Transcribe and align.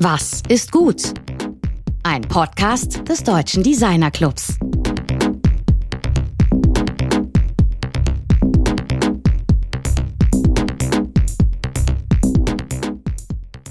Was 0.00 0.42
ist 0.48 0.70
gut? 0.70 1.12
Ein 2.04 2.22
Podcast 2.22 3.08
des 3.08 3.24
Deutschen 3.24 3.64
Designer 3.64 4.12
Clubs. 4.12 4.56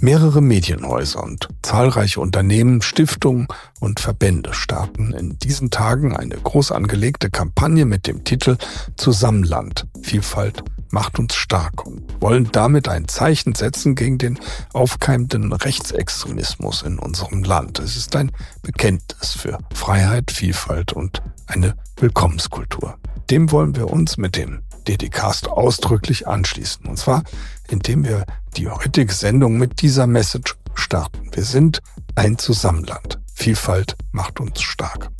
Mehrere 0.02 0.42
Medienhäuser 0.42 1.24
und 1.24 1.48
zahlreiche 1.62 2.20
Unternehmen, 2.20 2.82
Stiftungen 2.82 3.48
und 3.80 4.02
Verbände 4.02 4.54
starten 4.54 5.14
in 5.14 5.40
diesen 5.40 5.72
Tagen 5.72 6.14
eine 6.14 6.36
groß 6.36 6.74
angelegte 6.74 7.30
Kampagne 7.30 7.86
mit 7.86 8.06
dem 8.06 8.26
Titel 8.26 8.58
Zusammenland, 8.98 9.88
Vielfalt 10.02 10.62
macht 10.92 11.20
uns 11.20 11.36
stark 11.36 11.86
und 11.86 12.04
wollen 12.22 12.50
damit 12.52 12.88
ein 12.88 13.08
Zeichen 13.08 13.56
setzen 13.56 13.96
gegen 13.96 14.18
den 14.18 14.40
aufkeimenden 14.74 15.54
Rechtsextremismus 15.54 16.82
in 16.82 17.00
unserem 17.00 17.44
Land. 17.44 17.80
Es 17.80 17.96
ist 17.96 18.16
ein 18.16 18.32
Bekenntnis 18.62 19.34
für 19.34 19.60
Freiheit, 19.74 20.32
Vielfalt 20.32 20.94
und 20.94 21.22
eine 21.48 21.76
Willkommenskultur. 21.98 22.98
Dem 23.30 23.52
wollen 23.52 23.76
wir 23.76 23.90
uns 23.92 24.18
mit 24.18 24.36
dem 24.36 24.62
DDcast 24.88 25.50
ausdrücklich 25.50 26.28
anschließen. 26.28 26.86
Und 26.86 26.98
zwar, 26.98 27.24
indem 27.68 28.06
wir 28.06 28.26
die 28.56 28.70
heutige 28.70 29.14
Sendung 29.14 29.58
mit 29.58 29.82
dieser 29.82 30.08
Message 30.08 30.56
starten. 30.74 31.30
Wir 31.34 31.44
sind 31.44 31.82
ein 32.16 32.38
Zusammenland. 32.38 33.20
Vielfalt 33.40 33.96
macht 34.12 34.40
uns 34.40 34.64
stark. 34.64 35.12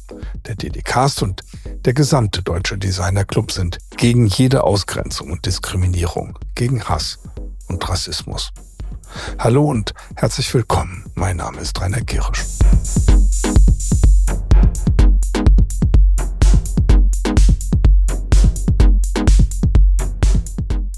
Der 0.48 0.56
DDcast 0.56 1.22
und 1.22 1.44
der 1.86 1.94
gesamte 1.94 2.42
Deutsche 2.42 2.76
Designer 2.76 3.24
Club 3.24 3.52
sind 3.52 3.78
gegen 3.96 4.26
jede 4.26 4.64
Ausgrenzung 4.64 5.30
und 5.30 5.46
Diskriminierung, 5.46 6.38
gegen 6.56 6.84
Hass 6.84 7.20
und 7.68 7.88
Rassismus. 7.88 8.52
Hallo 9.38 9.66
und 9.66 9.94
herzlich 10.16 10.52
willkommen. 10.52 11.06
Mein 11.14 11.38
Name 11.38 11.60
ist 11.60 11.80
Rainer 11.80 12.02
Gerisch. 12.02 12.44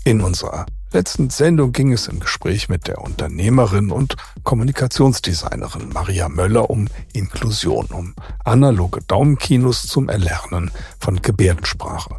In 0.05 0.21
unserer 0.21 0.65
letzten 0.91 1.29
Sendung 1.29 1.71
ging 1.71 1.93
es 1.93 2.07
im 2.07 2.19
Gespräch 2.19 2.69
mit 2.69 2.87
der 2.87 2.99
Unternehmerin 3.01 3.91
und 3.91 4.15
Kommunikationsdesignerin 4.43 5.89
Maria 5.93 6.29
Möller 6.29 6.69
um 6.69 6.87
Inklusion, 7.13 7.87
um 7.87 8.15
analoge 8.43 9.01
Daumenkinos 9.07 9.83
zum 9.83 10.09
Erlernen 10.09 10.71
von 10.99 11.21
Gebärdensprache. 11.21 12.15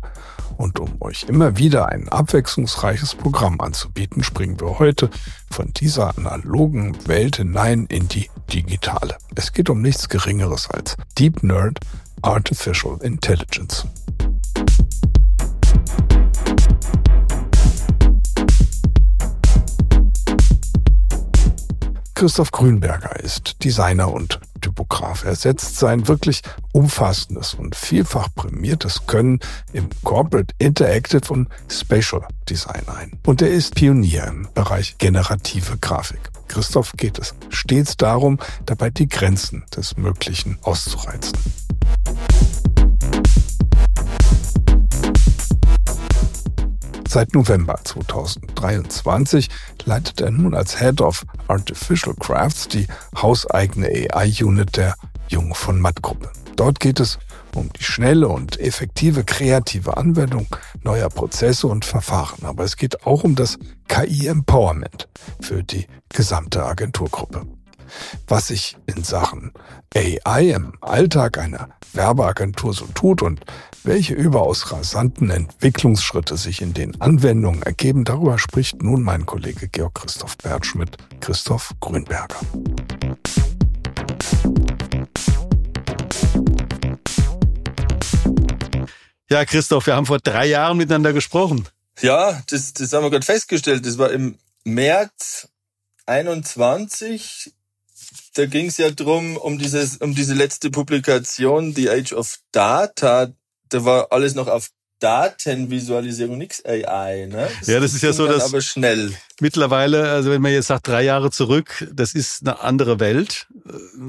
Und 0.56 0.78
um 0.78 1.00
euch 1.00 1.24
immer 1.24 1.56
wieder 1.56 1.88
ein 1.88 2.10
abwechslungsreiches 2.10 3.14
Programm 3.14 3.62
anzubieten, 3.62 4.22
springen 4.22 4.60
wir 4.60 4.78
heute 4.78 5.08
von 5.50 5.72
dieser 5.72 6.18
analogen 6.18 7.08
Welt 7.08 7.36
hinein 7.36 7.86
in 7.86 8.08
die 8.08 8.28
digitale. 8.52 9.16
Es 9.34 9.54
geht 9.54 9.70
um 9.70 9.80
nichts 9.80 10.10
Geringeres 10.10 10.68
als 10.68 10.96
Deep 11.18 11.42
Nerd 11.42 11.80
Artificial 12.20 12.98
Intelligence. 13.00 13.86
Christoph 22.20 22.50
Grünberger 22.50 23.18
ist 23.20 23.64
Designer 23.64 24.12
und 24.12 24.40
Typograf. 24.60 25.24
Er 25.24 25.34
setzt 25.34 25.78
sein 25.78 26.06
wirklich 26.06 26.42
umfassendes 26.72 27.54
und 27.54 27.74
vielfach 27.74 28.28
prämiertes 28.34 29.06
Können 29.06 29.40
im 29.72 29.88
Corporate 30.04 30.54
Interactive 30.58 31.32
und 31.32 31.48
Spatial 31.70 32.28
Design 32.46 32.82
ein. 32.88 33.18
Und 33.24 33.40
er 33.40 33.48
ist 33.48 33.74
Pionier 33.74 34.26
im 34.26 34.48
Bereich 34.52 34.98
generative 34.98 35.78
Grafik. 35.78 36.20
Christoph 36.48 36.92
geht 36.92 37.18
es 37.18 37.34
stets 37.48 37.96
darum, 37.96 38.38
dabei 38.66 38.90
die 38.90 39.08
Grenzen 39.08 39.64
des 39.74 39.96
Möglichen 39.96 40.58
auszureizen. 40.60 41.38
Seit 47.12 47.34
November 47.34 47.76
2023 47.82 49.48
leitet 49.84 50.20
er 50.20 50.30
nun 50.30 50.54
als 50.54 50.78
Head 50.78 51.00
of 51.00 51.24
Artificial 51.48 52.14
Crafts 52.14 52.68
die 52.68 52.86
hauseigene 53.20 53.88
AI-Unit 53.88 54.76
der 54.76 54.94
Jung 55.26 55.52
von 55.56 55.80
Matt 55.80 56.02
Gruppe. 56.02 56.30
Dort 56.54 56.78
geht 56.78 57.00
es 57.00 57.18
um 57.56 57.68
die 57.72 57.82
schnelle 57.82 58.28
und 58.28 58.60
effektive 58.60 59.24
kreative 59.24 59.96
Anwendung 59.96 60.46
neuer 60.84 61.08
Prozesse 61.08 61.66
und 61.66 61.84
Verfahren. 61.84 62.44
Aber 62.44 62.62
es 62.62 62.76
geht 62.76 63.04
auch 63.04 63.24
um 63.24 63.34
das 63.34 63.58
KI-Empowerment 63.88 65.08
für 65.40 65.64
die 65.64 65.88
gesamte 66.10 66.64
Agenturgruppe 66.64 67.44
was 68.26 68.48
sich 68.48 68.76
in 68.86 69.02
Sachen 69.02 69.52
AI 69.94 70.50
im 70.50 70.72
Alltag 70.80 71.38
einer 71.38 71.70
Werbeagentur 71.92 72.72
so 72.72 72.86
tut 72.94 73.22
und 73.22 73.40
welche 73.82 74.14
überaus 74.14 74.72
rasanten 74.72 75.30
Entwicklungsschritte 75.30 76.36
sich 76.36 76.60
in 76.60 76.74
den 76.74 77.00
Anwendungen 77.00 77.62
ergeben, 77.62 78.04
darüber 78.04 78.38
spricht 78.38 78.82
nun 78.82 79.02
mein 79.02 79.26
Kollege 79.26 79.68
Georg 79.68 79.94
Christoph 79.94 80.36
Bertsch 80.38 80.74
mit 80.74 80.96
Christoph 81.20 81.72
Grünberger. 81.80 82.36
Ja, 89.30 89.44
Christoph, 89.44 89.86
wir 89.86 89.94
haben 89.94 90.06
vor 90.06 90.18
drei 90.18 90.46
Jahren 90.46 90.76
miteinander 90.76 91.12
gesprochen. 91.12 91.66
Ja, 92.00 92.42
das, 92.48 92.72
das 92.72 92.92
haben 92.92 93.04
wir 93.04 93.10
gerade 93.10 93.24
festgestellt. 93.24 93.86
Das 93.86 93.96
war 93.96 94.10
im 94.10 94.38
März 94.64 95.48
21 96.06 97.52
da 98.34 98.46
ging 98.46 98.66
es 98.66 98.78
ja 98.78 98.90
drum 98.90 99.36
um 99.36 99.58
dieses, 99.58 99.96
um 99.96 100.14
diese 100.14 100.34
letzte 100.34 100.70
Publikation, 100.70 101.74
The 101.74 101.90
Age 101.90 102.12
of 102.12 102.38
Data. 102.52 103.32
Da 103.70 103.84
war 103.84 104.08
alles 104.10 104.34
noch 104.34 104.48
auf 104.48 104.68
Datenvisualisierung, 105.00 106.36
nix 106.36 106.62
AI, 106.64 107.26
ne? 107.26 107.48
Das 107.60 107.68
ja, 107.68 107.80
das 107.80 107.94
ist 107.94 108.02
ja 108.02 108.12
so, 108.12 108.26
dass 108.26 108.44
aber 108.44 108.60
schnell. 108.60 109.12
Mittlerweile, 109.40 110.10
also 110.10 110.30
wenn 110.30 110.42
man 110.42 110.52
jetzt 110.52 110.66
sagt 110.66 110.86
drei 110.86 111.02
Jahre 111.02 111.30
zurück, 111.30 111.88
das 111.92 112.14
ist 112.14 112.42
eine 112.42 112.60
andere 112.60 113.00
Welt. 113.00 113.48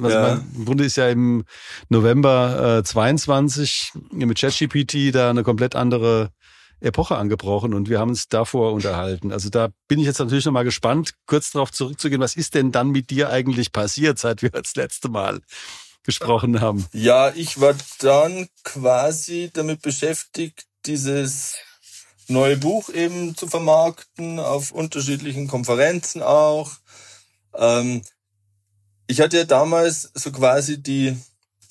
Also 0.03 0.09
ja. 0.09 0.21
man, 0.21 0.51
Im 0.53 0.65
Grunde 0.65 0.83
ist 0.83 0.97
ja 0.97 1.07
im 1.07 1.45
November 1.87 2.79
äh, 2.79 2.83
22 2.83 3.93
mit 4.11 4.37
ChatGPT 4.37 5.15
da 5.15 5.29
eine 5.29 5.43
komplett 5.43 5.75
andere 5.75 6.31
Epoche 6.81 7.15
angebrochen 7.15 7.73
und 7.73 7.89
wir 7.89 7.99
haben 7.99 8.09
uns 8.09 8.27
davor 8.27 8.73
unterhalten. 8.73 9.31
Also 9.31 9.49
da 9.49 9.69
bin 9.87 9.99
ich 9.99 10.05
jetzt 10.05 10.19
natürlich 10.19 10.45
nochmal 10.45 10.63
gespannt, 10.63 11.13
kurz 11.27 11.51
darauf 11.51 11.71
zurückzugehen. 11.71 12.21
Was 12.21 12.35
ist 12.35 12.55
denn 12.55 12.71
dann 12.71 12.89
mit 12.89 13.11
dir 13.11 13.29
eigentlich 13.29 13.71
passiert, 13.71 14.19
seit 14.19 14.41
wir 14.41 14.49
das 14.49 14.75
letzte 14.75 15.07
Mal 15.07 15.41
gesprochen 16.03 16.61
haben? 16.61 16.85
Ja, 16.93 17.31
ich 17.35 17.59
war 17.59 17.75
dann 17.99 18.47
quasi 18.63 19.51
damit 19.53 19.81
beschäftigt, 19.81 20.65
dieses 20.85 21.55
neue 22.27 22.57
Buch 22.57 22.89
eben 22.89 23.35
zu 23.35 23.47
vermarkten, 23.47 24.39
auf 24.39 24.71
unterschiedlichen 24.71 25.47
Konferenzen 25.47 26.21
auch. 26.21 26.71
Ähm, 27.53 28.01
ich 29.07 29.19
hatte 29.19 29.37
ja 29.37 29.43
damals 29.43 30.11
so 30.13 30.31
quasi 30.31 30.81
die, 30.81 31.17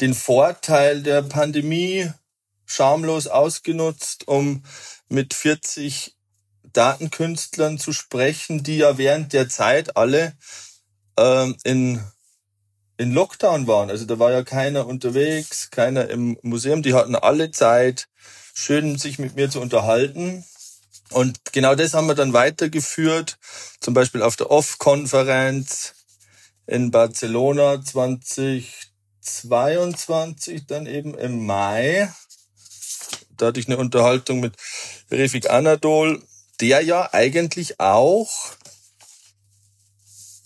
den 0.01 0.15
Vorteil 0.15 1.03
der 1.03 1.23
Pandemie 1.23 2.11
schamlos 2.67 3.27
ausgenutzt, 3.27 4.29
um 4.29 4.63
mit 5.09 5.35
40 5.35 6.17
Datenkünstlern 6.73 7.79
zu 7.79 7.93
sprechen, 7.93 8.63
die 8.63 8.79
ja 8.79 8.97
während 8.99 9.33
der 9.33 9.49
Zeit 9.49 9.97
alle 9.97 10.35
ähm, 11.17 11.57
in, 11.65 12.05
in 13.01 13.13
Lockdown 13.13 13.67
waren. 13.67 13.91
Also 13.91 14.05
da 14.05 14.19
war 14.19 14.31
ja 14.31 14.45
keiner 14.45 14.87
unterwegs, 14.87 15.71
keiner 15.71 16.11
im 16.11 16.39
Museum. 16.43 16.83
Die 16.83 16.93
hatten 16.95 17.15
alle 17.15 17.51
Zeit, 17.51 18.09
schön 18.55 18.99
sich 18.99 19.19
mit 19.19 19.37
mir 19.37 19.49
zu 19.51 19.61
unterhalten. 19.61 20.45
Und 21.11 21.41
genau 21.53 21.75
das 21.75 21.95
haben 21.95 22.07
wir 22.07 22.15
dann 22.15 22.33
weitergeführt, 22.33 23.39
zum 23.81 23.95
Beispiel 23.95 24.23
auf 24.23 24.37
der 24.37 24.51
OFF-Konferenz 24.51 25.95
in 26.67 26.91
Barcelona 26.91 27.83
2022, 27.83 30.67
dann 30.67 30.87
eben 30.87 31.15
im 31.15 31.47
Mai 31.47 32.11
da 33.41 33.47
hatte 33.47 33.61
ich 33.61 33.69
eine 33.69 33.79
Unterhaltung 33.79 34.41
mit 34.41 34.55
Refik 35.11 35.49
Anadol, 35.49 36.23
der 36.61 36.83
ja 36.83 37.09
eigentlich 37.13 37.81
auch 37.81 38.31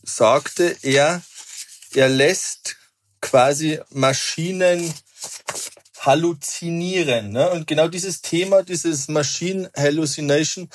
sagte, 0.05 0.77
er, 0.83 1.21
er 1.97 2.09
lässt 2.09 2.77
quasi 3.21 3.81
Maschinen 3.91 4.93
halluzinieren. 6.01 7.31
Ne? 7.31 7.51
Und 7.51 7.67
genau 7.67 7.89
dieses 7.89 8.21
Thema, 8.21 8.63
dieses 8.63 9.09
Machine 9.09 9.71
Hallucination, 9.77 10.69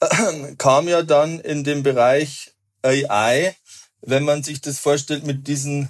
äh, 0.00 0.54
kam 0.56 0.88
ja 0.88 1.02
dann 1.02 1.40
in 1.40 1.64
dem 1.64 1.82
Bereich 1.82 2.52
AI, 2.82 3.56
wenn 4.02 4.24
man 4.24 4.42
sich 4.42 4.60
das 4.60 4.78
vorstellt 4.78 5.24
mit 5.24 5.48
diesen 5.48 5.88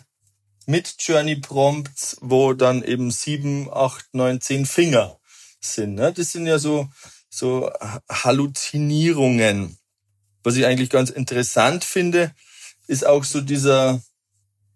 Mid-Journey-Prompts, 0.66 2.18
wo 2.20 2.52
dann 2.54 2.82
eben 2.82 3.10
sieben, 3.10 3.68
acht, 3.72 4.06
neun, 4.12 4.40
zehn 4.40 4.66
Finger 4.66 5.18
sind. 5.60 5.94
Ne? 5.94 6.12
Das 6.12 6.32
sind 6.32 6.46
ja 6.46 6.58
so, 6.58 6.88
so 7.28 7.70
Halluzinierungen. 8.08 9.78
Was 10.42 10.56
ich 10.56 10.66
eigentlich 10.66 10.90
ganz 10.90 11.10
interessant 11.10 11.84
finde, 11.84 12.32
ist 12.86 13.06
auch 13.06 13.24
so 13.24 13.40
dieser, 13.40 14.02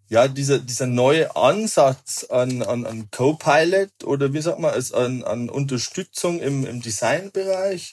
ja, 0.08 0.26
dieser, 0.26 0.58
dieser 0.58 0.86
neue 0.86 1.36
Ansatz 1.36 2.24
an, 2.24 2.62
an, 2.62 2.86
an 2.86 3.10
Copilot 3.10 4.04
oder 4.04 4.32
wie 4.32 4.40
sagt 4.40 4.58
man 4.58 4.74
es, 4.74 4.92
an, 4.92 5.22
an 5.22 5.50
Unterstützung 5.50 6.40
im, 6.40 6.66
im 6.66 6.80
Designbereich. 6.80 7.92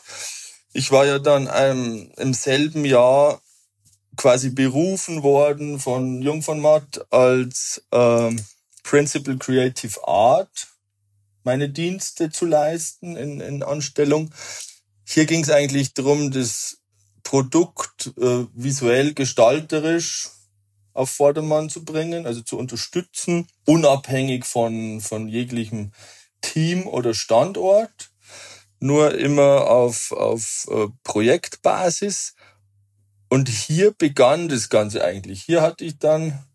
Ich 0.72 0.92
war 0.92 1.06
ja 1.06 1.20
dann 1.20 1.50
ähm, 1.54 2.12
im 2.18 2.34
selben 2.34 2.86
Jahr 2.86 3.42
quasi 4.16 4.50
berufen 4.50 5.24
worden 5.24 5.80
von 5.80 6.22
Jung 6.22 6.42
von 6.42 6.62
Matt 6.62 7.06
als 7.12 7.84
ähm, 7.92 8.42
Principal 8.84 9.38
Creative 9.38 10.08
Art 10.08 10.68
meine 11.44 11.70
Dienste 11.70 12.30
zu 12.32 12.46
leisten 12.46 13.16
in, 13.16 13.40
in 13.40 13.62
Anstellung. 13.62 14.32
Hier 15.06 15.26
ging 15.26 15.44
es 15.44 15.50
eigentlich 15.50 15.94
darum, 15.94 16.32
das 16.32 16.80
Produkt 17.24 18.14
äh, 18.18 18.46
visuell 18.54 19.14
gestalterisch 19.14 20.30
auf 20.96 21.12
Vordermann 21.12 21.70
zu 21.70 21.84
bringen, 21.84 22.26
also 22.26 22.42
zu 22.42 22.58
unterstützen, 22.58 23.48
unabhängig 23.66 24.46
von, 24.46 25.02
von 25.02 25.28
jeglichem 25.28 25.92
Team 26.42 26.88
oder 26.88 27.14
Standort, 27.14 28.12
nur 28.80 29.16
immer 29.16 29.70
auf, 29.70 30.12
auf 30.14 30.68
äh, 30.72 30.88
Projektbasis. 31.04 32.36
Und 33.30 33.50
hier 33.50 33.92
begann 33.92 34.48
das 34.48 34.70
Ganze 34.70 35.04
eigentlich. 35.04 35.44
Hier 35.44 35.62
hatte 35.62 35.84
ich 35.84 36.00
dann, 36.00 36.46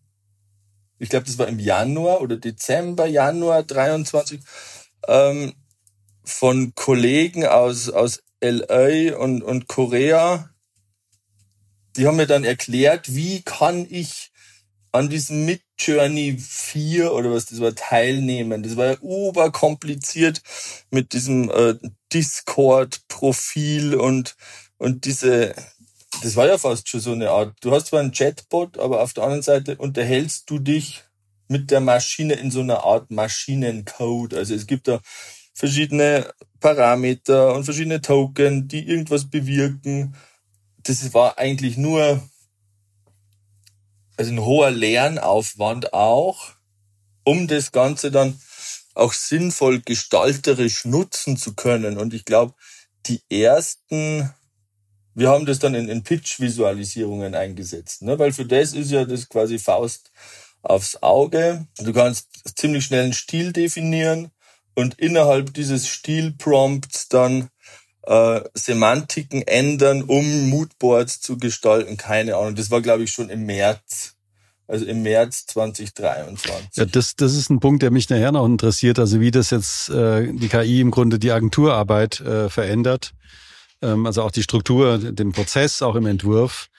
ich 0.97 1.09
glaube, 1.09 1.27
das 1.27 1.37
war 1.37 1.47
im 1.47 1.59
Januar 1.59 2.21
oder 2.21 2.37
Dezember, 2.37 3.05
Januar 3.05 3.61
23, 3.61 4.41
ähm, 5.07 5.53
von 6.23 6.73
Kollegen 6.73 7.45
aus, 7.45 7.89
aus 7.89 8.23
LA 8.43 9.17
und, 9.17 9.43
und 9.43 9.67
Korea, 9.67 10.49
die 11.95 12.07
haben 12.07 12.17
mir 12.17 12.27
dann 12.27 12.43
erklärt, 12.43 13.13
wie 13.13 13.41
kann 13.43 13.85
ich 13.89 14.30
an 14.91 15.09
diesem 15.09 15.45
Midjourney 15.45 16.37
4 16.37 17.13
oder 17.13 17.31
was 17.31 17.45
das 17.45 17.61
war 17.61 17.73
teilnehmen. 17.73 18.63
Das 18.63 18.75
war 18.75 18.87
ja 18.87 18.97
oberkompliziert 19.01 20.41
mit 20.89 21.13
diesem 21.13 21.49
äh, 21.49 21.75
Discord-Profil 22.13 23.95
und, 23.95 24.35
und 24.77 25.05
diese, 25.05 25.55
das 26.23 26.35
war 26.35 26.47
ja 26.47 26.57
fast 26.57 26.89
schon 26.89 26.99
so 26.99 27.13
eine 27.13 27.29
Art. 27.29 27.55
Du 27.61 27.71
hast 27.71 27.87
zwar 27.87 28.01
einen 28.01 28.11
Chatbot, 28.11 28.77
aber 28.79 29.01
auf 29.01 29.13
der 29.13 29.23
anderen 29.23 29.43
Seite 29.43 29.77
unterhältst 29.77 30.49
du 30.49 30.59
dich 30.59 31.03
mit 31.47 31.71
der 31.71 31.81
Maschine 31.81 32.33
in 32.33 32.51
so 32.51 32.61
einer 32.61 32.83
Art 32.83 33.11
Maschinencode. 33.11 34.33
Also 34.33 34.55
es 34.55 34.67
gibt 34.67 34.87
da 34.87 35.01
verschiedene 35.53 36.31
Parameter 36.59 37.53
und 37.53 37.63
verschiedene 37.63 38.01
Token, 38.01 38.67
die 38.67 38.87
irgendwas 38.87 39.29
bewirken. 39.29 40.15
Das 40.83 41.13
war 41.13 41.37
eigentlich 41.37 41.77
nur 41.77 42.21
also 44.17 44.31
ein 44.31 44.43
hoher 44.43 44.71
Lernaufwand 44.71 45.93
auch, 45.93 46.51
um 47.23 47.47
das 47.47 47.71
Ganze 47.71 48.11
dann 48.11 48.39
auch 48.93 49.13
sinnvoll 49.13 49.81
gestalterisch 49.81 50.85
nutzen 50.85 51.37
zu 51.37 51.53
können. 51.55 51.97
Und 51.97 52.13
ich 52.13 52.25
glaube, 52.25 52.53
die 53.05 53.21
ersten, 53.29 54.33
wir 55.15 55.29
haben 55.29 55.45
das 55.45 55.59
dann 55.59 55.75
in, 55.75 55.89
in 55.89 56.03
Pitch-Visualisierungen 56.03 57.35
eingesetzt, 57.35 58.01
ne? 58.01 58.19
weil 58.19 58.33
für 58.33 58.45
das 58.45 58.73
ist 58.73 58.91
ja 58.91 59.05
das 59.05 59.29
quasi 59.29 59.59
Faust 59.59 60.11
aufs 60.61 61.01
Auge. 61.01 61.67
Du 61.79 61.93
kannst 61.93 62.27
ziemlich 62.55 62.85
schnell 62.85 63.05
einen 63.05 63.13
Stil 63.13 63.53
definieren 63.53 64.31
und 64.75 64.99
innerhalb 64.99 65.53
dieses 65.53 65.87
Stilprompts 65.87 67.07
dann 67.09 67.49
äh, 68.03 68.41
Semantiken 68.53 69.41
ändern, 69.43 70.03
um 70.03 70.49
Moodboards 70.49 71.21
zu 71.21 71.37
gestalten. 71.37 71.97
Keine 71.97 72.35
Ahnung. 72.35 72.55
Das 72.55 72.71
war, 72.71 72.81
glaube 72.81 73.03
ich, 73.03 73.11
schon 73.11 73.29
im 73.29 73.45
März. 73.45 74.15
Also 74.67 74.85
im 74.85 75.03
März 75.03 75.47
2023. 75.47 76.69
Ja, 76.75 76.85
das, 76.85 77.15
das 77.17 77.35
ist 77.35 77.49
ein 77.49 77.59
Punkt, 77.59 77.83
der 77.83 77.91
mich 77.91 78.09
nachher 78.09 78.31
noch 78.31 78.45
interessiert. 78.45 78.99
Also 78.99 79.19
wie 79.19 79.31
das 79.31 79.49
jetzt 79.49 79.89
äh, 79.89 80.31
die 80.31 80.47
KI 80.47 80.79
im 80.79 80.91
Grunde 80.91 81.19
die 81.19 81.31
Agenturarbeit 81.31 82.21
äh, 82.21 82.49
verändert. 82.49 83.11
Ähm, 83.81 84.05
also 84.05 84.23
auch 84.23 84.31
die 84.31 84.43
Struktur, 84.43 84.97
den 84.97 85.33
Prozess, 85.33 85.81
auch 85.81 85.95
im 85.95 86.05
Entwurf. 86.05 86.69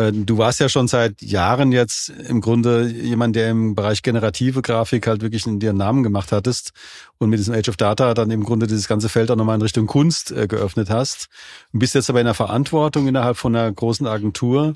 Äh, 0.00 0.12
du 0.12 0.38
warst 0.38 0.60
ja 0.60 0.68
schon 0.68 0.88
seit 0.88 1.20
Jahren 1.20 1.72
jetzt 1.72 2.08
im 2.08 2.40
Grunde 2.40 2.88
jemand, 2.88 3.36
der 3.36 3.50
im 3.50 3.74
Bereich 3.74 4.02
generative 4.02 4.62
Grafik 4.62 5.06
halt 5.06 5.20
wirklich 5.20 5.46
in 5.46 5.60
dir 5.60 5.70
einen 5.70 5.78
Namen 5.78 6.02
gemacht 6.02 6.32
hattest 6.32 6.72
und 7.18 7.28
mit 7.28 7.38
diesem 7.38 7.54
Age 7.54 7.68
of 7.68 7.76
Data 7.76 8.14
dann 8.14 8.30
im 8.30 8.44
Grunde 8.44 8.66
dieses 8.66 8.88
ganze 8.88 9.08
Feld 9.08 9.30
auch 9.30 9.36
nochmal 9.36 9.56
in 9.56 9.62
Richtung 9.62 9.86
Kunst 9.86 10.32
äh, 10.32 10.46
geöffnet 10.46 10.88
hast. 10.88 11.28
Du 11.72 11.78
bist 11.78 11.94
jetzt 11.94 12.08
aber 12.08 12.20
in 12.20 12.26
der 12.26 12.34
Verantwortung 12.34 13.08
innerhalb 13.08 13.36
von 13.36 13.54
einer 13.54 13.70
großen 13.70 14.06
Agentur, 14.06 14.74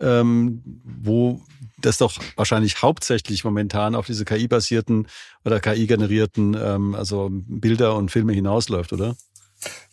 ähm, 0.00 0.62
wo 0.84 1.40
das 1.78 1.98
doch 1.98 2.14
wahrscheinlich 2.36 2.82
hauptsächlich 2.82 3.42
momentan 3.42 3.96
auf 3.96 4.06
diese 4.06 4.24
KI-basierten 4.24 5.08
oder 5.44 5.58
KI-generierten 5.58 6.56
ähm, 6.60 6.94
also 6.94 7.30
Bilder 7.32 7.96
und 7.96 8.12
Filme 8.12 8.32
hinausläuft, 8.32 8.92
oder? 8.92 9.16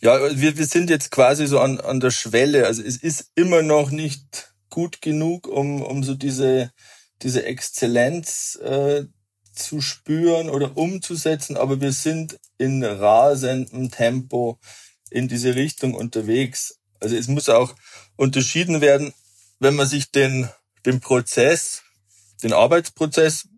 Ja, 0.00 0.18
wir, 0.36 0.56
wir 0.56 0.66
sind 0.66 0.90
jetzt 0.90 1.10
quasi 1.10 1.46
so 1.46 1.58
an, 1.58 1.80
an 1.80 2.00
der 2.00 2.10
Schwelle. 2.10 2.66
Also 2.66 2.82
es 2.82 2.96
ist 2.96 3.30
immer 3.34 3.62
noch 3.62 3.90
nicht 3.90 4.49
gut 4.70 5.02
genug, 5.02 5.46
um, 5.46 5.82
um 5.82 6.02
so 6.02 6.14
diese, 6.14 6.72
diese 7.22 7.44
Exzellenz 7.44 8.58
äh, 8.62 9.04
zu 9.52 9.80
spüren 9.80 10.48
oder 10.48 10.76
umzusetzen, 10.76 11.56
aber 11.56 11.80
wir 11.80 11.92
sind 11.92 12.38
in 12.56 12.84
rasendem 12.84 13.90
Tempo 13.90 14.58
in 15.10 15.28
diese 15.28 15.54
Richtung 15.54 15.94
unterwegs. 15.94 16.78
Also 17.00 17.16
es 17.16 17.28
muss 17.28 17.48
auch 17.48 17.74
unterschieden 18.16 18.80
werden, 18.80 19.12
wenn 19.58 19.74
man 19.74 19.88
sich 19.88 20.10
den, 20.10 20.48
den 20.86 21.00
Prozess, 21.00 21.82
den 22.42 22.52
Arbeitsprozess 22.52 23.48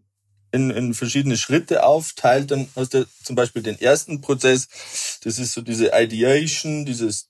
in, 0.51 0.71
in 0.71 0.95
verschiedene 0.95 1.37
Schritte 1.37 1.85
aufteilt, 1.85 2.51
dann 2.51 2.69
hast 2.75 2.95
du 2.95 3.07
zum 3.23 3.37
Beispiel 3.37 3.63
den 3.63 3.81
ersten 3.81 4.21
Prozess, 4.21 4.69
das 5.23 5.39
ist 5.39 5.53
so 5.53 5.63
diese 5.63 5.93
Ideation, 5.95 6.85
dieses 6.85 7.29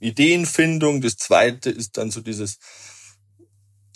Ideenfindung. 0.00 1.00
Das 1.00 1.16
zweite 1.16 1.70
ist 1.70 1.96
dann 1.96 2.10
so 2.10 2.20
dieses 2.20 2.58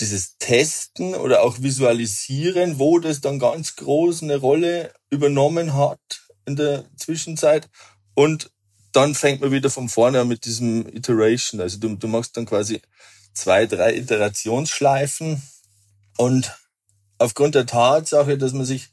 dieses 0.01 0.39
Testen 0.39 1.15
oder 1.15 1.43
auch 1.43 1.61
Visualisieren, 1.63 2.79
wo 2.79 2.99
das 2.99 3.21
dann 3.21 3.39
ganz 3.39 3.77
groß 3.77 4.23
eine 4.23 4.37
Rolle 4.37 4.93
übernommen 5.11 5.75
hat 5.75 6.01
in 6.47 6.57
der 6.57 6.85
Zwischenzeit. 6.97 7.69
Und 8.15 8.51
dann 8.93 9.15
fängt 9.15 9.41
man 9.41 9.53
wieder 9.53 9.71
von 9.71 9.89
vorne 9.89 10.21
an 10.21 10.29
mit 10.29 10.45
diesem 10.45 10.87
Iteration. 10.89 11.61
Also 11.61 11.79
du, 11.79 11.95
du 11.97 12.09
machst 12.09 12.37
dann 12.37 12.47
quasi 12.47 12.81
zwei, 13.35 13.67
drei 13.67 13.97
Iterationsschleifen. 13.97 15.43
Und 16.17 16.57
aufgrund 17.19 17.55
der 17.55 17.67
Tatsache, 17.67 18.37
dass 18.37 18.53
man 18.53 18.65
sich 18.65 18.89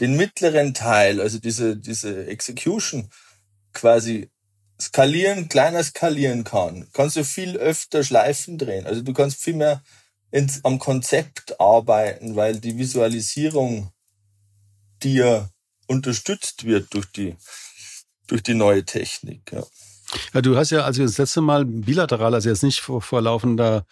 den 0.00 0.16
mittleren 0.16 0.74
Teil, 0.74 1.20
also 1.20 1.38
diese, 1.38 1.76
diese 1.76 2.26
Execution 2.26 3.10
quasi 3.72 4.30
skalieren, 4.80 5.48
kleiner 5.48 5.82
skalieren 5.82 6.44
kann, 6.44 6.88
kannst 6.92 7.16
du 7.16 7.24
viel 7.24 7.56
öfter 7.56 8.04
Schleifen 8.04 8.58
drehen. 8.58 8.86
Also 8.86 9.02
du 9.02 9.12
kannst 9.12 9.42
viel 9.42 9.54
mehr 9.54 9.82
ins, 10.30 10.64
am 10.64 10.78
Konzept 10.78 11.60
arbeiten, 11.60 12.36
weil 12.36 12.60
die 12.60 12.76
Visualisierung 12.76 13.92
dir 15.02 15.50
unterstützt 15.86 16.64
wird 16.64 16.92
durch 16.94 17.06
die, 17.12 17.36
durch 18.26 18.42
die 18.42 18.54
neue 18.54 18.84
Technik. 18.84 19.52
Ja. 19.52 19.64
Ja, 20.32 20.40
du 20.40 20.56
hast 20.56 20.70
ja, 20.70 20.84
als 20.84 20.98
wir 20.98 21.04
das 21.04 21.18
letzte 21.18 21.40
Mal 21.40 21.64
bilateral, 21.64 22.34
also 22.34 22.48
jetzt 22.48 22.62
nicht 22.62 22.80
vor, 22.80 23.02
vor 23.02 23.20
laufender 23.20 23.86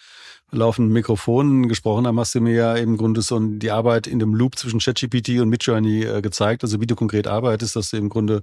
laufenden 0.52 0.92
Mikrofonen 0.92 1.68
gesprochen 1.68 2.06
haben, 2.06 2.20
hast 2.20 2.34
du 2.34 2.40
mir 2.40 2.54
ja 2.54 2.74
im 2.76 2.96
Grunde 2.96 3.20
so 3.20 3.38
die 3.40 3.72
Arbeit 3.72 4.06
in 4.06 4.20
dem 4.20 4.32
Loop 4.32 4.56
zwischen 4.56 4.78
ChatGPT 4.78 5.40
und 5.40 5.48
Midjourney 5.48 6.04
äh, 6.04 6.22
gezeigt, 6.22 6.62
also 6.62 6.80
wie 6.80 6.86
du 6.86 6.94
konkret 6.94 7.26
arbeitest, 7.26 7.74
dass 7.74 7.90
du 7.90 7.96
im 7.96 8.08
Grunde 8.08 8.42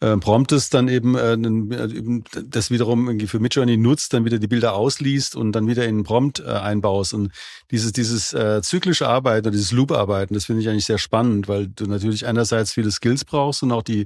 äh, 0.00 0.16
promptest, 0.18 0.74
dann 0.74 0.88
eben 0.88 1.16
äh, 1.16 1.32
äh 1.32 2.22
das 2.46 2.70
wiederum 2.70 3.08
irgendwie 3.08 3.26
für 3.26 3.40
Midjourney 3.40 3.78
nutzt, 3.78 4.12
dann 4.12 4.26
wieder 4.26 4.38
die 4.38 4.48
Bilder 4.48 4.74
ausliest 4.74 5.34
und 5.34 5.52
dann 5.52 5.66
wieder 5.66 5.84
in 5.84 5.96
einen 5.96 6.04
Prompt 6.04 6.40
äh, 6.40 6.44
einbaust. 6.44 7.14
Und 7.14 7.32
dieses, 7.70 7.92
dieses 7.92 8.34
äh, 8.34 8.60
zyklische 8.62 9.08
Arbeiten 9.08 9.46
oder 9.46 9.52
dieses 9.52 9.72
Loop-Arbeiten, 9.72 10.34
das 10.34 10.44
finde 10.44 10.60
ich 10.60 10.68
eigentlich 10.68 10.84
sehr 10.84 10.98
spannend, 10.98 11.48
weil 11.48 11.68
du 11.68 11.86
natürlich 11.86 12.26
einerseits 12.26 12.72
viele 12.72 12.90
Skills 12.90 13.24
brauchst 13.24 13.62
und 13.62 13.72
auch 13.72 13.82
die, 13.82 14.04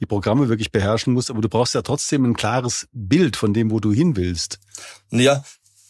die 0.00 0.06
Programme 0.06 0.50
wirklich 0.50 0.70
beherrschen 0.70 1.14
musst, 1.14 1.30
aber 1.30 1.40
du 1.40 1.48
brauchst 1.48 1.74
ja 1.74 1.82
trotzdem 1.82 2.24
ein 2.24 2.34
klares 2.34 2.88
Bild 2.92 3.36
von 3.36 3.54
dem, 3.54 3.70
wo 3.70 3.80
du 3.80 3.92
hin 3.92 4.16
willst. 4.16 4.58
Ja, 5.10 5.42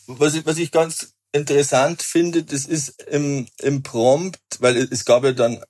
was 0.06 0.34
ich, 0.34 0.46
was 0.46 0.58
ich 0.58 0.70
ganz 0.70 1.14
interessant 1.32 2.02
finde, 2.02 2.44
das 2.44 2.66
ist 2.66 3.02
im, 3.02 3.46
im 3.60 3.82
Prompt, 3.82 4.40
weil 4.60 4.76
es 4.76 5.04
gab 5.04 5.24
ja 5.24 5.32
dann, 5.32 5.62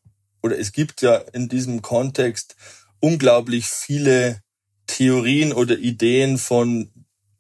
oder 0.43 0.59
es 0.59 0.73
gibt 0.73 1.03
ja 1.03 1.17
in 1.33 1.49
diesem 1.49 1.83
Kontext 1.83 2.57
unglaublich 3.01 3.67
viele 3.67 4.41
Theorien 4.87 5.53
oder 5.53 5.79
Ideen 5.79 6.39
von 6.39 6.91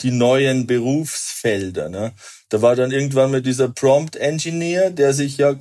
die 0.00 0.10
neuen 0.10 0.66
Berufsfelder. 0.66 1.88
Ne? 1.88 2.14
Da 2.48 2.62
war 2.62 2.76
dann 2.76 2.92
irgendwann 2.92 3.30
mal 3.30 3.42
dieser 3.42 3.68
Prompt 3.68 4.16
Engineer, 4.16 4.90
der 4.90 5.12
sich 5.12 5.36
ja 5.36 5.54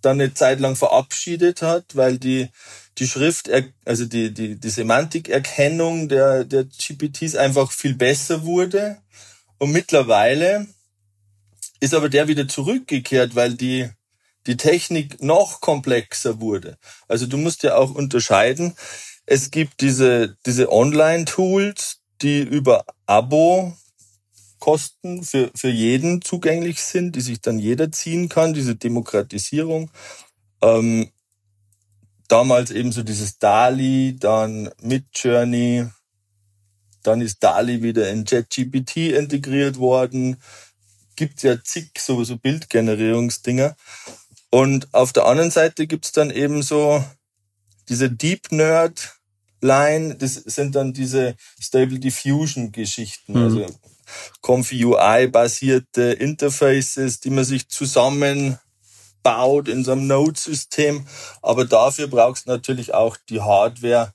dann 0.00 0.20
eine 0.20 0.34
Zeit 0.34 0.60
lang 0.60 0.76
verabschiedet 0.76 1.62
hat, 1.62 1.96
weil 1.96 2.18
die 2.18 2.48
die 2.98 3.06
Schrift, 3.06 3.50
also 3.84 4.04
die 4.04 4.34
die 4.34 4.56
die 4.56 4.70
Semantikerkennung 4.70 6.08
der 6.08 6.44
der 6.44 6.64
GPTs 6.64 7.36
einfach 7.36 7.70
viel 7.72 7.94
besser 7.94 8.44
wurde 8.44 8.98
und 9.62 9.70
mittlerweile 9.70 10.66
ist 11.78 11.94
aber 11.94 12.08
der 12.08 12.26
wieder 12.26 12.48
zurückgekehrt, 12.48 13.36
weil 13.36 13.54
die, 13.54 13.88
die 14.48 14.56
Technik 14.56 15.22
noch 15.22 15.60
komplexer 15.60 16.40
wurde. 16.40 16.78
Also 17.06 17.26
du 17.26 17.36
musst 17.36 17.62
ja 17.62 17.76
auch 17.76 17.94
unterscheiden. 17.94 18.74
Es 19.24 19.52
gibt 19.52 19.80
diese, 19.80 20.36
diese 20.46 20.72
Online-Tools, 20.72 22.00
die 22.22 22.40
über 22.40 22.84
Abo 23.06 23.72
Kosten 24.58 25.22
für, 25.22 25.52
für 25.54 25.70
jeden 25.70 26.22
zugänglich 26.22 26.82
sind, 26.82 27.14
die 27.14 27.20
sich 27.20 27.40
dann 27.40 27.60
jeder 27.60 27.92
ziehen 27.92 28.28
kann, 28.28 28.54
diese 28.54 28.74
Demokratisierung. 28.74 29.92
Ähm, 30.60 31.08
damals 32.26 32.72
eben 32.72 32.90
so 32.90 33.04
dieses 33.04 33.38
DALI, 33.38 34.16
dann 34.18 34.70
Midjourney, 34.80 35.86
dann 37.02 37.20
ist 37.20 37.42
DALI 37.42 37.82
wieder 37.82 38.10
in 38.10 38.24
JetGPT 38.24 38.96
integriert 39.16 39.78
worden. 39.78 40.36
Gibt 41.16 41.42
ja 41.42 41.62
zig 41.62 41.90
so, 41.98 42.24
so 42.24 42.36
Bildgenerierungsdinger. 42.36 43.76
Und 44.50 44.92
auf 44.92 45.12
der 45.12 45.26
anderen 45.26 45.50
Seite 45.50 45.86
gibt's 45.86 46.12
dann 46.12 46.30
eben 46.30 46.62
so 46.62 47.04
diese 47.88 48.10
Deep 48.10 48.52
Nerd 48.52 49.16
Line, 49.62 50.16
das 50.16 50.34
sind 50.34 50.74
dann 50.74 50.92
diese 50.92 51.36
Stable 51.60 52.00
Diffusion 52.00 52.72
Geschichten, 52.72 53.34
mhm. 53.34 53.44
also 53.44 53.66
Comfy 54.40 54.84
UI 54.84 55.28
basierte 55.28 56.12
Interfaces, 56.12 57.20
die 57.20 57.30
man 57.30 57.44
sich 57.44 57.68
zusammen 57.68 58.58
baut 59.22 59.68
in 59.68 59.84
so 59.84 59.92
einem 59.92 60.06
Node-System. 60.06 61.06
Aber 61.40 61.64
dafür 61.64 62.08
brauchst 62.08 62.46
du 62.46 62.50
natürlich 62.50 62.92
auch 62.92 63.16
die 63.28 63.40
Hardware, 63.40 64.12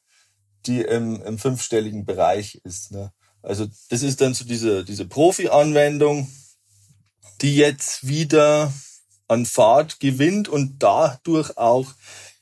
die 0.67 0.81
im, 0.81 1.21
im 1.23 1.37
fünfstelligen 1.37 2.05
Bereich 2.05 2.61
ist. 2.63 2.91
Ne? 2.91 3.11
Also 3.41 3.67
das 3.89 4.03
ist 4.03 4.21
dann 4.21 4.33
so 4.33 4.45
diese, 4.45 4.83
diese 4.83 5.05
Profi-Anwendung, 5.05 6.29
die 7.41 7.55
jetzt 7.55 8.07
wieder 8.07 8.73
an 9.27 9.45
Fahrt 9.45 9.99
gewinnt 9.99 10.49
und 10.49 10.75
dadurch 10.79 11.57
auch 11.57 11.93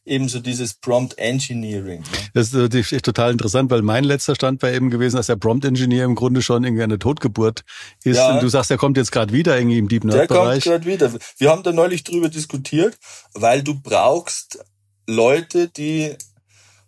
ebenso 0.06 0.40
dieses 0.40 0.76
Prompt 0.76 1.18
Engineering. 1.18 2.02
Ne? 2.02 2.18
Das 2.34 2.54
ist 2.54 3.06
total 3.06 3.32
interessant, 3.32 3.72
weil 3.72 3.82
mein 3.82 4.04
letzter 4.04 4.36
Stand 4.36 4.62
war 4.62 4.72
eben 4.72 4.90
gewesen, 4.90 5.16
dass 5.16 5.28
der 5.28 5.36
Prompt 5.36 5.66
Engineer 5.66 6.06
im 6.06 6.16
Grunde 6.16 6.42
schon 6.42 6.64
irgendwie 6.64 6.84
eine 6.84 7.00
Totgeburt 7.00 7.64
ist. 8.04 8.18
Ja. 8.18 8.36
Und 8.36 8.44
du 8.44 8.48
sagst, 8.48 8.70
er 8.70 8.78
kommt 8.78 8.98
jetzt 8.98 9.12
gerade 9.12 9.34
wieder 9.34 9.58
irgendwie 9.58 9.80
im 9.80 9.88
Deep 9.88 10.04
Nerd 10.04 10.28
Bereich. 10.28 10.64
Der 10.64 10.74
kommt 10.74 10.86
gerade 10.86 10.86
wieder. 10.86 11.20
Wir 11.38 11.50
haben 11.50 11.64
da 11.64 11.72
neulich 11.72 12.04
drüber 12.04 12.30
diskutiert, 12.30 12.98
weil 13.34 13.64
du 13.64 13.80
brauchst 13.80 14.60
Leute, 15.08 15.70
die 15.70 16.16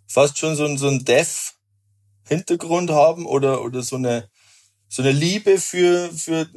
fast 0.07 0.37
schon 0.37 0.55
so, 0.55 0.65
ein 0.65 0.77
so 0.77 0.87
ein 0.87 1.05
Dev 1.05 1.53
Hintergrund 2.27 2.89
haben 2.89 3.25
oder 3.25 3.63
oder 3.63 3.81
so 3.81 3.95
eine 3.95 4.29
so 4.89 5.01
eine 5.01 5.11
Liebe 5.11 5.59
für 5.59 6.11
für 6.11 6.47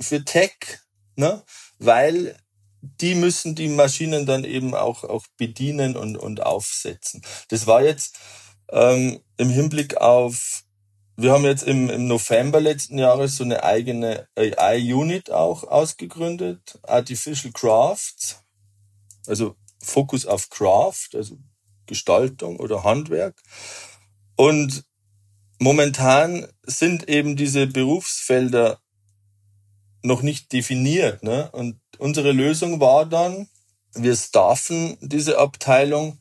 für 0.00 0.24
Tech, 0.24 0.80
ne? 1.16 1.42
Weil 1.78 2.36
die 3.00 3.14
müssen 3.14 3.54
die 3.54 3.68
Maschinen 3.68 4.26
dann 4.26 4.44
eben 4.44 4.74
auch, 4.74 5.04
auch 5.04 5.26
bedienen 5.36 5.96
und, 5.96 6.16
und 6.16 6.42
aufsetzen. 6.42 7.22
Das 7.48 7.66
war 7.66 7.82
jetzt 7.82 8.18
ähm, 8.70 9.20
im 9.36 9.50
Hinblick 9.50 9.96
auf, 9.96 10.64
wir 11.16 11.32
haben 11.32 11.44
jetzt 11.44 11.64
im, 11.64 11.90
im 11.90 12.06
November 12.06 12.60
letzten 12.60 12.98
Jahres 12.98 13.36
so 13.36 13.44
eine 13.44 13.64
eigene 13.64 14.28
AI-Unit 14.36 15.30
auch 15.30 15.64
ausgegründet, 15.64 16.78
Artificial 16.82 17.52
Crafts, 17.52 18.42
also 19.26 19.56
Fokus 19.82 20.26
auf 20.26 20.50
Craft, 20.50 21.10
also 21.14 21.38
Gestaltung 21.86 22.58
oder 22.58 22.84
Handwerk. 22.84 23.40
Und 24.36 24.84
momentan 25.58 26.46
sind 26.64 27.08
eben 27.08 27.36
diese 27.36 27.66
Berufsfelder 27.66 28.80
noch 30.02 30.22
nicht 30.22 30.52
definiert. 30.52 31.22
Ne? 31.22 31.50
Und 31.52 31.80
unsere 31.98 32.32
Lösung 32.32 32.80
war 32.80 33.06
dann, 33.06 33.48
wir 33.94 34.14
staffen 34.14 34.98
diese 35.00 35.38
Abteilung 35.38 36.18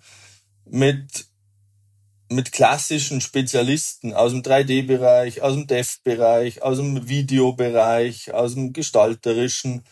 mit 0.66 1.28
mit 2.30 2.52
klassischen 2.52 3.22
Spezialisten 3.22 4.14
aus 4.14 4.32
dem 4.32 4.42
3D-Bereich, 4.42 5.42
aus 5.42 5.54
dem 5.54 5.68
Dev-Bereich, 5.68 6.64
aus 6.64 6.78
dem 6.78 7.08
Videobereich, 7.08 8.34
aus 8.34 8.56
dem 8.56 8.74
gestalterischen, 8.74 9.84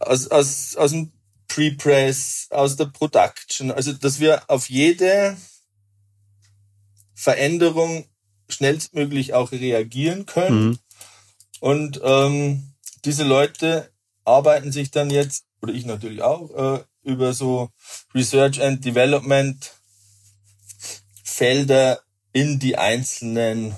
aus, 0.00 0.26
aus, 0.28 0.76
aus 0.76 0.90
dem 0.90 1.12
Pre-Press, 1.52 2.46
aus 2.50 2.76
der 2.76 2.86
Production. 2.86 3.70
Also, 3.70 3.92
dass 3.92 4.20
wir 4.20 4.48
auf 4.48 4.70
jede 4.70 5.36
Veränderung 7.14 8.06
schnellstmöglich 8.48 9.34
auch 9.34 9.52
reagieren 9.52 10.24
können. 10.24 10.64
Mhm. 10.64 10.78
Und 11.60 12.00
ähm, 12.02 12.74
diese 13.04 13.24
Leute 13.24 13.92
arbeiten 14.24 14.72
sich 14.72 14.90
dann 14.90 15.10
jetzt, 15.10 15.44
oder 15.60 15.74
ich 15.74 15.84
natürlich 15.84 16.22
auch, 16.22 16.50
äh, 16.78 16.84
über 17.02 17.34
so 17.34 17.68
Research 18.14 18.62
and 18.62 18.82
Development 18.84 19.72
Felder 21.22 22.00
in 22.32 22.58
die 22.58 22.78
einzelnen 22.78 23.76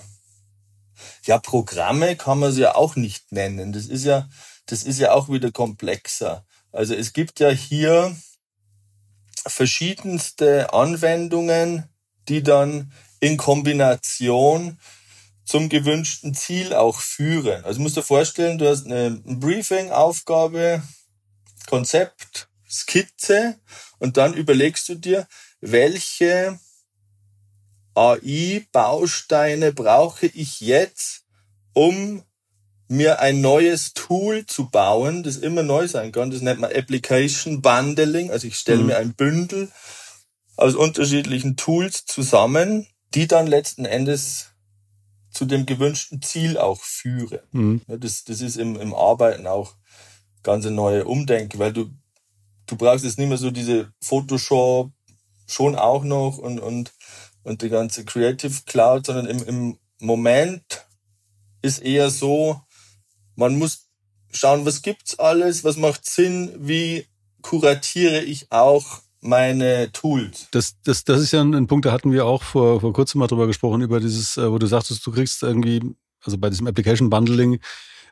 ja, 1.24 1.38
Programme 1.38 2.14
kann 2.14 2.38
man 2.38 2.52
sie 2.52 2.62
ja 2.62 2.76
auch 2.76 2.94
nicht 2.94 3.32
nennen. 3.32 3.72
Das 3.72 3.86
ist 3.86 4.04
ja, 4.04 4.28
das 4.66 4.84
ist 4.84 5.00
ja 5.00 5.12
auch 5.12 5.28
wieder 5.28 5.50
komplexer. 5.50 6.46
Also 6.74 6.94
es 6.94 7.12
gibt 7.12 7.38
ja 7.38 7.50
hier 7.50 8.16
verschiedenste 9.46 10.72
Anwendungen, 10.72 11.84
die 12.28 12.42
dann 12.42 12.92
in 13.20 13.36
Kombination 13.36 14.78
zum 15.44 15.68
gewünschten 15.68 16.34
Ziel 16.34 16.74
auch 16.74 16.98
führen. 16.98 17.64
Also 17.64 17.80
musst 17.80 17.96
du 17.96 18.00
dir 18.00 18.06
vorstellen, 18.06 18.58
du 18.58 18.68
hast 18.68 18.86
eine 18.86 19.12
Briefing, 19.24 19.92
Aufgabe, 19.92 20.82
Konzept, 21.68 22.48
Skizze 22.68 23.56
und 24.00 24.16
dann 24.16 24.34
überlegst 24.34 24.88
du 24.88 24.96
dir, 24.96 25.28
welche 25.60 26.58
AI-Bausteine 27.94 29.72
brauche 29.72 30.26
ich 30.26 30.60
jetzt, 30.60 31.24
um 31.72 32.24
mir 32.88 33.20
ein 33.20 33.40
neues 33.40 33.94
Tool 33.94 34.46
zu 34.46 34.68
bauen, 34.68 35.22
das 35.22 35.36
immer 35.36 35.62
neu 35.62 35.88
sein 35.88 36.12
kann. 36.12 36.30
Das 36.30 36.42
nennt 36.42 36.60
man 36.60 36.72
Application 36.72 37.62
Bundling. 37.62 38.30
Also 38.30 38.46
ich 38.46 38.56
stelle 38.56 38.80
mhm. 38.80 38.86
mir 38.86 38.98
ein 38.98 39.14
Bündel 39.14 39.70
aus 40.56 40.74
unterschiedlichen 40.74 41.56
Tools 41.56 42.04
zusammen, 42.06 42.86
die 43.14 43.26
dann 43.26 43.46
letzten 43.46 43.84
Endes 43.84 44.50
zu 45.30 45.46
dem 45.46 45.66
gewünschten 45.66 46.22
Ziel 46.22 46.58
auch 46.58 46.80
führen. 46.80 47.40
Mhm. 47.52 47.82
Das, 47.86 48.24
das 48.24 48.40
ist 48.40 48.56
im, 48.56 48.80
im 48.80 48.94
Arbeiten 48.94 49.46
auch 49.46 49.74
ganz 50.42 50.64
eine 50.66 50.76
neue 50.76 51.04
Umdenke, 51.04 51.58
weil 51.58 51.72
du, 51.72 51.90
du 52.66 52.76
brauchst 52.76 53.04
jetzt 53.04 53.18
nicht 53.18 53.28
mehr 53.28 53.38
so 53.38 53.50
diese 53.50 53.92
Photoshop 54.00 54.92
schon 55.46 55.74
auch 55.74 56.04
noch 56.04 56.38
und, 56.38 56.60
und, 56.60 56.92
und 57.42 57.62
die 57.62 57.68
ganze 57.68 58.04
Creative 58.04 58.62
Cloud, 58.66 59.06
sondern 59.06 59.26
im, 59.26 59.42
im 59.44 59.78
Moment 59.98 60.86
ist 61.62 61.82
eher 61.82 62.10
so, 62.10 62.60
man 63.36 63.58
muss 63.58 63.88
schauen, 64.32 64.64
was 64.66 64.82
gibt's 64.82 65.18
alles, 65.18 65.64
was 65.64 65.76
macht 65.76 66.04
Sinn, 66.04 66.52
wie 66.58 67.06
kuratiere 67.42 68.22
ich 68.22 68.50
auch 68.50 69.02
meine 69.20 69.90
Tools. 69.92 70.48
Das, 70.50 70.76
das, 70.82 71.04
das 71.04 71.20
ist 71.20 71.32
ja 71.32 71.40
ein, 71.40 71.54
ein, 71.54 71.66
Punkt, 71.66 71.86
da 71.86 71.92
hatten 71.92 72.12
wir 72.12 72.26
auch 72.26 72.42
vor, 72.42 72.80
vor 72.80 72.92
kurzem 72.92 73.20
mal 73.20 73.26
drüber 73.26 73.46
gesprochen, 73.46 73.80
über 73.80 74.00
dieses, 74.00 74.36
äh, 74.36 74.50
wo 74.50 74.58
du 74.58 74.66
sagtest, 74.66 75.04
du 75.06 75.12
kriegst 75.12 75.42
irgendwie, 75.42 75.80
also 76.22 76.36
bei 76.36 76.50
diesem 76.50 76.66
Application 76.66 77.10
Bundling, 77.10 77.58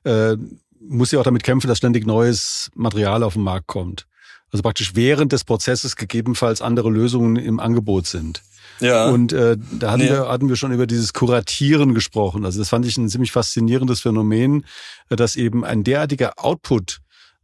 äh, 0.05 0.37
muss 0.81 1.13
ja 1.13 1.21
auch 1.21 1.25
damit 1.25 1.43
kämpfen, 1.43 1.69
dass 1.69 1.79
ständig 1.79 2.07
neues 2.07 2.71
Material 2.75 3.23
auf 3.23 3.35
den 3.35 3.43
Markt 3.43 3.67
kommt. 3.67 4.07
Also 4.53 4.63
praktisch 4.63 4.95
während 4.95 5.33
des 5.33 5.45
Prozesses 5.45 5.97
gegebenenfalls 5.97 6.63
andere 6.63 6.91
Lösungen 6.91 7.37
im 7.37 7.59
Angebot 7.59 8.07
sind. 8.07 8.43
Ja. 8.81 9.09
Und 9.09 9.33
äh, 9.33 9.57
da 9.79 9.93
hatten, 9.93 10.03
ja. 10.03 10.11
wir, 10.11 10.29
hatten 10.29 10.49
wir 10.49 10.57
schon 10.57 10.73
über 10.73 10.87
dieses 10.87 11.13
Kuratieren 11.13 11.95
gesprochen. 11.95 12.45
Also 12.45 12.59
das 12.59 12.69
fand 12.69 12.85
ich 12.85 12.97
ein 12.97 13.09
ziemlich 13.09 13.33
faszinierendes 13.33 14.01
Phänomen, 14.01 14.65
dass 15.09 15.37
eben 15.37 15.65
ein 15.65 15.85
derartiger 15.85 16.35
Output 16.37 17.01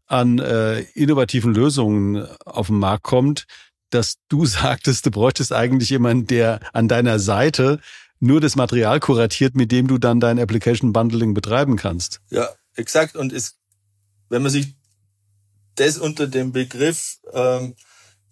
an 0.07 0.39
äh, 0.39 0.81
innovativen 0.95 1.55
Lösungen 1.55 2.27
auf 2.45 2.69
den 2.69 2.79
Markt 2.79 3.05
kommt, 3.05 3.47
dass 3.91 4.17
du 4.29 4.47
sagtest, 4.47 5.07
du 5.07 5.11
bräuchtest 5.11 5.53
eigentlich 5.53 5.91
jemanden, 5.91 6.27
der 6.27 6.61
an 6.73 6.89
deiner 6.89 7.19
Seite 7.19 7.81
nur 8.21 8.41
das 8.41 8.57
Material 8.57 8.99
kuratiert, 9.01 9.55
mit 9.55 9.71
dem 9.71 9.87
du 9.87 9.99
dann 9.99 10.19
dein 10.19 10.41
Application 10.41 10.93
Bundling 10.93 11.35
betreiben 11.35 11.77
kannst. 11.77 12.21
Ja, 12.31 12.49
exakt. 12.75 13.17
Und 13.17 13.33
es, 13.33 13.57
wenn 14.29 14.43
man 14.43 14.51
sich 14.51 14.75
das 15.81 15.99
unter 15.99 16.27
dem 16.27 16.53
Begriff 16.53 17.19
ähm, 17.33 17.75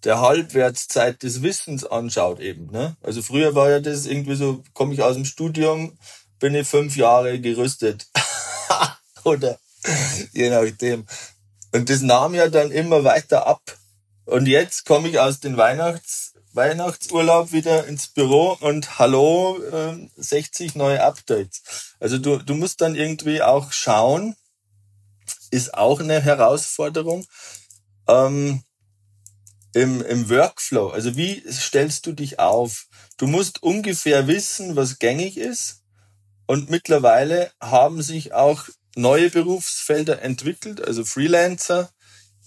der 0.04 0.20
Halbwertszeit 0.20 1.22
des 1.22 1.42
Wissens 1.42 1.84
anschaut 1.84 2.40
eben. 2.40 2.70
Ne? 2.70 2.96
Also 3.02 3.22
früher 3.22 3.54
war 3.54 3.70
ja 3.70 3.80
das 3.80 4.06
irgendwie 4.06 4.36
so, 4.36 4.62
komme 4.72 4.94
ich 4.94 5.02
aus 5.02 5.14
dem 5.14 5.24
Studium, 5.24 5.98
bin 6.38 6.54
ich 6.54 6.68
fünf 6.68 6.96
Jahre 6.96 7.40
gerüstet. 7.40 8.06
Oder 9.24 9.58
je 10.32 10.50
nachdem. 10.50 11.06
Und 11.72 11.90
das 11.90 12.02
nahm 12.02 12.34
ja 12.34 12.48
dann 12.48 12.70
immer 12.70 13.04
weiter 13.04 13.46
ab. 13.46 13.62
Und 14.24 14.46
jetzt 14.46 14.84
komme 14.86 15.08
ich 15.08 15.18
aus 15.18 15.40
dem 15.40 15.56
Weihnachts 15.56 16.34
Weihnachtsurlaub 16.56 17.52
wieder 17.52 17.86
ins 17.86 18.08
Büro 18.08 18.56
und 18.60 18.98
hallo, 18.98 19.58
äh, 19.70 20.08
60 20.16 20.74
neue 20.74 21.04
Updates. 21.04 21.94
Also 22.00 22.16
du, 22.16 22.38
du 22.38 22.54
musst 22.54 22.80
dann 22.80 22.94
irgendwie 22.94 23.42
auch 23.42 23.72
schauen, 23.72 24.36
ist 25.50 25.74
auch 25.74 26.00
eine 26.00 26.20
Herausforderung, 26.20 27.26
ähm, 28.08 28.62
im, 29.76 30.00
im 30.02 30.30
Workflow. 30.30 30.88
Also 30.88 31.16
wie 31.16 31.42
stellst 31.52 32.06
du 32.06 32.12
dich 32.12 32.38
auf? 32.38 32.86
Du 33.18 33.26
musst 33.26 33.62
ungefähr 33.62 34.26
wissen, 34.26 34.74
was 34.74 34.98
gängig 34.98 35.36
ist. 35.36 35.82
Und 36.46 36.70
mittlerweile 36.70 37.50
haben 37.60 38.02
sich 38.02 38.32
auch 38.32 38.64
neue 38.96 39.28
Berufsfelder 39.28 40.22
entwickelt, 40.22 40.80
also 40.80 41.04
Freelancer, 41.04 41.90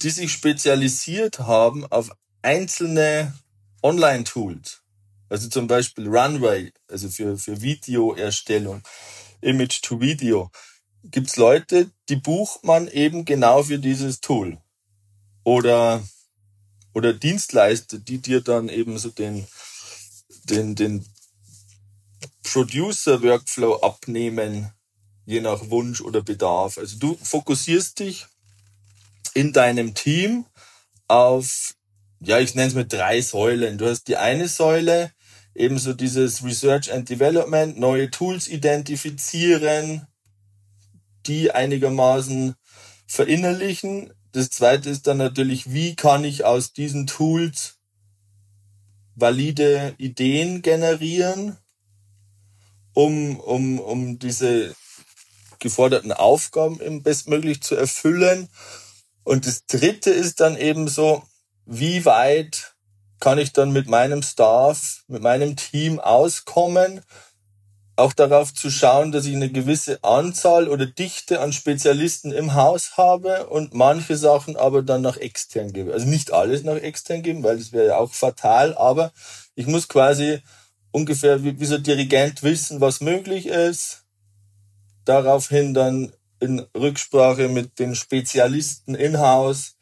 die 0.02 0.10
sich 0.10 0.32
spezialisiert 0.32 1.40
haben 1.40 1.86
auf 1.86 2.10
einzelne 2.42 3.36
Online-Tools. 3.84 4.82
Also 5.30 5.50
zum 5.50 5.68
Beispiel 5.68 6.08
Runway, 6.08 6.72
also 6.88 7.10
für, 7.10 7.38
für 7.38 7.62
Videoerstellung, 7.62 8.82
Image 9.42 9.82
to 9.84 10.02
Video. 10.02 10.50
Gibt's 11.04 11.38
Leute, 11.38 11.90
die 12.10 12.18
bucht 12.18 12.64
man 12.64 12.88
eben 12.88 13.26
genau 13.26 13.64
für 13.64 13.80
dieses 13.80 14.22
Tool. 14.22 14.58
Oder, 15.44 16.04
oder 16.94 17.14
Dienstleister, 17.14 17.98
die 17.98 18.20
dir 18.20 18.42
dann 18.42 18.70
eben 18.70 18.98
so 18.98 19.10
den, 19.10 19.48
den, 20.46 20.76
den 20.76 21.06
Producer-Workflow 22.44 23.82
abnehmen, 23.82 24.72
je 25.26 25.42
nach 25.42 25.70
Wunsch 25.70 26.02
oder 26.02 26.22
Bedarf. 26.22 26.78
Also 26.78 26.98
du 26.98 27.18
fokussierst 27.22 28.00
dich 28.00 28.26
in 29.34 29.54
deinem 29.54 29.94
Team 29.94 30.46
auf, 31.08 31.76
ja, 32.20 32.40
ich 32.40 32.56
nenne 32.56 32.68
es 32.70 32.74
mit 32.74 32.92
drei 32.92 33.22
Säulen. 33.22 33.78
Du 33.78 33.88
hast 33.88 34.06
die 34.08 34.18
eine 34.18 34.48
Säule, 34.48 35.12
ebenso 35.56 35.94
dieses 35.94 36.44
Research 36.44 36.92
and 36.92 37.10
Development, 37.10 37.78
neue 37.78 38.10
Tools 38.10 38.48
identifizieren, 38.48 40.08
die 41.26 41.52
einigermaßen 41.52 42.56
verinnerlichen. 43.08 44.14
Das 44.32 44.50
zweite 44.50 44.90
ist 44.90 45.08
dann 45.08 45.18
natürlich, 45.18 45.74
wie 45.74 45.96
kann 45.96 46.24
ich 46.24 46.46
aus 46.46 46.74
diesen 46.74 47.08
Tools 47.08 47.78
valide 49.16 49.96
Ideen 49.98 50.62
generieren, 50.62 51.58
um, 52.94 53.40
um, 53.40 53.80
um 53.80 54.20
diese 54.20 54.76
geforderten 55.60 56.14
Aufgaben 56.14 56.80
im 56.80 57.04
bestmöglich 57.04 57.62
zu 57.62 57.76
erfüllen. 57.76 58.48
Und 59.24 59.46
das 59.46 59.66
dritte 59.66 60.10
ist 60.10 60.40
dann 60.40 60.58
eben 60.58 60.88
so, 60.88 61.24
wie 61.66 62.06
weit 62.06 62.76
kann 63.20 63.38
ich 63.38 63.52
dann 63.52 63.72
mit 63.72 63.88
meinem 63.88 64.24
Staff, 64.24 65.04
mit 65.08 65.22
meinem 65.22 65.56
Team 65.56 66.00
auskommen, 66.00 67.02
auch 68.00 68.14
darauf 68.14 68.54
zu 68.54 68.72
schauen, 68.72 69.12
dass 69.12 69.26
ich 69.26 69.36
eine 69.36 69.52
gewisse 69.52 70.04
Anzahl 70.04 70.68
oder 70.68 70.86
Dichte 70.86 71.42
an 71.42 71.54
Spezialisten 71.54 72.32
im 72.32 72.54
Haus 72.54 72.98
habe 72.98 73.48
und 73.48 73.74
manche 73.74 74.18
Sachen 74.18 74.56
aber 74.56 74.82
dann 74.82 75.02
nach 75.02 75.18
extern 75.18 75.74
gebe. 75.74 75.94
Also 75.94 76.08
nicht 76.08 76.32
alles 76.32 76.64
nach 76.64 76.78
extern 76.78 77.22
geben, 77.22 77.44
weil 77.44 77.58
das 77.58 77.72
wäre 77.72 77.88
ja 77.88 77.98
auch 77.98 78.12
fatal, 78.14 78.76
aber 78.78 79.12
ich 79.56 79.68
muss 79.68 79.88
quasi 79.88 80.40
ungefähr 80.92 81.44
wie, 81.44 81.60
wie 81.60 81.66
so 81.66 81.78
Dirigent 81.78 82.42
wissen, 82.42 82.82
was 82.82 83.02
möglich 83.02 83.46
ist, 83.46 84.06
daraufhin 85.06 85.74
dann 85.74 86.12
in 86.40 86.66
Rücksprache 86.76 87.50
mit 87.50 87.80
den 87.80 87.96
Spezialisten 87.96 88.96
in-house 88.96 89.76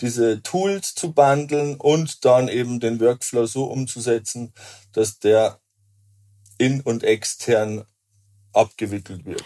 diese 0.00 0.42
Tools 0.42 0.94
zu 0.94 1.12
bundeln 1.12 1.76
und 1.76 2.24
dann 2.24 2.48
eben 2.48 2.80
den 2.80 3.00
Workflow 3.00 3.46
so 3.46 3.64
umzusetzen, 3.64 4.52
dass 4.92 5.18
der 5.18 5.60
in 6.60 6.80
und 6.80 7.02
extern 7.02 7.84
abgewickelt 8.52 9.24
wird. 9.24 9.42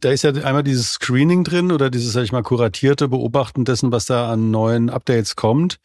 Da 0.00 0.10
ist 0.10 0.22
ja 0.22 0.30
einmal 0.30 0.62
dieses 0.62 0.92
Screening 0.92 1.44
drin 1.44 1.72
oder 1.72 1.90
dieses, 1.90 2.12
sag 2.12 2.22
ich 2.22 2.32
mal, 2.32 2.42
kuratierte 2.42 3.08
Beobachten 3.08 3.64
dessen, 3.64 3.90
was 3.90 4.06
da 4.06 4.30
an 4.30 4.50
neuen 4.50 4.88
Updates 4.88 5.34
kommt. 5.36 5.78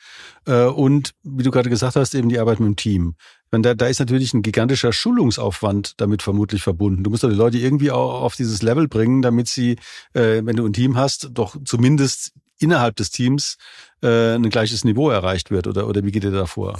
Äh, 0.45 0.65
und 0.65 1.11
wie 1.23 1.43
du 1.43 1.51
gerade 1.51 1.69
gesagt 1.69 1.95
hast, 1.95 2.13
eben 2.13 2.29
die 2.29 2.39
Arbeit 2.39 2.59
mit 2.59 2.67
dem 2.67 2.75
Team. 2.75 3.15
Da, 3.51 3.73
da 3.73 3.87
ist 3.87 3.99
natürlich 3.99 4.33
ein 4.33 4.41
gigantischer 4.41 4.91
Schulungsaufwand 4.91 5.93
damit 5.97 6.21
vermutlich 6.21 6.61
verbunden. 6.61 7.03
Du 7.03 7.09
musst 7.09 7.23
doch 7.23 7.29
die 7.29 7.35
Leute 7.35 7.57
irgendwie 7.57 7.89
auch 7.89 8.21
auf 8.21 8.35
dieses 8.35 8.61
Level 8.61 8.87
bringen, 8.87 9.21
damit 9.21 9.47
sie, 9.47 9.77
äh, 10.13 10.41
wenn 10.43 10.57
du 10.57 10.65
ein 10.65 10.73
Team 10.73 10.97
hast, 10.97 11.29
doch 11.31 11.55
zumindest 11.63 12.33
innerhalb 12.59 12.95
des 12.97 13.11
Teams 13.11 13.57
äh, 14.03 14.35
ein 14.35 14.49
gleiches 14.49 14.83
Niveau 14.83 15.09
erreicht 15.09 15.51
wird. 15.51 15.67
Oder, 15.67 15.87
oder 15.87 16.03
wie 16.03 16.11
geht 16.11 16.25
ihr 16.25 16.31
da 16.31 16.45
vor? 16.45 16.79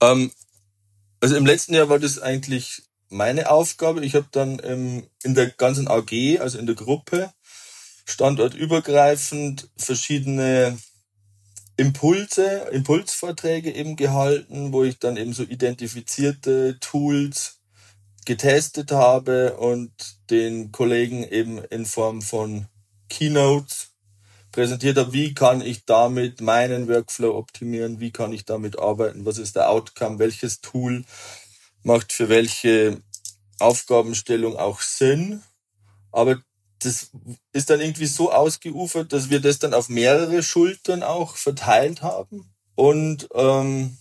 Ähm, 0.00 0.30
also 1.20 1.36
im 1.36 1.46
letzten 1.46 1.74
Jahr 1.74 1.88
war 1.88 1.98
das 1.98 2.18
eigentlich 2.18 2.85
meine 3.08 3.50
Aufgabe. 3.50 4.04
Ich 4.04 4.14
habe 4.14 4.28
dann 4.30 4.60
ähm, 4.64 5.06
in 5.22 5.34
der 5.34 5.50
ganzen 5.50 5.88
AG, 5.88 6.40
also 6.40 6.58
in 6.58 6.66
der 6.66 6.74
Gruppe, 6.74 7.30
standortübergreifend 8.04 9.68
verschiedene 9.76 10.78
Impulse, 11.76 12.68
Impulsvorträge 12.72 13.72
eben 13.72 13.96
gehalten, 13.96 14.72
wo 14.72 14.84
ich 14.84 14.98
dann 14.98 15.16
eben 15.16 15.32
so 15.32 15.42
identifizierte 15.42 16.78
Tools 16.80 17.60
getestet 18.24 18.92
habe 18.92 19.56
und 19.56 19.92
den 20.30 20.72
Kollegen 20.72 21.22
eben 21.24 21.58
in 21.58 21.84
Form 21.84 22.22
von 22.22 22.66
Keynotes 23.08 23.92
präsentiert 24.52 24.96
habe, 24.96 25.12
wie 25.12 25.34
kann 25.34 25.60
ich 25.60 25.84
damit 25.84 26.40
meinen 26.40 26.88
Workflow 26.88 27.36
optimieren, 27.36 28.00
wie 28.00 28.10
kann 28.10 28.32
ich 28.32 28.46
damit 28.46 28.78
arbeiten, 28.78 29.26
was 29.26 29.36
ist 29.36 29.54
der 29.54 29.68
Outcome, 29.68 30.18
welches 30.18 30.62
Tool 30.62 31.04
macht 31.86 32.12
für 32.12 32.28
welche 32.28 33.00
Aufgabenstellung 33.60 34.56
auch 34.56 34.80
Sinn. 34.80 35.42
Aber 36.10 36.42
das 36.80 37.12
ist 37.52 37.70
dann 37.70 37.80
irgendwie 37.80 38.06
so 38.06 38.32
ausgeufert, 38.32 39.12
dass 39.12 39.30
wir 39.30 39.40
das 39.40 39.60
dann 39.60 39.72
auf 39.72 39.88
mehrere 39.88 40.42
Schultern 40.42 41.04
auch 41.04 41.36
verteilt 41.36 42.02
haben. 42.02 42.52
Und 42.74 43.28
ähm, 43.34 43.96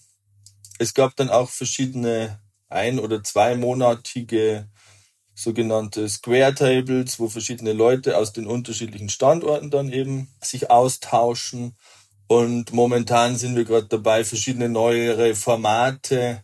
es 0.79 0.95
gab 0.95 1.15
dann 1.15 1.29
auch 1.29 1.49
verschiedene 1.49 2.39
ein- 2.69 2.99
oder 2.99 3.23
zweimonatige 3.23 4.67
sogenannte 5.35 6.09
Square 6.09 6.55
Tables, 6.55 7.19
wo 7.19 7.29
verschiedene 7.29 7.73
Leute 7.73 8.17
aus 8.17 8.33
den 8.33 8.47
unterschiedlichen 8.47 9.09
Standorten 9.09 9.69
dann 9.69 9.91
eben 9.91 10.33
sich 10.41 10.71
austauschen. 10.71 11.77
Und 12.27 12.73
momentan 12.73 13.35
sind 13.35 13.55
wir 13.55 13.63
gerade 13.63 13.87
dabei, 13.87 14.25
verschiedene 14.25 14.69
neuere 14.69 15.35
Formate 15.35 16.43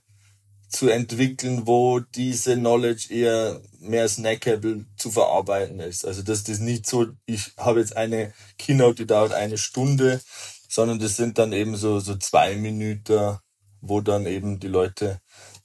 zu 0.71 0.89
entwickeln, 0.89 1.67
wo 1.67 1.99
diese 1.99 2.55
Knowledge 2.55 3.13
eher 3.13 3.61
mehr 3.79 4.07
snackable 4.07 4.85
zu 4.95 5.11
verarbeiten 5.11 5.79
ist. 5.79 6.05
Also 6.05 6.23
dass 6.23 6.43
das 6.43 6.59
nicht 6.59 6.87
so, 6.87 7.07
ich 7.25 7.51
habe 7.57 7.81
jetzt 7.81 7.95
eine 7.95 8.33
Keynote, 8.57 9.03
die 9.03 9.07
dauert 9.07 9.33
eine 9.33 9.57
Stunde, 9.57 10.21
sondern 10.69 10.99
das 10.99 11.17
sind 11.17 11.37
dann 11.37 11.51
eben 11.51 11.75
so, 11.75 11.99
so 11.99 12.15
zwei 12.15 12.55
Minuten, 12.55 13.37
wo 13.81 13.99
dann 13.99 14.25
eben 14.25 14.59
die 14.59 14.67
Leute 14.67 15.19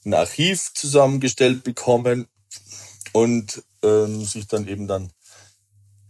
ein 0.04 0.14
Archiv 0.14 0.72
zusammengestellt 0.74 1.62
bekommen 1.62 2.26
und 3.12 3.62
ähm, 3.82 4.24
sich 4.24 4.48
dann 4.48 4.66
eben 4.66 4.88
dann 4.88 5.12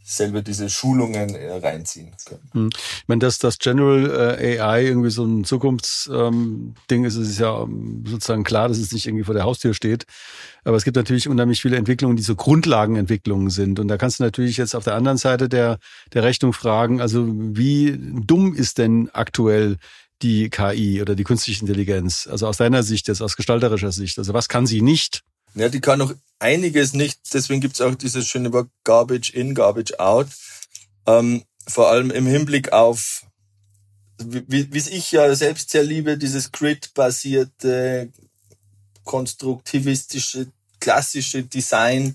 selber 0.08 0.40
diese 0.40 0.70
Schulungen 0.70 1.34
äh, 1.34 1.52
reinziehen 1.52 2.12
können. 2.24 2.48
Hm. 2.52 2.70
Ich 2.72 3.08
meine, 3.08 3.18
dass 3.18 3.38
das 3.38 3.58
General 3.58 4.38
äh, 4.40 4.60
AI 4.60 4.84
irgendwie 4.86 5.10
so 5.10 5.24
ein 5.24 5.42
Zukunftsding 5.42 6.74
ähm, 6.88 7.04
ist, 7.04 7.16
ist 7.16 7.40
ja 7.40 7.62
ähm, 7.62 8.04
sozusagen 8.06 8.44
klar, 8.44 8.68
dass 8.68 8.78
es 8.78 8.92
nicht 8.92 9.06
irgendwie 9.06 9.24
vor 9.24 9.34
der 9.34 9.42
Haustür 9.42 9.74
steht. 9.74 10.06
Aber 10.62 10.76
es 10.76 10.84
gibt 10.84 10.96
natürlich 10.96 11.28
unheimlich 11.28 11.60
viele 11.60 11.76
Entwicklungen, 11.76 12.16
die 12.16 12.22
so 12.22 12.36
Grundlagenentwicklungen 12.36 13.50
sind. 13.50 13.80
Und 13.80 13.88
da 13.88 13.96
kannst 13.96 14.20
du 14.20 14.24
natürlich 14.24 14.56
jetzt 14.58 14.76
auf 14.76 14.84
der 14.84 14.94
anderen 14.94 15.18
Seite 15.18 15.48
der, 15.48 15.78
der 16.12 16.22
Rechnung 16.22 16.52
fragen, 16.52 17.00
also 17.00 17.26
wie 17.28 17.98
dumm 17.98 18.54
ist 18.54 18.78
denn 18.78 19.10
aktuell 19.12 19.76
die 20.22 20.50
KI 20.50 21.02
oder 21.02 21.16
die 21.16 21.24
künstliche 21.24 21.62
Intelligenz? 21.62 22.28
Also 22.30 22.46
aus 22.46 22.58
deiner 22.58 22.84
Sicht 22.84 23.08
jetzt, 23.08 23.22
aus 23.22 23.36
gestalterischer 23.36 23.90
Sicht. 23.90 24.18
Also 24.18 24.34
was 24.34 24.48
kann 24.48 24.68
sie 24.68 24.82
nicht? 24.82 25.22
Ja, 25.56 25.70
die 25.70 25.80
kann 25.80 25.98
noch 25.98 26.14
einiges 26.38 26.92
nicht. 26.92 27.32
Deswegen 27.32 27.62
gibt's 27.62 27.80
auch 27.80 27.94
dieses 27.94 28.28
schöne 28.28 28.52
Wort 28.52 28.68
Garbage 28.84 29.30
in, 29.30 29.54
Garbage 29.54 29.98
out. 29.98 30.28
Ähm, 31.06 31.44
vor 31.66 31.88
allem 31.90 32.10
im 32.10 32.26
Hinblick 32.26 32.72
auf, 32.72 33.26
wie, 34.18 34.72
wie 34.72 34.78
ich 34.78 35.12
ja 35.12 35.34
selbst 35.34 35.70
sehr 35.70 35.82
liebe, 35.82 36.18
dieses 36.18 36.52
Grid-basierte, 36.52 38.12
konstruktivistische, 39.04 40.52
klassische 40.78 41.42
Design, 41.42 42.14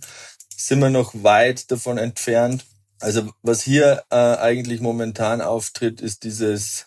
sind 0.56 0.80
wir 0.80 0.92
noch 0.92 1.12
weit 1.24 1.72
davon 1.72 1.98
entfernt. 1.98 2.64
Also 3.00 3.34
was 3.42 3.64
hier 3.64 4.04
äh, 4.12 4.16
eigentlich 4.16 4.82
momentan 4.82 5.42
auftritt, 5.42 6.00
ist 6.00 6.24
dieses, 6.24 6.86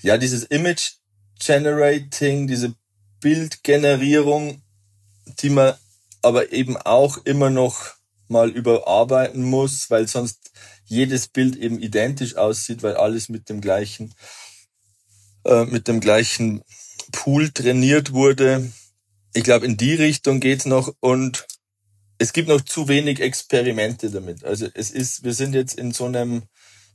ja, 0.00 0.18
dieses 0.18 0.42
Image 0.42 0.94
Generating, 1.38 2.48
diese 2.48 2.74
Bildgenerierung, 3.20 4.62
die 5.40 5.50
man 5.50 5.74
aber 6.22 6.52
eben 6.52 6.76
auch 6.76 7.18
immer 7.24 7.50
noch 7.50 7.94
mal 8.28 8.50
überarbeiten 8.50 9.42
muss, 9.42 9.90
weil 9.90 10.06
sonst 10.08 10.50
jedes 10.84 11.28
Bild 11.28 11.56
eben 11.56 11.80
identisch 11.80 12.36
aussieht, 12.36 12.82
weil 12.82 12.96
alles 12.96 13.28
mit 13.28 13.48
dem 13.48 13.60
gleichen 13.60 14.14
äh, 15.44 15.64
mit 15.64 15.88
dem 15.88 16.00
gleichen 16.00 16.62
Pool 17.12 17.50
trainiert 17.50 18.12
wurde. 18.12 18.70
Ich 19.34 19.44
glaube, 19.44 19.66
in 19.66 19.76
die 19.76 19.94
Richtung 19.94 20.40
geht's 20.40 20.66
noch 20.66 20.92
und 21.00 21.46
es 22.18 22.32
gibt 22.32 22.48
noch 22.48 22.60
zu 22.60 22.88
wenig 22.88 23.20
Experimente 23.20 24.10
damit. 24.10 24.44
Also 24.44 24.68
es 24.74 24.90
ist, 24.90 25.24
wir 25.24 25.34
sind 25.34 25.54
jetzt 25.54 25.78
in 25.78 25.92
so 25.92 26.06
einem 26.06 26.42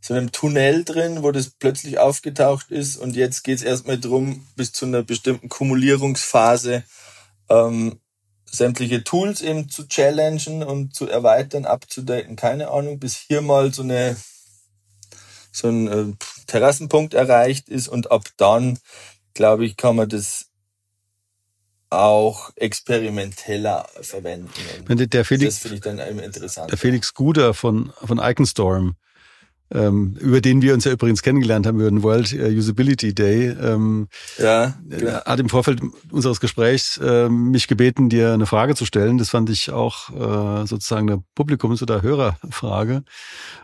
so 0.05 0.13
einem 0.13 0.33
Tunnel 0.33 0.83
drin, 0.83 1.23
wo 1.23 1.31
das 1.31 1.51
plötzlich 1.51 1.97
aufgetaucht 1.97 2.71
ist. 2.71 2.97
Und 2.97 3.15
jetzt 3.15 3.43
geht 3.43 3.59
es 3.59 3.63
erstmal 3.63 3.97
drum, 3.97 4.45
bis 4.57 4.73
zu 4.73 4.85
einer 4.85 5.01
bestimmten 5.01 5.47
Kumulierungsphase 5.47 6.83
ähm, 7.49 8.01
sämtliche 8.45 9.05
Tools 9.05 9.41
eben 9.41 9.69
zu 9.69 9.87
challengen 9.87 10.61
und 10.61 10.93
zu 10.93 11.07
erweitern, 11.07 11.63
abzudaten, 11.63 12.35
keine 12.35 12.69
Ahnung, 12.69 12.99
bis 12.99 13.15
hier 13.15 13.41
mal 13.41 13.73
so 13.73 13.81
eine 13.81 14.17
so 15.53 15.69
ein 15.69 15.87
äh, 15.87 16.13
Terrassenpunkt 16.47 17.13
erreicht 17.13 17.69
ist 17.69 17.87
und 17.87 18.11
ab 18.11 18.25
dann, 18.35 18.79
glaube 19.33 19.65
ich, 19.65 19.77
kann 19.77 19.95
man 19.95 20.09
das 20.09 20.47
auch 21.89 22.51
experimenteller 22.55 23.87
verwenden. 24.01 24.49
Der 24.89 25.23
Felix, 25.23 25.55
das 25.55 25.61
finde 25.61 25.75
ich 25.75 25.81
dann 25.81 25.99
eben 25.99 26.19
interessant. 26.19 26.71
Der 26.71 26.77
Felix 26.77 27.13
Guder 27.13 27.53
von, 27.53 27.93
von 28.03 28.19
Iconstorm, 28.19 28.97
ähm, 29.73 30.15
über 30.19 30.39
den 30.39 30.61
wir 30.61 30.73
uns 30.73 30.85
ja 30.85 30.91
übrigens 30.91 31.23
kennengelernt 31.23 31.65
haben 31.65 31.79
über 31.79 31.89
den 31.89 32.03
World 32.03 32.31
äh, 32.31 32.55
Usability 32.55 33.15
Day, 33.15 33.47
ähm, 33.49 34.07
ja, 34.37 34.75
genau. 34.87 35.23
hat 35.25 35.39
im 35.39 35.49
Vorfeld 35.49 35.81
unseres 36.11 36.39
Gesprächs 36.39 36.97
äh, 36.97 37.27
mich 37.27 37.67
gebeten, 37.67 38.09
dir 38.09 38.33
eine 38.33 38.45
Frage 38.45 38.75
zu 38.75 38.85
stellen. 38.85 39.17
Das 39.17 39.31
fand 39.31 39.49
ich 39.49 39.71
auch 39.71 40.09
äh, 40.11 40.67
sozusagen 40.67 41.09
eine 41.09 41.23
Publikums- 41.35 41.81
oder 41.81 42.03
Hörerfrage. 42.03 43.03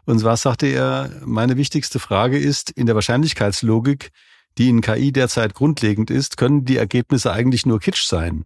Und 0.05 0.19
zwar 0.19 0.35
sagte 0.35 0.67
er, 0.67 1.11
meine 1.25 1.57
wichtigste 1.57 1.99
Frage 1.99 2.39
ist, 2.39 2.71
in 2.71 2.87
der 2.87 2.95
Wahrscheinlichkeitslogik, 2.95 4.09
die 4.57 4.69
in 4.69 4.81
KI 4.81 5.11
derzeit 5.11 5.53
grundlegend 5.53 6.09
ist, 6.09 6.37
können 6.37 6.65
die 6.65 6.77
Ergebnisse 6.77 7.31
eigentlich 7.31 7.65
nur 7.65 7.79
Kitsch 7.79 8.07
sein. 8.07 8.45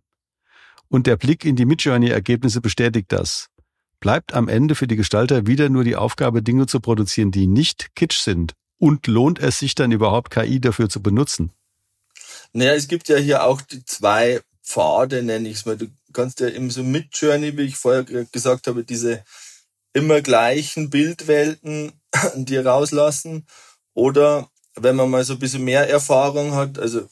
Und 0.89 1.07
der 1.07 1.15
Blick 1.15 1.45
in 1.45 1.55
die 1.55 1.65
Midjourney-Ergebnisse 1.65 2.61
bestätigt 2.61 3.11
das 3.11 3.47
bleibt 4.03 4.33
am 4.33 4.49
Ende 4.49 4.75
für 4.75 4.85
die 4.85 4.97
Gestalter 4.97 5.47
wieder 5.47 5.69
nur 5.69 5.85
die 5.85 5.95
Aufgabe, 5.95 6.43
Dinge 6.43 6.67
zu 6.67 6.81
produzieren, 6.81 7.31
die 7.31 7.47
nicht 7.47 7.95
kitsch 7.95 8.19
sind. 8.19 8.51
Und 8.77 9.07
lohnt 9.07 9.39
es 9.39 9.59
sich 9.59 9.75
dann 9.75 9.93
überhaupt, 9.93 10.29
KI 10.29 10.59
dafür 10.59 10.89
zu 10.89 11.01
benutzen? 11.01 11.53
Naja, 12.51 12.73
es 12.73 12.89
gibt 12.89 13.07
ja 13.07 13.15
hier 13.15 13.45
auch 13.45 13.61
die 13.61 13.85
zwei 13.85 14.41
Pfade, 14.61 15.23
nenne 15.23 15.47
ich 15.47 15.55
es 15.55 15.65
mal. 15.65 15.77
Du 15.77 15.87
kannst 16.11 16.41
ja 16.41 16.49
eben 16.49 16.69
so 16.69 16.83
mit 16.83 17.17
Journey, 17.17 17.57
wie 17.57 17.61
ich 17.61 17.77
vorher 17.77 18.03
gesagt 18.03 18.67
habe, 18.67 18.83
diese 18.83 19.23
immer 19.93 20.19
gleichen 20.21 20.89
Bildwelten 20.89 21.93
dir 22.35 22.65
rauslassen. 22.65 23.47
Oder 23.93 24.49
wenn 24.75 24.97
man 24.97 25.09
mal 25.11 25.23
so 25.23 25.35
ein 25.35 25.39
bisschen 25.39 25.63
mehr 25.63 25.89
Erfahrung 25.89 26.55
hat, 26.55 26.77
also 26.77 27.07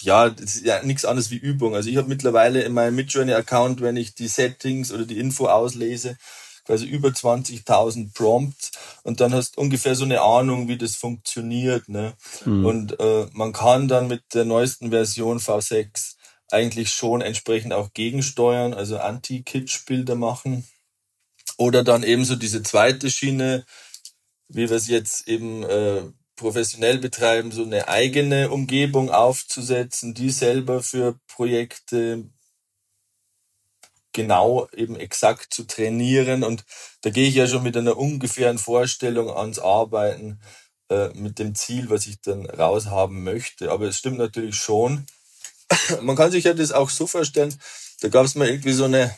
ja, 0.00 0.30
das 0.30 0.56
ist 0.56 0.64
ja 0.64 0.82
nichts 0.82 1.04
anderes 1.04 1.30
wie 1.30 1.36
Übung. 1.36 1.74
Also 1.74 1.88
ich 1.88 1.96
habe 1.96 2.08
mittlerweile 2.08 2.62
in 2.62 2.72
meinem 2.72 2.96
Midjourney-Account, 2.96 3.80
wenn 3.80 3.96
ich 3.96 4.14
die 4.14 4.28
Settings 4.28 4.92
oder 4.92 5.04
die 5.04 5.18
Info 5.18 5.46
auslese, 5.46 6.16
quasi 6.64 6.84
über 6.84 7.08
20.000 7.08 8.12
Prompts 8.12 8.72
und 9.04 9.20
dann 9.20 9.32
hast 9.32 9.56
du 9.56 9.60
ungefähr 9.60 9.94
so 9.94 10.04
eine 10.04 10.20
Ahnung, 10.20 10.68
wie 10.68 10.76
das 10.76 10.96
funktioniert. 10.96 11.88
Ne? 11.88 12.14
Mhm. 12.44 12.66
Und 12.66 13.00
äh, 13.00 13.26
man 13.32 13.52
kann 13.52 13.88
dann 13.88 14.08
mit 14.08 14.22
der 14.34 14.44
neuesten 14.44 14.90
Version 14.90 15.38
V6 15.38 16.16
eigentlich 16.50 16.90
schon 16.90 17.22
entsprechend 17.22 17.72
auch 17.72 17.92
gegensteuern, 17.92 18.74
also 18.74 18.98
Anti-Kitsch-Bilder 18.98 20.14
machen. 20.14 20.66
Oder 21.56 21.84
dann 21.84 22.02
eben 22.02 22.24
so 22.24 22.36
diese 22.36 22.62
zweite 22.62 23.10
Schiene, 23.10 23.64
wie 24.48 24.68
wir 24.68 24.76
es 24.76 24.88
jetzt 24.88 25.26
eben 25.28 25.62
äh, 25.62 26.02
professionell 26.36 26.98
betreiben, 26.98 27.50
so 27.50 27.64
eine 27.64 27.88
eigene 27.88 28.50
Umgebung 28.50 29.10
aufzusetzen, 29.10 30.14
die 30.14 30.30
selber 30.30 30.82
für 30.82 31.18
Projekte 31.26 32.24
genau 34.12 34.68
eben 34.74 34.96
exakt 34.96 35.52
zu 35.52 35.64
trainieren. 35.64 36.44
Und 36.44 36.64
da 37.02 37.10
gehe 37.10 37.28
ich 37.28 37.34
ja 37.34 37.46
schon 37.46 37.62
mit 37.62 37.76
einer 37.76 37.96
ungefähren 37.96 38.58
Vorstellung 38.58 39.30
ans 39.30 39.58
Arbeiten 39.58 40.40
äh, 40.88 41.08
mit 41.14 41.38
dem 41.38 41.54
Ziel, 41.54 41.90
was 41.90 42.06
ich 42.06 42.20
dann 42.20 42.46
raushaben 42.46 43.24
möchte. 43.24 43.70
Aber 43.70 43.86
es 43.86 43.98
stimmt 43.98 44.18
natürlich 44.18 44.56
schon. 44.56 45.06
Man 46.00 46.16
kann 46.16 46.30
sich 46.30 46.44
ja 46.44 46.54
das 46.54 46.72
auch 46.72 46.90
so 46.90 47.06
vorstellen, 47.06 47.54
da 48.00 48.08
gab 48.08 48.24
es 48.24 48.34
mal 48.34 48.48
irgendwie 48.48 48.72
so 48.72 48.84
eine, 48.84 49.16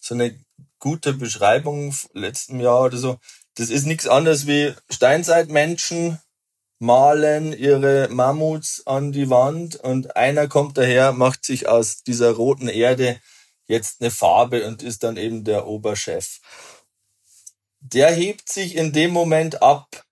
so 0.00 0.14
eine 0.14 0.38
gute 0.78 1.12
Beschreibung 1.12 1.94
letzten 2.12 2.60
Jahr 2.60 2.82
oder 2.82 2.96
so 2.96 3.18
das 3.56 3.70
ist 3.70 3.86
nichts 3.86 4.06
anderes 4.06 4.46
wie 4.46 4.74
Steinzeitmenschen 4.90 6.20
malen 6.78 7.52
ihre 7.52 8.08
Mammuts 8.08 8.86
an 8.86 9.12
die 9.12 9.30
Wand 9.30 9.76
und 9.76 10.16
einer 10.16 10.46
kommt 10.46 10.76
daher, 10.76 11.12
macht 11.12 11.44
sich 11.44 11.68
aus 11.68 12.02
dieser 12.02 12.32
roten 12.32 12.68
Erde 12.68 13.20
jetzt 13.66 14.00
eine 14.00 14.10
Farbe 14.10 14.66
und 14.66 14.82
ist 14.82 15.02
dann 15.02 15.16
eben 15.16 15.44
der 15.44 15.66
Oberchef. 15.66 16.40
Der 17.80 18.12
hebt 18.12 18.50
sich 18.50 18.76
in 18.76 18.92
dem 18.92 19.10
Moment 19.10 19.62
ab. 19.62 20.04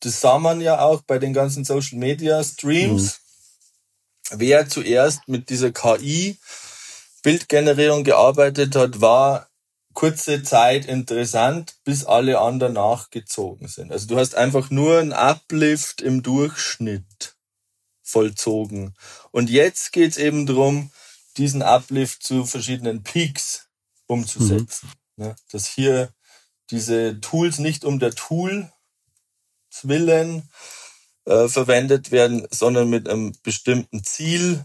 Das 0.00 0.20
sah 0.20 0.38
man 0.38 0.60
ja 0.60 0.80
auch 0.80 1.02
bei 1.02 1.18
den 1.18 1.32
ganzen 1.32 1.64
Social 1.64 1.98
Media 1.98 2.42
Streams. 2.42 3.20
Mhm. 4.30 4.40
Wer 4.40 4.68
zuerst 4.68 5.26
mit 5.26 5.50
dieser 5.50 5.72
KI 5.72 6.38
Bildgenerierung 7.22 8.04
gearbeitet 8.04 8.76
hat, 8.76 9.00
war 9.00 9.48
kurze 9.98 10.44
Zeit 10.44 10.86
interessant, 10.86 11.74
bis 11.82 12.04
alle 12.04 12.38
anderen 12.38 12.74
nachgezogen 12.74 13.66
sind. 13.66 13.90
Also 13.90 14.06
du 14.06 14.16
hast 14.16 14.36
einfach 14.36 14.70
nur 14.70 15.00
einen 15.00 15.12
Uplift 15.12 16.02
im 16.02 16.22
Durchschnitt 16.22 17.34
vollzogen. 18.04 18.94
Und 19.32 19.50
jetzt 19.50 19.92
geht's 19.92 20.16
eben 20.16 20.46
drum, 20.46 20.92
diesen 21.36 21.62
Uplift 21.62 22.22
zu 22.22 22.46
verschiedenen 22.46 23.02
Peaks 23.02 23.66
umzusetzen. 24.06 24.88
Mhm. 25.16 25.24
Ja, 25.24 25.36
dass 25.50 25.66
hier 25.66 26.14
diese 26.70 27.20
Tools 27.20 27.58
nicht 27.58 27.84
um 27.84 27.98
der 27.98 28.12
Tool 28.12 28.70
willen 29.82 30.48
äh, 31.24 31.48
verwendet 31.48 32.12
werden, 32.12 32.46
sondern 32.52 32.88
mit 32.88 33.08
einem 33.08 33.32
bestimmten 33.42 34.04
Ziel, 34.04 34.64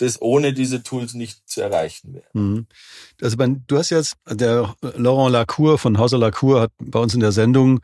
das 0.00 0.20
ohne 0.20 0.52
diese 0.52 0.82
Tools 0.82 1.14
nicht 1.14 1.48
zu 1.48 1.60
erreichen 1.60 2.14
wäre. 2.14 2.26
Mhm. 2.32 2.66
Also 3.20 3.36
man, 3.36 3.64
du 3.66 3.78
hast 3.78 3.90
jetzt, 3.90 4.16
der 4.28 4.74
Laurent 4.96 5.32
Lacour 5.32 5.78
von 5.78 5.98
Hauser 5.98 6.18
Lacour 6.18 6.62
hat 6.62 6.72
bei 6.78 6.98
uns 6.98 7.14
in 7.14 7.20
der 7.20 7.32
Sendung 7.32 7.80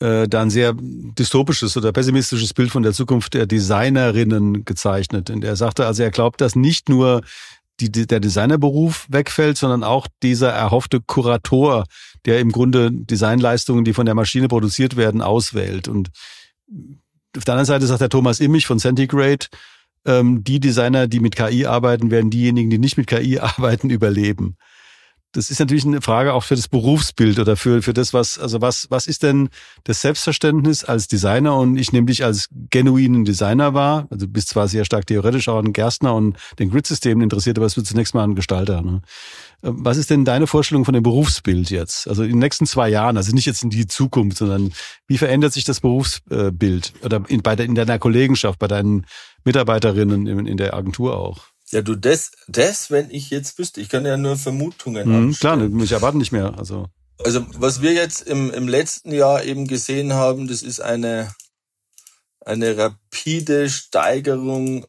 äh, 0.00 0.28
da 0.28 0.42
ein 0.42 0.50
sehr 0.50 0.74
dystopisches 0.76 1.76
oder 1.76 1.92
pessimistisches 1.92 2.54
Bild 2.54 2.70
von 2.70 2.82
der 2.82 2.92
Zukunft 2.92 3.34
der 3.34 3.46
Designerinnen 3.46 4.64
gezeichnet. 4.64 5.30
Und 5.30 5.44
er 5.44 5.56
sagte, 5.56 5.86
also 5.86 6.02
er 6.02 6.10
glaubt, 6.10 6.40
dass 6.40 6.56
nicht 6.56 6.88
nur 6.88 7.22
die, 7.80 7.90
der 7.90 8.20
Designerberuf 8.20 9.06
wegfällt, 9.08 9.56
sondern 9.56 9.84
auch 9.84 10.06
dieser 10.22 10.50
erhoffte 10.50 11.00
Kurator, 11.00 11.84
der 12.26 12.40
im 12.40 12.52
Grunde 12.52 12.90
Designleistungen, 12.92 13.84
die 13.84 13.92
von 13.92 14.06
der 14.06 14.14
Maschine 14.14 14.48
produziert 14.48 14.96
werden, 14.96 15.22
auswählt. 15.22 15.88
Und 15.88 16.10
auf 17.36 17.44
der 17.44 17.54
anderen 17.54 17.66
Seite 17.66 17.86
sagt 17.86 18.00
der 18.00 18.08
Thomas 18.08 18.40
Immich 18.40 18.66
von 18.66 18.78
Centigrade, 18.78 19.46
die 20.04 20.60
Designer, 20.60 21.06
die 21.06 21.20
mit 21.20 21.36
KI 21.36 21.66
arbeiten, 21.66 22.10
werden 22.10 22.30
diejenigen, 22.30 22.70
die 22.70 22.78
nicht 22.78 22.96
mit 22.96 23.06
KI 23.06 23.38
arbeiten, 23.40 23.90
überleben. 23.90 24.56
Das 25.32 25.50
ist 25.50 25.58
natürlich 25.60 25.86
eine 25.86 26.02
Frage 26.02 26.34
auch 26.34 26.44
für 26.44 26.56
das 26.56 26.68
Berufsbild 26.68 27.38
oder 27.38 27.56
für, 27.56 27.80
für 27.80 27.94
das, 27.94 28.12
was, 28.12 28.38
also 28.38 28.60
was, 28.60 28.86
was 28.90 29.06
ist 29.06 29.22
denn 29.22 29.48
das 29.84 30.02
Selbstverständnis 30.02 30.84
als 30.84 31.08
Designer? 31.08 31.56
Und 31.56 31.78
ich 31.78 31.90
nehme 31.90 32.06
dich 32.06 32.22
als 32.22 32.48
genuinen 32.70 33.24
Designer 33.24 33.72
wahr. 33.72 34.06
Also 34.10 34.26
du 34.26 34.32
bist 34.32 34.50
zwar 34.50 34.68
sehr 34.68 34.84
stark 34.84 35.06
theoretisch 35.06 35.48
auch 35.48 35.58
an 35.58 35.72
Gerstner 35.72 36.14
und 36.14 36.36
den 36.58 36.70
Grid-Systemen 36.70 37.22
interessiert, 37.22 37.56
aber 37.56 37.66
es 37.66 37.78
wird 37.78 37.86
zunächst 37.86 38.14
mal 38.14 38.24
ein 38.24 38.34
Gestalter. 38.34 38.82
Ne? 38.82 39.00
Ähm, 39.62 39.76
was 39.78 39.96
ist 39.96 40.10
denn 40.10 40.26
deine 40.26 40.46
Vorstellung 40.46 40.84
von 40.84 40.92
dem 40.92 41.02
Berufsbild 41.02 41.70
jetzt? 41.70 42.08
Also 42.08 42.24
in 42.24 42.30
den 42.30 42.38
nächsten 42.38 42.66
zwei 42.66 42.90
Jahren, 42.90 43.16
also 43.16 43.34
nicht 43.34 43.46
jetzt 43.46 43.62
in 43.62 43.70
die 43.70 43.86
Zukunft, 43.86 44.36
sondern 44.36 44.72
wie 45.06 45.16
verändert 45.16 45.54
sich 45.54 45.64
das 45.64 45.80
Berufsbild? 45.80 46.92
Oder 47.02 47.22
in, 47.28 47.40
bei 47.40 47.56
der, 47.56 47.64
in 47.64 47.74
deiner 47.74 47.98
Kollegenschaft, 47.98 48.58
bei 48.58 48.68
deinen 48.68 49.06
Mitarbeiterinnen 49.44 50.26
in, 50.26 50.46
in 50.46 50.56
der 50.58 50.74
Agentur 50.74 51.16
auch? 51.16 51.51
Ja, 51.72 51.80
du, 51.80 51.94
das, 51.94 52.32
das, 52.48 52.90
wenn 52.90 53.10
ich 53.10 53.30
jetzt 53.30 53.58
wüsste, 53.58 53.80
ich 53.80 53.88
kann 53.88 54.04
ja 54.04 54.18
nur 54.18 54.36
Vermutungen 54.36 55.26
mhm, 55.26 55.32
Klar, 55.32 55.56
mich 55.56 55.92
erwarten 55.92 56.18
nicht 56.18 56.32
mehr. 56.32 56.58
Also. 56.58 56.86
also 57.24 57.46
was 57.54 57.80
wir 57.80 57.92
jetzt 57.92 58.22
im, 58.22 58.52
im 58.52 58.68
letzten 58.68 59.10
Jahr 59.10 59.42
eben 59.44 59.66
gesehen 59.66 60.12
haben, 60.12 60.48
das 60.48 60.62
ist 60.62 60.80
eine, 60.80 61.34
eine 62.44 62.76
rapide 62.76 63.70
Steigerung 63.70 64.86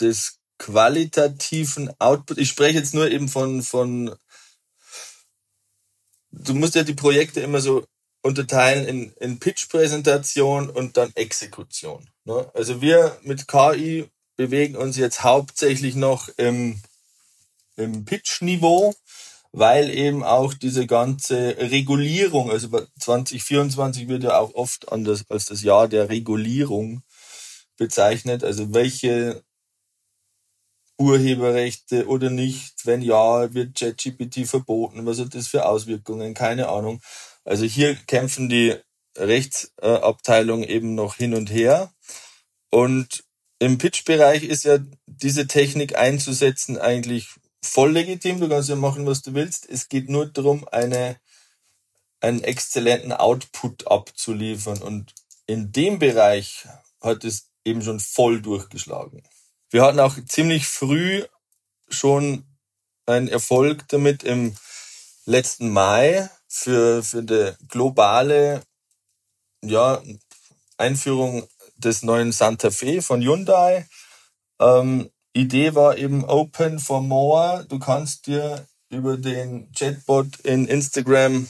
des 0.00 0.38
qualitativen 0.58 1.90
Output. 1.98 2.38
Ich 2.38 2.50
spreche 2.50 2.78
jetzt 2.78 2.94
nur 2.94 3.10
eben 3.10 3.28
von, 3.28 3.62
von, 3.62 4.14
du 6.30 6.54
musst 6.54 6.76
ja 6.76 6.84
die 6.84 6.94
Projekte 6.94 7.40
immer 7.40 7.60
so 7.60 7.84
unterteilen 8.22 8.86
in, 8.86 9.12
in 9.18 9.40
Pitch-Präsentation 9.40 10.70
und 10.70 10.96
dann 10.96 11.10
Exekution. 11.16 12.08
Ne? 12.24 12.48
Also 12.54 12.80
wir 12.80 13.18
mit 13.22 13.48
KI 13.48 14.08
bewegen 14.36 14.76
uns 14.76 14.96
jetzt 14.96 15.22
hauptsächlich 15.22 15.94
noch 15.94 16.28
im, 16.36 16.80
im 17.76 18.04
Pitch-Niveau, 18.04 18.94
weil 19.52 19.90
eben 19.90 20.24
auch 20.24 20.54
diese 20.54 20.86
ganze 20.86 21.56
Regulierung, 21.58 22.50
also 22.50 22.68
2024 22.98 24.08
wird 24.08 24.24
ja 24.24 24.38
auch 24.38 24.54
oft 24.54 24.86
das, 24.90 25.24
als 25.28 25.44
das 25.44 25.62
Jahr 25.62 25.88
der 25.88 26.08
Regulierung 26.08 27.02
bezeichnet, 27.76 28.44
also 28.44 28.72
welche 28.72 29.42
Urheberrechte 30.98 32.06
oder 32.06 32.30
nicht, 32.30 32.86
wenn 32.86 33.02
ja, 33.02 33.52
wird 33.54 33.78
ChatGPT 33.78 34.46
verboten, 34.46 35.04
was 35.04 35.18
hat 35.18 35.34
das 35.34 35.48
für 35.48 35.66
Auswirkungen, 35.66 36.34
keine 36.34 36.68
Ahnung. 36.68 37.00
Also 37.44 37.64
hier 37.64 37.94
kämpfen 37.94 38.48
die 38.48 38.76
Rechtsabteilung 39.16 40.62
eben 40.62 40.94
noch 40.94 41.16
hin 41.16 41.34
und 41.34 41.50
her. 41.50 41.92
Und 42.70 43.24
im 43.62 43.78
Pitch-Bereich 43.78 44.42
ist 44.42 44.64
ja 44.64 44.78
diese 45.06 45.46
Technik 45.46 45.96
einzusetzen 45.96 46.78
eigentlich 46.78 47.28
voll 47.62 47.92
legitim. 47.92 48.40
Du 48.40 48.48
kannst 48.48 48.68
ja 48.68 48.74
machen, 48.74 49.06
was 49.06 49.22
du 49.22 49.34
willst. 49.34 49.70
Es 49.70 49.88
geht 49.88 50.08
nur 50.08 50.26
darum, 50.26 50.66
eine, 50.66 51.16
einen 52.20 52.42
exzellenten 52.42 53.12
Output 53.12 53.86
abzuliefern. 53.86 54.82
Und 54.82 55.14
in 55.46 55.70
dem 55.70 56.00
Bereich 56.00 56.66
hat 57.00 57.22
es 57.22 57.50
eben 57.64 57.82
schon 57.82 58.00
voll 58.00 58.42
durchgeschlagen. 58.42 59.22
Wir 59.70 59.84
hatten 59.84 60.00
auch 60.00 60.16
ziemlich 60.26 60.66
früh 60.66 61.22
schon 61.88 62.44
einen 63.06 63.28
Erfolg 63.28 63.86
damit 63.90 64.24
im 64.24 64.56
letzten 65.24 65.70
Mai 65.70 66.28
für, 66.48 67.04
für 67.04 67.22
die 67.22 67.52
globale 67.68 68.64
ja, 69.64 70.02
Einführung 70.78 71.46
des 71.84 72.02
neuen 72.02 72.32
Santa 72.32 72.70
Fe 72.70 73.02
von 73.02 73.22
Hyundai. 73.22 73.86
Ähm, 74.60 75.10
Idee 75.32 75.74
war 75.74 75.96
eben 75.96 76.24
Open 76.24 76.78
for 76.78 77.00
More. 77.00 77.64
Du 77.68 77.78
kannst 77.78 78.26
dir 78.26 78.66
über 78.90 79.16
den 79.16 79.72
Chatbot 79.72 80.40
in 80.40 80.66
Instagram 80.66 81.48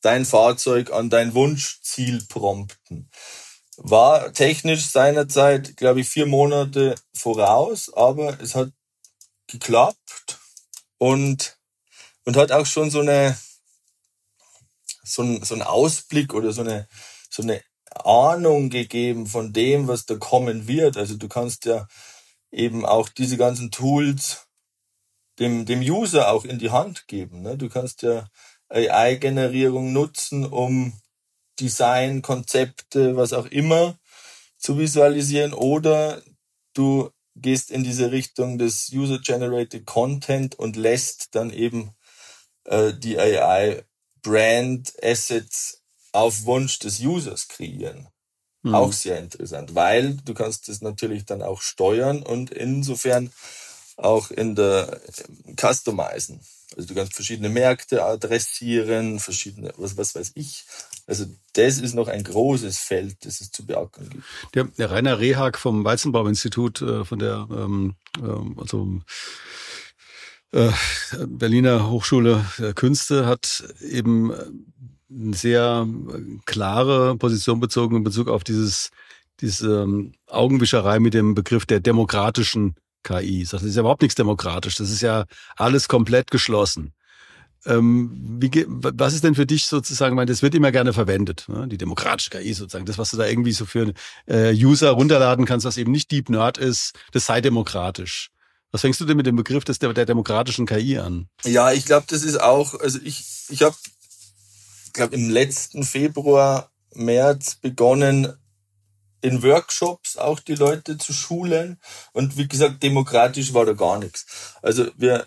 dein 0.00 0.24
Fahrzeug 0.24 0.92
an 0.92 1.10
dein 1.10 1.34
Wunschziel 1.34 2.24
prompten. 2.28 3.10
War 3.76 4.32
technisch 4.32 4.86
seinerzeit, 4.90 5.76
glaube 5.76 6.00
ich, 6.00 6.08
vier 6.08 6.26
Monate 6.26 6.96
voraus, 7.14 7.92
aber 7.94 8.40
es 8.40 8.54
hat 8.54 8.72
geklappt 9.46 10.38
und, 10.98 11.58
und 12.24 12.36
hat 12.36 12.50
auch 12.50 12.66
schon 12.66 12.90
so 12.90 13.00
eine, 13.00 13.38
so 15.04 15.22
ein, 15.22 15.44
so 15.44 15.54
ein 15.54 15.62
Ausblick 15.62 16.34
oder 16.34 16.52
so 16.52 16.62
eine, 16.62 16.88
so 17.30 17.42
eine 17.42 17.62
Ahnung 18.06 18.70
gegeben 18.70 19.26
von 19.26 19.52
dem, 19.52 19.88
was 19.88 20.06
da 20.06 20.16
kommen 20.16 20.68
wird. 20.68 20.96
Also 20.96 21.16
du 21.16 21.28
kannst 21.28 21.64
ja 21.64 21.86
eben 22.50 22.84
auch 22.86 23.08
diese 23.08 23.36
ganzen 23.36 23.70
Tools 23.70 24.46
dem, 25.38 25.66
dem 25.66 25.80
User 25.80 26.30
auch 26.30 26.44
in 26.44 26.58
die 26.58 26.70
Hand 26.70 27.06
geben. 27.06 27.42
Ne? 27.42 27.56
Du 27.56 27.68
kannst 27.68 28.02
ja 28.02 28.28
AI-Generierung 28.68 29.92
nutzen, 29.92 30.44
um 30.44 30.92
Design, 31.60 32.22
Konzepte, 32.22 33.16
was 33.16 33.32
auch 33.32 33.46
immer 33.46 33.98
zu 34.58 34.78
visualisieren 34.78 35.52
oder 35.52 36.22
du 36.74 37.10
gehst 37.36 37.70
in 37.70 37.84
diese 37.84 38.10
Richtung 38.10 38.58
des 38.58 38.90
User-Generated 38.92 39.86
Content 39.86 40.58
und 40.58 40.76
lässt 40.76 41.34
dann 41.34 41.50
eben 41.50 41.92
äh, 42.64 42.92
die 42.94 43.18
AI 43.18 43.84
Brand 44.22 44.92
Assets 45.02 45.82
auf 46.12 46.44
Wunsch 46.44 46.78
des 46.78 47.00
Users 47.00 47.48
kreieren. 47.48 48.08
Mhm. 48.62 48.74
Auch 48.74 48.92
sehr 48.92 49.18
interessant, 49.18 49.74
weil 49.74 50.16
du 50.24 50.34
kannst 50.34 50.68
es 50.68 50.80
natürlich 50.80 51.24
dann 51.24 51.42
auch 51.42 51.60
steuern 51.60 52.22
und 52.22 52.50
insofern 52.50 53.30
auch 53.96 54.30
in 54.30 54.54
der 54.54 55.00
Customizen. 55.56 56.40
Also 56.76 56.88
du 56.88 56.94
kannst 56.94 57.14
verschiedene 57.14 57.48
Märkte 57.48 58.04
adressieren, 58.04 59.20
verschiedene, 59.20 59.72
was, 59.76 59.96
was 59.96 60.14
weiß 60.14 60.32
ich. 60.34 60.64
Also 61.06 61.26
das 61.54 61.78
ist 61.78 61.94
noch 61.94 62.08
ein 62.08 62.22
großes 62.22 62.78
Feld, 62.78 63.24
das 63.24 63.40
es 63.40 63.50
zu 63.50 63.64
beackern 63.64 64.10
gibt. 64.10 64.24
Der, 64.54 64.64
der 64.64 64.90
Rainer 64.90 65.18
Rehag 65.18 65.58
vom 65.58 65.84
Weizenbauinstitut, 65.84 66.82
äh, 66.82 67.04
von 67.04 67.18
der 67.18 67.48
ähm, 67.50 67.94
äh, 68.18 68.60
also 68.60 69.00
äh, 70.52 70.70
Berliner 71.26 71.90
Hochschule 71.90 72.44
der 72.58 72.74
Künste 72.74 73.26
hat 73.26 73.64
eben 73.80 74.32
eine 75.10 75.34
sehr 75.34 75.86
klare 76.44 77.16
Position 77.16 77.60
bezogen 77.60 77.96
in 77.96 78.04
Bezug 78.04 78.28
auf 78.28 78.44
dieses 78.44 78.90
diese 79.40 79.82
ähm, 79.82 80.12
Augenwischerei 80.26 80.98
mit 80.98 81.14
dem 81.14 81.34
Begriff 81.34 81.66
der 81.66 81.80
demokratischen 81.80 82.74
KI. 83.04 83.46
Das 83.48 83.62
ist 83.62 83.74
ja 83.76 83.80
überhaupt 83.80 84.02
nichts 84.02 84.16
demokratisch. 84.16 84.76
Das 84.76 84.90
ist 84.90 85.00
ja 85.00 85.24
alles 85.56 85.88
komplett 85.88 86.30
geschlossen. 86.30 86.92
Ähm, 87.66 88.38
wie, 88.40 88.64
was 88.68 89.14
ist 89.14 89.24
denn 89.24 89.34
für 89.34 89.46
dich 89.46 89.66
sozusagen, 89.66 90.16
weil 90.16 90.26
das 90.26 90.42
wird 90.42 90.54
immer 90.54 90.72
gerne 90.72 90.92
verwendet, 90.92 91.44
ne? 91.48 91.66
die 91.66 91.76
demokratische 91.76 92.30
KI 92.30 92.52
sozusagen, 92.52 92.86
das, 92.86 92.98
was 92.98 93.10
du 93.10 93.16
da 93.16 93.26
irgendwie 93.26 93.52
so 93.52 93.66
für 93.66 93.92
äh, 94.26 94.52
User 94.54 94.90
runterladen 94.90 95.44
kannst, 95.44 95.66
was 95.66 95.76
eben 95.76 95.90
nicht 95.90 96.10
Deep 96.12 96.30
Nerd 96.30 96.56
ist, 96.56 96.92
das 97.12 97.26
sei 97.26 97.40
demokratisch. 97.40 98.30
Was 98.70 98.82
fängst 98.82 99.00
du 99.00 99.06
denn 99.06 99.16
mit 99.16 99.26
dem 99.26 99.36
Begriff 99.36 99.64
des, 99.64 99.78
der, 99.78 99.92
der 99.92 100.06
demokratischen 100.06 100.66
KI 100.66 100.98
an? 100.98 101.28
Ja, 101.44 101.72
ich 101.72 101.84
glaube, 101.84 102.06
das 102.08 102.22
ist 102.22 102.40
auch, 102.40 102.78
also 102.78 103.00
ich, 103.02 103.24
ich 103.48 103.62
habe 103.62 103.74
glaube, 104.98 105.14
im 105.14 105.30
letzten 105.30 105.84
Februar, 105.84 106.70
März 106.92 107.54
begonnen, 107.54 108.36
in 109.20 109.42
Workshops 109.42 110.16
auch 110.16 110.40
die 110.40 110.54
Leute 110.54 110.98
zu 110.98 111.12
schulen. 111.12 111.78
Und 112.12 112.36
wie 112.36 112.48
gesagt, 112.48 112.82
demokratisch 112.82 113.54
war 113.54 113.64
da 113.64 113.72
gar 113.72 113.98
nichts. 113.98 114.26
Also 114.60 114.90
wir, 114.96 115.26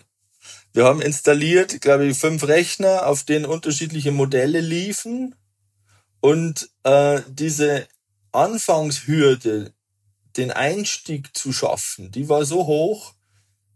wir 0.72 0.84
haben 0.84 1.02
installiert, 1.02 1.80
glaube 1.80 2.06
ich, 2.06 2.18
fünf 2.18 2.46
Rechner, 2.46 3.06
auf 3.06 3.24
denen 3.24 3.44
unterschiedliche 3.44 4.12
Modelle 4.12 4.60
liefen. 4.60 5.34
Und 6.20 6.70
äh, 6.84 7.20
diese 7.28 7.88
Anfangshürde, 8.32 9.72
den 10.36 10.50
Einstieg 10.50 11.36
zu 11.36 11.52
schaffen, 11.52 12.10
die 12.12 12.28
war 12.28 12.44
so 12.44 12.66
hoch, 12.66 13.14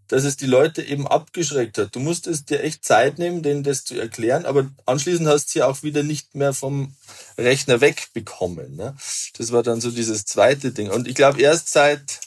dass 0.09 0.25
es 0.25 0.37
die 0.37 0.47
Leute 0.47 0.83
eben 0.83 1.07
abgeschreckt 1.07 1.79
hat. 1.79 1.95
Du 1.95 2.01
musstest 2.01 2.51
dir 2.51 2.62
echt 2.62 2.85
Zeit 2.85 3.19
nehmen, 3.19 3.42
denen 3.42 3.62
das 3.62 3.85
zu 3.85 3.99
erklären, 3.99 4.47
aber 4.47 4.71
anschließend 4.87 5.29
hast 5.29 5.47
du 5.47 5.53
sie 5.53 5.62
auch 5.62 5.83
wieder 5.83 6.03
nicht 6.03 6.35
mehr 6.35 6.53
vom 6.53 6.95
Rechner 7.38 7.81
wegbekommen. 7.81 8.77
Ne? 8.77 8.97
Das 9.37 9.53
war 9.53 9.62
dann 9.62 9.81
so 9.81 9.90
dieses 9.90 10.25
zweite 10.25 10.73
Ding. 10.73 10.90
Und 10.90 11.09
ich 11.09 11.14
glaube, 11.14 11.40
erst 11.40 11.71
seit, 11.71 12.21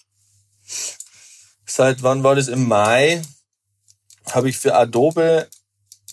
seit 1.66 2.04
wann 2.04 2.24
war 2.24 2.36
das? 2.36 2.48
Im 2.48 2.68
Mai 2.68 3.22
habe 4.26 4.50
ich 4.50 4.58
für 4.58 4.76
Adobe 4.76 5.48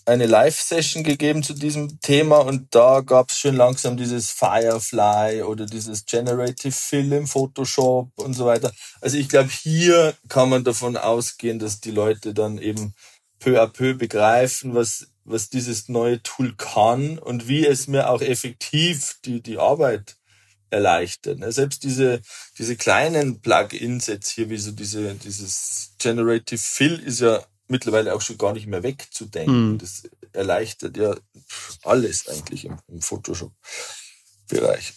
eine 0.07 0.27
Live-Session 0.27 1.03
gegeben 1.03 1.42
zu 1.42 1.53
diesem 1.53 2.01
Thema 2.01 2.38
und 2.38 2.75
da 2.75 3.01
gab 3.01 3.31
es 3.31 3.38
schon 3.38 3.57
langsam 3.57 3.97
dieses 3.97 4.31
Firefly 4.31 5.42
oder 5.42 5.66
dieses 5.66 6.07
Generative 6.07 6.73
Film, 6.73 7.27
Photoshop 7.27 8.11
und 8.16 8.35
so 8.35 8.47
weiter. 8.47 8.73
Also 9.01 9.19
ich 9.19 9.29
glaube, 9.29 9.51
hier 9.51 10.14
kann 10.29 10.49
man 10.49 10.62
davon 10.62 10.97
ausgehen, 10.97 11.59
dass 11.59 11.81
die 11.81 11.90
Leute 11.90 12.35
dann 12.35 12.59
eben 12.59 12.95
peu 13.40 13.61
à 13.61 13.66
peu 13.66 13.95
begreifen, 13.95 14.75
was, 14.75 15.09
was 15.25 15.51
dieses 15.51 15.88
neue 15.88 16.23
Tool 16.23 16.55
kann 16.57 17.19
und 17.19 17.49
wie 17.49 17.66
es 17.66 17.88
mir 17.88 18.09
auch 18.09 18.23
effektiv 18.23 19.16
die, 19.25 19.42
die 19.42 19.59
Arbeit 19.59 20.16
erleichtert. 20.71 21.40
Ne? 21.40 21.51
Selbst 21.51 21.83
diese, 21.83 22.21
diese 22.59 22.77
kleinen 22.77 23.40
Plugins 23.40 24.07
jetzt 24.07 24.31
hier, 24.31 24.51
wie 24.51 24.59
so 24.59 24.71
diese, 24.71 25.14
dieses 25.14 25.95
Generative 25.99 26.59
Fill 26.59 27.01
ist 27.01 27.21
ja 27.21 27.45
mittlerweile 27.68 28.14
auch 28.14 28.20
schon 28.20 28.38
gar 28.38 28.52
nicht 28.52 28.66
mehr 28.66 28.83
wegzudenken. 28.83 29.72
Mhm. 29.72 29.79
Das 29.79 30.09
erleichtert 30.33 30.96
ja 30.96 31.16
alles 31.83 32.29
eigentlich 32.29 32.64
im, 32.64 32.79
im 32.88 33.00
Photoshop. 33.00 33.52
Bereich. 34.48 34.92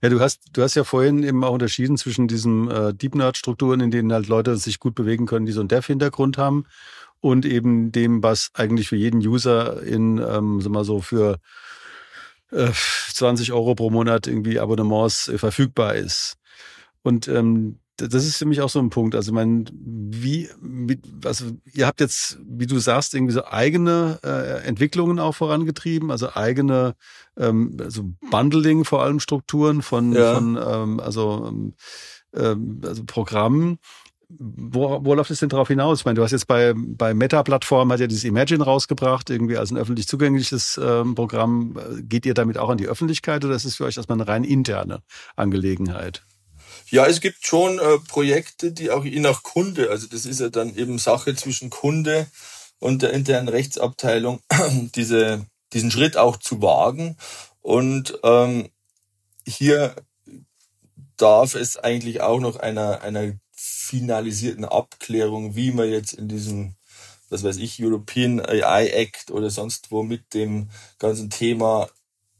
Ja, 0.00 0.08
du 0.08 0.20
hast, 0.20 0.40
du 0.52 0.62
hast 0.62 0.74
ja 0.74 0.84
vorhin 0.84 1.22
eben 1.22 1.44
auch 1.44 1.52
unterschieden 1.52 1.98
zwischen 1.98 2.28
diesen 2.28 2.70
äh, 2.70 2.94
Deep 2.94 3.14
Nerd 3.14 3.36
Strukturen, 3.36 3.80
in 3.80 3.90
denen 3.90 4.12
halt 4.12 4.26
Leute 4.26 4.56
sich 4.56 4.80
gut 4.80 4.94
bewegen 4.94 5.26
können, 5.26 5.44
die 5.44 5.52
so 5.52 5.60
einen 5.60 5.68
Dev-Hintergrund 5.68 6.38
haben 6.38 6.64
und 7.20 7.44
eben 7.44 7.92
dem, 7.92 8.22
was 8.22 8.50
eigentlich 8.54 8.88
für 8.88 8.96
jeden 8.96 9.20
User 9.20 9.82
in, 9.82 10.18
ähm, 10.18 10.60
sag 10.60 10.72
mal 10.72 10.84
so, 10.84 11.00
für 11.00 11.38
äh, 12.52 12.70
20 13.12 13.52
Euro 13.52 13.74
pro 13.74 13.90
Monat 13.90 14.26
irgendwie 14.26 14.58
Abonnements 14.58 15.28
äh, 15.28 15.38
verfügbar 15.38 15.94
ist. 15.94 16.36
Und 17.02 17.28
ähm, 17.28 17.78
das 17.96 18.24
ist 18.24 18.36
für 18.36 18.46
mich 18.46 18.60
auch 18.60 18.68
so 18.68 18.80
ein 18.80 18.90
Punkt. 18.90 19.14
Also, 19.14 19.32
mein, 19.32 19.66
wie, 19.72 20.48
wie, 20.60 21.00
also 21.24 21.46
ihr 21.72 21.86
habt 21.86 22.00
jetzt, 22.00 22.38
wie 22.44 22.66
du 22.66 22.78
sagst, 22.78 23.14
irgendwie 23.14 23.32
so 23.32 23.44
eigene 23.44 24.18
äh, 24.24 24.66
Entwicklungen 24.66 25.18
auch 25.18 25.34
vorangetrieben, 25.34 26.10
also 26.10 26.34
eigene, 26.34 26.94
ähm, 27.36 27.76
also 27.80 28.04
Bundling 28.30 28.84
vor 28.84 29.02
allem 29.02 29.20
Strukturen 29.20 29.82
von, 29.82 30.12
ja. 30.12 30.34
von 30.34 30.58
ähm, 30.60 31.00
also, 31.00 31.52
ähm, 32.34 32.80
also 32.84 33.04
Programmen. 33.04 33.78
Wo, 34.28 35.04
wo 35.04 35.14
läuft 35.14 35.30
es 35.30 35.40
denn 35.40 35.50
darauf 35.50 35.68
hinaus? 35.68 36.00
Ich 36.00 36.04
meine, 36.06 36.16
du 36.16 36.22
hast 36.22 36.32
jetzt 36.32 36.48
bei, 36.48 36.72
bei 36.74 37.14
Meta-Plattform 37.14 37.92
hat 37.92 38.00
ja 38.00 38.08
dieses 38.08 38.24
Imagine 38.24 38.64
rausgebracht, 38.64 39.30
irgendwie 39.30 39.58
als 39.58 39.70
ein 39.70 39.76
öffentlich 39.76 40.08
zugängliches 40.08 40.80
ähm, 40.82 41.14
Programm. 41.14 41.78
Geht 42.00 42.26
ihr 42.26 42.34
damit 42.34 42.58
auch 42.58 42.70
an 42.70 42.78
die 42.78 42.88
Öffentlichkeit 42.88 43.44
oder 43.44 43.54
ist 43.54 43.64
es 43.64 43.76
für 43.76 43.84
euch 43.84 43.96
erstmal 43.96 44.20
eine 44.20 44.26
rein 44.26 44.42
interne 44.42 45.02
Angelegenheit? 45.36 46.24
Ja, 46.90 47.06
es 47.06 47.20
gibt 47.20 47.46
schon 47.46 47.78
äh, 47.78 47.98
Projekte, 48.08 48.72
die 48.72 48.90
auch 48.90 49.04
je 49.04 49.20
nach 49.20 49.42
Kunde, 49.42 49.90
also 49.90 50.06
das 50.06 50.26
ist 50.26 50.40
ja 50.40 50.48
dann 50.48 50.76
eben 50.76 50.98
Sache 50.98 51.34
zwischen 51.34 51.70
Kunde 51.70 52.26
und 52.78 53.02
der 53.02 53.12
internen 53.12 53.48
Rechtsabteilung, 53.48 54.40
diese, 54.94 55.46
diesen 55.72 55.90
Schritt 55.90 56.16
auch 56.16 56.36
zu 56.36 56.60
wagen. 56.60 57.16
Und 57.62 58.18
ähm, 58.22 58.68
hier 59.46 59.94
darf 61.16 61.54
es 61.54 61.76
eigentlich 61.76 62.20
auch 62.20 62.40
noch 62.40 62.56
einer, 62.56 63.00
einer 63.02 63.32
finalisierten 63.52 64.64
Abklärung, 64.64 65.56
wie 65.56 65.70
man 65.70 65.88
jetzt 65.88 66.12
in 66.12 66.28
diesem, 66.28 66.74
was 67.30 67.42
weiß 67.42 67.56
ich, 67.56 67.82
European 67.82 68.40
AI 68.40 68.88
Act 68.88 69.30
oder 69.30 69.50
sonst 69.50 69.90
wo 69.90 70.02
mit 70.02 70.34
dem 70.34 70.68
ganzen 70.98 71.30
Thema, 71.30 71.88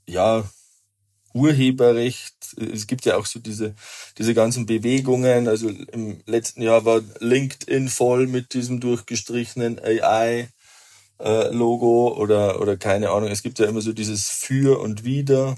ja, 0.07 0.45
Urheberrecht. 1.35 2.35
Es 2.73 2.87
gibt 2.87 3.05
ja 3.05 3.17
auch 3.17 3.27
so 3.27 3.41
diese, 3.41 3.75
diese 4.17 4.35
ganzen 4.35 4.67
Bewegungen. 4.67 5.49
Also 5.49 5.69
im 5.69 6.21
letzten 6.27 6.63
Jahr 6.63 6.85
war 6.85 7.03
LinkedIn 7.21 7.89
voll 7.89 8.27
mit 8.27 8.55
diesem 8.55 8.81
durchgestrichenen 8.81 9.79
AI. 9.81 10.49
Äh, 11.21 11.49
Logo 11.53 12.17
oder, 12.17 12.61
oder 12.61 12.77
keine 12.77 13.11
Ahnung. 13.11 13.31
Es 13.31 13.43
gibt 13.43 13.59
ja 13.59 13.67
immer 13.67 13.81
so 13.81 13.93
dieses 13.93 14.29
Für 14.29 14.81
und 14.81 15.05
Wider. 15.05 15.57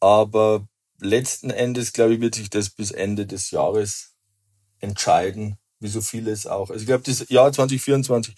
Aber 0.00 0.66
letzten 1.00 1.50
Endes, 1.50 1.92
glaube 1.92 2.14
ich, 2.14 2.20
wird 2.20 2.34
sich 2.34 2.50
das 2.50 2.70
bis 2.70 2.90
Ende 2.90 3.26
des 3.26 3.50
Jahres 3.50 4.14
entscheiden, 4.80 5.56
wie 5.80 5.88
so 5.88 6.00
vieles 6.00 6.46
auch. 6.46 6.70
Also 6.70 6.80
ich 6.80 6.86
glaube, 6.86 7.04
das 7.04 7.28
Jahr 7.28 7.52
2024 7.52 8.34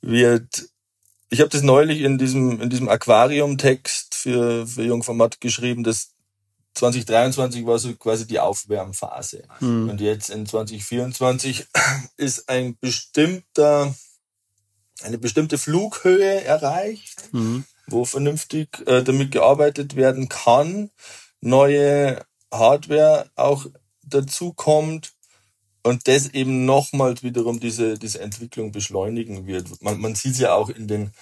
wird 0.00 0.68
ich 1.30 1.40
habe 1.40 1.50
das 1.50 1.62
neulich 1.62 2.00
in 2.00 2.18
diesem, 2.18 2.60
in 2.60 2.70
diesem 2.70 2.88
Aquarium-Text 2.88 4.14
für, 4.14 4.66
für 4.66 4.82
Jungformat 4.82 5.40
geschrieben, 5.40 5.82
dass 5.82 6.12
2023 6.74 7.66
war 7.66 7.78
so 7.78 7.94
quasi 7.94 8.26
die 8.26 8.38
Aufwärmphase. 8.38 9.44
Mhm. 9.60 9.88
Und 9.88 10.00
jetzt 10.00 10.30
in 10.30 10.46
2024 10.46 11.66
ist 12.16 12.48
ein 12.48 12.76
bestimmter, 12.78 13.94
eine 15.02 15.18
bestimmte 15.18 15.58
Flughöhe 15.58 16.44
erreicht, 16.44 17.32
mhm. 17.32 17.64
wo 17.86 18.04
vernünftig 18.04 18.86
äh, 18.86 19.02
damit 19.02 19.32
gearbeitet 19.32 19.96
werden 19.96 20.28
kann, 20.28 20.90
neue 21.40 22.24
Hardware 22.52 23.30
auch 23.34 23.66
dazu 24.02 24.52
kommt 24.52 25.12
und 25.86 26.08
das 26.08 26.26
eben 26.30 26.64
nochmals 26.64 27.22
wiederum 27.22 27.60
diese, 27.60 27.96
diese 27.96 28.20
Entwicklung 28.20 28.72
beschleunigen 28.72 29.46
wird. 29.46 29.80
Man, 29.82 30.00
man 30.00 30.16
sieht 30.16 30.32
es 30.32 30.40
ja 30.40 30.52
auch 30.52 30.68
in 30.68 30.88
den, 30.88 31.12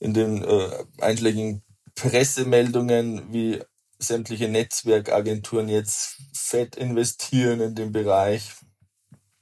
in 0.00 0.12
den 0.12 0.42
äh, 0.42 0.84
einschlägigen 0.98 1.62
Pressemeldungen, 1.94 3.32
wie 3.32 3.62
sämtliche 4.00 4.48
Netzwerkagenturen 4.48 5.68
jetzt 5.68 6.16
fett 6.32 6.74
investieren 6.74 7.60
in 7.60 7.76
den 7.76 7.92
Bereich, 7.92 8.50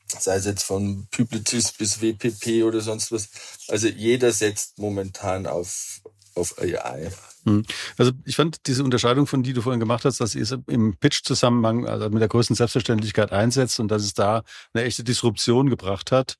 sei 0.06 0.36
es 0.36 0.44
jetzt 0.44 0.64
von 0.64 1.08
Publicis 1.10 1.72
bis 1.72 2.02
WPP 2.02 2.64
oder 2.64 2.82
sonst 2.82 3.12
was. 3.12 3.30
Also 3.68 3.88
jeder 3.88 4.30
setzt 4.30 4.78
momentan 4.78 5.46
auf, 5.46 6.02
auf 6.34 6.58
AI. 6.58 7.10
Hm. 7.44 7.64
Also 7.96 8.12
ich 8.24 8.36
fand 8.36 8.66
diese 8.66 8.84
Unterscheidung 8.84 9.26
von 9.26 9.42
die 9.42 9.52
du 9.52 9.62
vorhin 9.62 9.80
gemacht 9.80 10.04
hast, 10.04 10.20
dass 10.20 10.34
ihr 10.34 10.42
es 10.42 10.54
im 10.66 10.96
Pitch-Zusammenhang 10.96 11.86
also 11.86 12.10
mit 12.10 12.20
der 12.20 12.28
größten 12.28 12.56
Selbstverständlichkeit 12.56 13.32
einsetzt 13.32 13.80
und 13.80 13.88
dass 13.88 14.02
es 14.02 14.14
da 14.14 14.42
eine 14.74 14.84
echte 14.84 15.04
Disruption 15.04 15.70
gebracht 15.70 16.12
hat. 16.12 16.36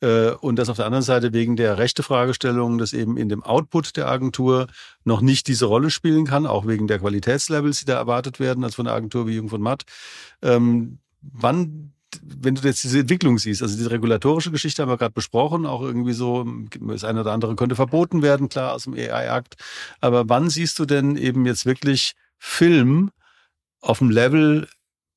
Äh, 0.00 0.30
und 0.32 0.56
dass 0.56 0.68
auf 0.68 0.76
der 0.76 0.86
anderen 0.86 1.02
Seite 1.02 1.32
wegen 1.32 1.56
der 1.56 1.78
rechte 1.78 2.02
Fragestellung, 2.02 2.78
das 2.78 2.92
eben 2.92 3.16
in 3.16 3.28
dem 3.28 3.42
Output 3.42 3.96
der 3.96 4.08
Agentur 4.08 4.66
noch 5.04 5.20
nicht 5.20 5.48
diese 5.48 5.66
Rolle 5.66 5.90
spielen 5.90 6.26
kann, 6.26 6.46
auch 6.46 6.66
wegen 6.66 6.86
der 6.86 6.98
Qualitätslevels, 6.98 7.80
die 7.80 7.86
da 7.86 7.94
erwartet 7.94 8.38
werden, 8.38 8.64
als 8.64 8.74
von 8.74 8.86
einer 8.86 8.96
Agentur 8.96 9.26
wie 9.26 9.34
Jung 9.34 9.48
von 9.48 9.60
Matt. 9.60 9.82
Ähm, 10.42 10.98
wann 11.20 11.92
wenn 12.22 12.54
du 12.54 12.62
jetzt 12.62 12.84
diese 12.84 13.00
Entwicklung 13.00 13.38
siehst, 13.38 13.62
also 13.62 13.76
diese 13.76 13.90
regulatorische 13.90 14.50
Geschichte 14.50 14.82
haben 14.82 14.90
wir 14.90 14.96
gerade 14.96 15.14
besprochen, 15.14 15.66
auch 15.66 15.82
irgendwie 15.82 16.12
so, 16.12 16.46
das 16.80 17.04
eine 17.04 17.20
oder 17.20 17.32
andere 17.32 17.56
könnte 17.56 17.76
verboten 17.76 18.22
werden, 18.22 18.48
klar, 18.48 18.72
aus 18.72 18.84
dem 18.84 18.94
AI-Akt. 18.94 19.56
Aber 20.00 20.28
wann 20.28 20.50
siehst 20.50 20.78
du 20.78 20.84
denn 20.84 21.16
eben 21.16 21.46
jetzt 21.46 21.66
wirklich 21.66 22.14
Film 22.38 23.10
auf 23.80 23.98
dem 23.98 24.10
Level, 24.10 24.68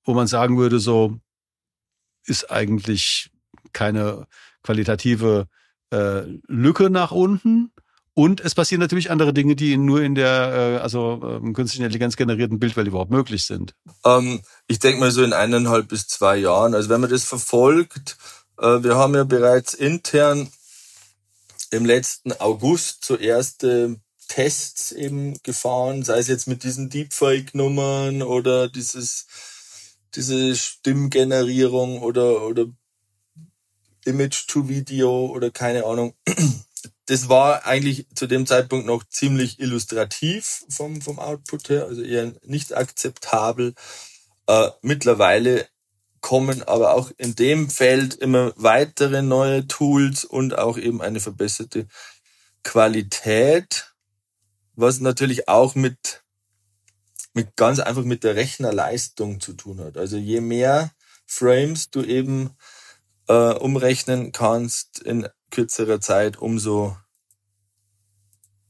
wo 0.04 0.14
man 0.14 0.28
sagen 0.28 0.58
würde, 0.58 0.80
so 0.80 1.20
ist 2.26 2.52
eigentlich 2.52 3.30
keine 3.74 4.28
qualitative 4.64 5.48
äh, 5.92 6.24
Lücke 6.48 6.90
nach 6.90 7.12
unten, 7.12 7.72
und 8.18 8.42
es 8.42 8.56
passieren 8.56 8.82
natürlich 8.82 9.12
andere 9.12 9.32
Dinge, 9.32 9.56
die 9.56 9.78
nur 9.78 10.02
in 10.02 10.16
der 10.16 10.80
äh, 10.80 10.82
also 10.82 11.22
ähm, 11.22 11.54
künstlichen 11.54 11.84
Intelligenz 11.84 12.16
generierten 12.16 12.58
Bildwelt 12.58 12.88
überhaupt 12.88 13.12
möglich 13.12 13.46
sind. 13.46 13.76
Ähm, 14.04 14.42
ich 14.66 14.80
denke 14.80 15.00
mal 15.00 15.12
so 15.12 15.24
in 15.24 15.34
eineinhalb 15.34 15.88
bis 15.88 16.08
zwei 16.08 16.38
Jahren. 16.38 16.74
Also 16.74 16.90
wenn 16.90 17.00
man 17.00 17.12
das 17.12 17.26
verfolgt, 17.26 18.18
äh, 18.58 18.82
wir 18.82 18.96
haben 18.96 19.14
ja 19.14 19.24
bereits 19.24 19.76
intern 19.76 20.50
im 21.70 21.86
letzten 21.86 22.32
August 22.34 23.06
so 23.06 23.18
erste 23.18 23.98
Tests 24.28 24.92
eben 24.92 25.36
gefahren, 25.44 26.02
sei 26.02 26.18
es 26.18 26.28
jetzt 26.28 26.48
mit 26.48 26.64
diesen 26.64 26.90
Deepfake-Nummern 26.90 28.24
oder 28.24 28.68
dieses 28.68 29.28
diese 30.16 30.56
Stimmgenerierung 30.56 32.02
oder 32.02 32.42
oder 32.48 32.66
Image 34.06 34.48
to 34.48 34.68
Video 34.70 35.28
oder 35.28 35.52
keine 35.52 35.86
Ahnung 35.86 36.16
das 37.08 37.30
war 37.30 37.66
eigentlich 37.66 38.06
zu 38.14 38.28
dem 38.28 38.46
Zeitpunkt 38.46 38.86
noch 38.86 39.04
ziemlich 39.06 39.60
illustrativ 39.60 40.66
vom, 40.70 41.02
vom 41.02 41.20
Output 41.20 41.70
her, 41.70 41.86
also 41.86 42.02
eher 42.02 42.34
nicht 42.44 42.76
akzeptabel. 42.76 43.74
Äh, 44.48 44.70
mittlerweile 44.82 45.68
kommen 46.20 46.64
aber 46.64 46.94
auch 46.94 47.12
in 47.18 47.36
dem 47.36 47.70
Feld 47.70 48.16
immer 48.16 48.52
weitere 48.58 49.22
neue 49.22 49.68
Tools 49.68 50.26
und 50.26 50.58
auch 50.58 50.78
eben 50.78 51.02
eine 51.02 51.22
verbesserte 51.22 51.88
Qualität, 52.64 53.94
was 54.76 55.00
natürlich 55.00 55.48
auch 55.48 55.76
mit, 55.76 56.24
mit 57.34 57.56
ganz 57.56 57.80
einfach 57.80 58.04
mit 58.04 58.26
der 58.26 58.36
Rechnerleistung 58.36 59.40
zu 59.40 59.54
tun 59.54 59.80
hat. 59.80 59.98
Also 59.98 60.18
je 60.18 60.42
mehr 60.42 60.92
Frames 61.26 61.90
du 61.90 62.04
eben 62.04 62.50
äh, 63.30 63.54
umrechnen 63.54 64.34
kannst 64.34 65.00
in 65.00 65.30
kürzerer 65.52 66.02
Zeit, 66.02 66.38
umso, 66.38 66.98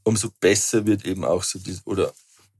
umso 0.04 0.30
besser 0.40 0.86
wird 0.86 1.06
eben 1.06 1.26
auch 1.26 1.44
so 1.44 1.60
die, 1.60 1.78
oder 1.86 2.14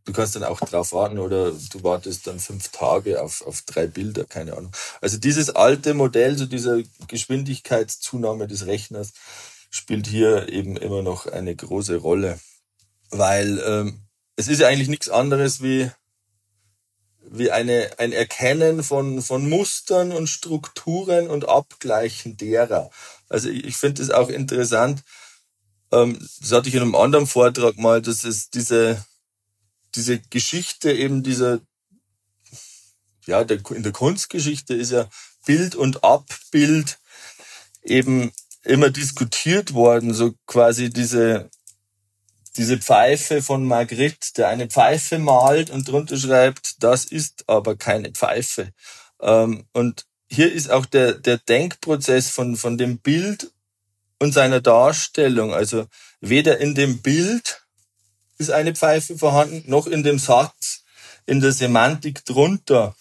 du 0.06 0.14
kannst 0.14 0.36
dann 0.36 0.44
auch 0.44 0.60
drauf 0.60 0.94
warten 0.94 1.20
oder 1.20 1.52
du 1.52 1.84
wartest 1.84 2.28
dann 2.28 2.40
fünf 2.40 2.70
Tage 2.70 3.22
auf, 3.22 3.46
auf 3.46 3.62
drei 3.64 3.88
Bilder, 3.88 4.26
keine 4.26 4.56
Ahnung. 4.56 4.72
Also 5.02 5.18
dieses 5.18 5.50
alte 5.50 5.94
Modell, 5.94 6.38
so 6.38 6.46
dieser 6.46 6.82
Geschwindigkeitszunahme 7.08 8.48
des 8.48 8.66
Rechners, 8.66 9.14
spielt 9.70 10.08
hier 10.08 10.50
eben 10.50 10.78
immer 10.78 11.02
noch 11.02 11.28
eine 11.28 11.56
große 11.56 11.98
Rolle. 11.98 12.40
Weil 13.10 13.62
ähm, 13.66 14.02
es 14.36 14.48
ist 14.48 14.60
ja 14.60 14.68
eigentlich 14.68 14.88
nichts 14.88 15.10
anderes 15.10 15.62
wie 15.62 15.92
wie 17.30 17.52
eine, 17.52 17.90
ein 17.98 18.12
Erkennen 18.12 18.84
von, 18.84 19.22
von 19.22 19.50
Mustern 19.50 20.12
und 20.12 20.28
Strukturen 20.28 21.28
und 21.28 21.48
Abgleichen 21.48 22.38
derer. 22.38 22.90
Also 23.30 23.50
ich, 23.50 23.66
ich 23.66 23.78
finde 23.78 24.02
es 24.02 24.12
auch 24.12 24.30
interessant, 24.30 25.04
ähm, 25.92 26.18
das 26.40 26.52
hatte 26.52 26.70
ich 26.70 26.76
in 26.76 26.82
einem 26.82 26.96
anderen 26.96 27.28
Vortrag 27.28 27.78
mal, 27.78 28.02
dass 28.02 28.24
es 28.24 28.50
diese, 28.50 29.04
diese 29.96 30.20
Geschichte 30.20 30.92
eben 30.92 31.24
dieser, 31.24 31.60
ja, 33.26 33.44
der, 33.44 33.60
in 33.72 33.84
der 33.84 33.92
Kunstgeschichte 33.92 34.74
ist 34.74 34.92
ja 34.92 35.10
Bild 35.46 35.76
und 35.76 36.04
Abbild 36.04 37.00
eben 37.84 38.32
immer 38.64 38.90
diskutiert 38.90 39.74
worden, 39.74 40.14
so 40.14 40.34
quasi 40.46 40.90
diese, 40.90 41.50
diese 42.58 42.78
Pfeife 42.78 43.42
von 43.42 43.66
Magritte, 43.66 44.34
der 44.36 44.50
eine 44.50 44.68
Pfeife 44.68 45.20
malt 45.20 45.70
und 45.70 45.88
drunter 45.88 46.18
schreibt, 46.18 46.84
das 46.84 47.06
ist 47.06 47.44
aber 47.48 47.76
keine 47.76 48.12
Pfeife. 48.12 48.74
Ähm, 49.22 49.66
und 49.74 50.06
hier 50.30 50.52
ist 50.52 50.70
auch 50.70 50.86
der, 50.86 51.14
der 51.14 51.38
Denkprozess 51.38 52.30
von, 52.30 52.58
von 52.58 52.78
dem 52.78 53.00
Bild 53.00 53.52
und 54.20 54.34
seiner 54.34 54.60
Darstellung. 54.60 55.54
Also 55.54 55.88
weder 56.20 56.58
in 56.60 56.76
dem 56.76 57.02
Bild 57.02 57.64
ist 58.38 58.52
eine 58.52 58.76
Pfeife 58.76 59.18
vorhanden, 59.18 59.64
noch 59.70 59.88
in 59.88 60.04
dem 60.04 60.20
Satz, 60.20 60.84
in 61.26 61.40
der 61.42 61.52
Semantik 61.52 62.26
drunter 62.26 62.96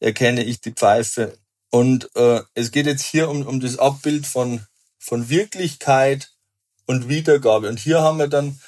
erkenne 0.00 0.44
ich 0.44 0.60
die 0.60 0.72
Pfeife. 0.72 1.38
Und 1.70 2.10
äh, 2.16 2.40
es 2.54 2.70
geht 2.70 2.86
jetzt 2.86 3.04
hier 3.04 3.28
um, 3.28 3.46
um 3.46 3.60
das 3.60 3.78
Abbild 3.78 4.26
von, 4.26 4.66
von 4.98 5.28
Wirklichkeit 5.28 6.30
und 6.86 7.08
Wiedergabe. 7.08 7.68
Und 7.68 7.78
hier 7.78 8.00
haben 8.00 8.18
wir 8.18 8.28
dann 8.28 8.58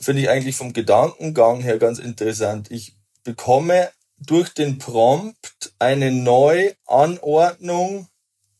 finde 0.00 0.22
ich 0.22 0.28
eigentlich 0.28 0.56
vom 0.56 0.72
Gedankengang 0.72 1.60
her 1.60 1.78
ganz 1.78 1.98
interessant. 1.98 2.70
Ich 2.70 2.96
bekomme 3.24 3.90
durch 4.18 4.50
den 4.50 4.78
Prompt 4.78 5.72
eine 5.78 6.10
Neuanordnung 6.12 8.08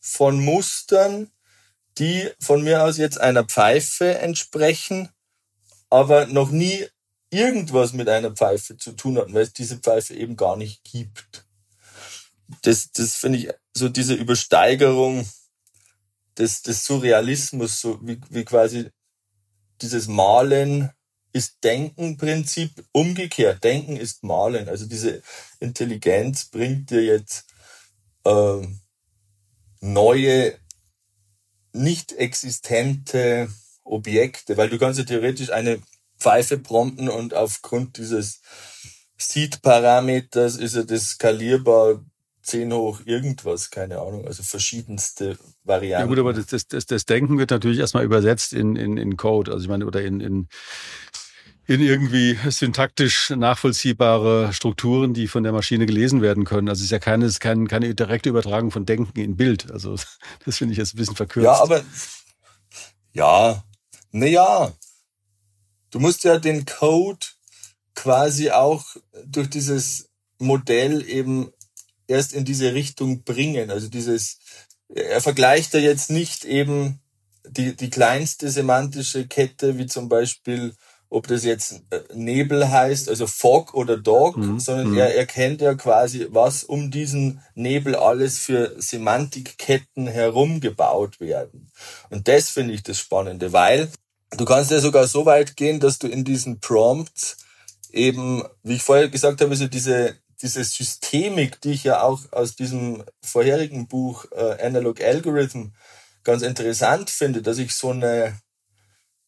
von 0.00 0.44
Mustern, 0.44 1.30
die 1.98 2.30
von 2.40 2.62
mir 2.62 2.84
aus 2.84 2.96
jetzt 2.98 3.20
einer 3.20 3.44
Pfeife 3.44 4.18
entsprechen, 4.18 5.08
aber 5.90 6.26
noch 6.26 6.50
nie 6.50 6.86
irgendwas 7.30 7.92
mit 7.92 8.08
einer 8.08 8.30
Pfeife 8.32 8.76
zu 8.76 8.92
tun 8.92 9.18
hatten, 9.18 9.34
weil 9.34 9.42
es 9.42 9.52
diese 9.52 9.78
Pfeife 9.78 10.14
eben 10.14 10.36
gar 10.36 10.56
nicht 10.56 10.84
gibt. 10.84 11.46
Das, 12.62 12.92
das 12.92 13.16
finde 13.16 13.38
ich 13.38 13.48
so 13.72 13.88
diese 13.88 14.14
Übersteigerung 14.14 15.26
des, 16.36 16.62
des 16.62 16.84
Surrealismus, 16.84 17.80
so 17.80 17.98
wie, 18.02 18.20
wie 18.30 18.44
quasi 18.44 18.90
dieses 19.80 20.08
Malen 20.08 20.90
ist 21.32 21.64
Denken-Prinzip 21.64 22.84
umgekehrt. 22.92 23.64
Denken 23.64 23.96
ist 23.96 24.22
Malen. 24.22 24.68
Also 24.68 24.86
diese 24.86 25.22
Intelligenz 25.60 26.46
bringt 26.46 26.90
dir 26.90 27.02
jetzt 27.02 27.46
äh, 28.24 28.66
neue, 29.80 30.54
nicht 31.72 32.12
existente 32.12 33.48
Objekte, 33.84 34.56
weil 34.56 34.68
du 34.68 34.78
kannst 34.78 34.98
ja 34.98 35.04
theoretisch 35.04 35.50
eine 35.50 35.80
Pfeife 36.18 36.58
prompten 36.58 37.08
und 37.08 37.34
aufgrund 37.34 37.98
dieses 37.98 38.40
Seed-Parameters 39.18 40.56
ist 40.56 40.76
ja 40.76 40.82
das 40.82 41.10
skalierbar 41.10 42.04
10 42.42 42.72
hoch 42.72 43.00
irgendwas, 43.04 43.70
keine 43.70 44.00
Ahnung, 44.00 44.26
also 44.26 44.42
verschiedenste 44.42 45.38
Varianten. 45.64 46.02
Ja 46.02 46.06
gut, 46.06 46.18
aber 46.18 46.32
das, 46.32 46.66
das, 46.66 46.86
das 46.86 47.04
Denken 47.04 47.38
wird 47.38 47.50
natürlich 47.50 47.78
erstmal 47.78 48.04
übersetzt 48.04 48.52
in, 48.52 48.74
in, 48.74 48.96
in 48.96 49.16
Code, 49.16 49.52
also 49.52 49.62
ich 49.62 49.68
meine, 49.68 49.86
oder 49.86 50.02
in, 50.02 50.20
in, 50.20 50.48
in 51.72 51.80
irgendwie 51.80 52.38
syntaktisch 52.50 53.30
nachvollziehbare 53.30 54.52
Strukturen, 54.52 55.14
die 55.14 55.26
von 55.26 55.42
der 55.42 55.52
Maschine 55.52 55.86
gelesen 55.86 56.20
werden 56.20 56.44
können. 56.44 56.68
Also 56.68 56.80
es 56.80 56.84
ist 56.84 56.90
ja 56.90 56.98
keine, 56.98 57.24
ist 57.24 57.40
keine, 57.40 57.66
keine 57.66 57.94
direkte 57.94 58.28
Übertragung 58.28 58.70
von 58.70 58.84
Denken 58.84 59.18
in 59.18 59.36
Bild. 59.38 59.70
Also 59.70 59.96
das 60.44 60.58
finde 60.58 60.72
ich 60.72 60.78
jetzt 60.78 60.94
ein 60.94 60.98
bisschen 60.98 61.16
verkürzt. 61.16 61.46
Ja, 61.46 61.62
aber 61.62 61.82
ja, 63.14 63.64
na 64.10 64.26
ja, 64.26 64.72
du 65.90 65.98
musst 65.98 66.24
ja 66.24 66.38
den 66.38 66.66
Code 66.66 67.26
quasi 67.94 68.50
auch 68.50 68.84
durch 69.24 69.48
dieses 69.48 70.10
Modell 70.38 71.08
eben 71.08 71.52
erst 72.06 72.34
in 72.34 72.44
diese 72.44 72.74
Richtung 72.74 73.22
bringen. 73.24 73.70
Also 73.70 73.88
dieses, 73.88 74.38
er 74.94 75.22
vergleicht 75.22 75.72
da 75.72 75.78
jetzt 75.78 76.10
nicht 76.10 76.44
eben 76.44 77.00
die, 77.46 77.74
die 77.74 77.88
kleinste 77.88 78.50
semantische 78.50 79.26
Kette, 79.26 79.78
wie 79.78 79.86
zum 79.86 80.10
Beispiel, 80.10 80.74
ob 81.12 81.26
das 81.26 81.44
jetzt 81.44 81.82
äh, 81.90 82.00
Nebel 82.14 82.70
heißt, 82.70 83.08
also 83.08 83.26
Fog 83.26 83.74
oder 83.74 83.98
Dog, 83.98 84.36
mhm. 84.38 84.58
sondern 84.58 84.92
mhm. 84.92 84.98
er 84.98 85.14
erkennt 85.14 85.60
ja 85.60 85.74
quasi, 85.74 86.26
was 86.30 86.64
um 86.64 86.90
diesen 86.90 87.42
Nebel 87.54 87.94
alles 87.94 88.38
für 88.38 88.74
Semantikketten 88.78 90.06
herum 90.06 90.60
gebaut 90.60 91.20
werden. 91.20 91.70
Und 92.08 92.28
das 92.28 92.48
finde 92.48 92.74
ich 92.74 92.82
das 92.82 92.98
Spannende, 92.98 93.52
weil 93.52 93.90
du 94.36 94.44
kannst 94.46 94.70
ja 94.70 94.80
sogar 94.80 95.06
so 95.06 95.26
weit 95.26 95.56
gehen, 95.56 95.80
dass 95.80 95.98
du 95.98 96.06
in 96.06 96.24
diesen 96.24 96.60
Prompts 96.60 97.36
eben, 97.90 98.42
wie 98.62 98.76
ich 98.76 98.82
vorher 98.82 99.08
gesagt 99.08 99.42
habe, 99.42 99.54
so 99.54 99.66
diese, 99.68 100.16
diese 100.40 100.64
Systemik, 100.64 101.60
die 101.60 101.72
ich 101.72 101.84
ja 101.84 102.02
auch 102.02 102.20
aus 102.32 102.56
diesem 102.56 103.04
vorherigen 103.22 103.86
Buch 103.86 104.24
äh, 104.32 104.64
Analog 104.64 105.02
Algorithm 105.02 105.72
ganz 106.24 106.42
interessant 106.42 107.10
finde, 107.10 107.42
dass 107.42 107.58
ich 107.58 107.74
so 107.74 107.90
eine, 107.90 108.38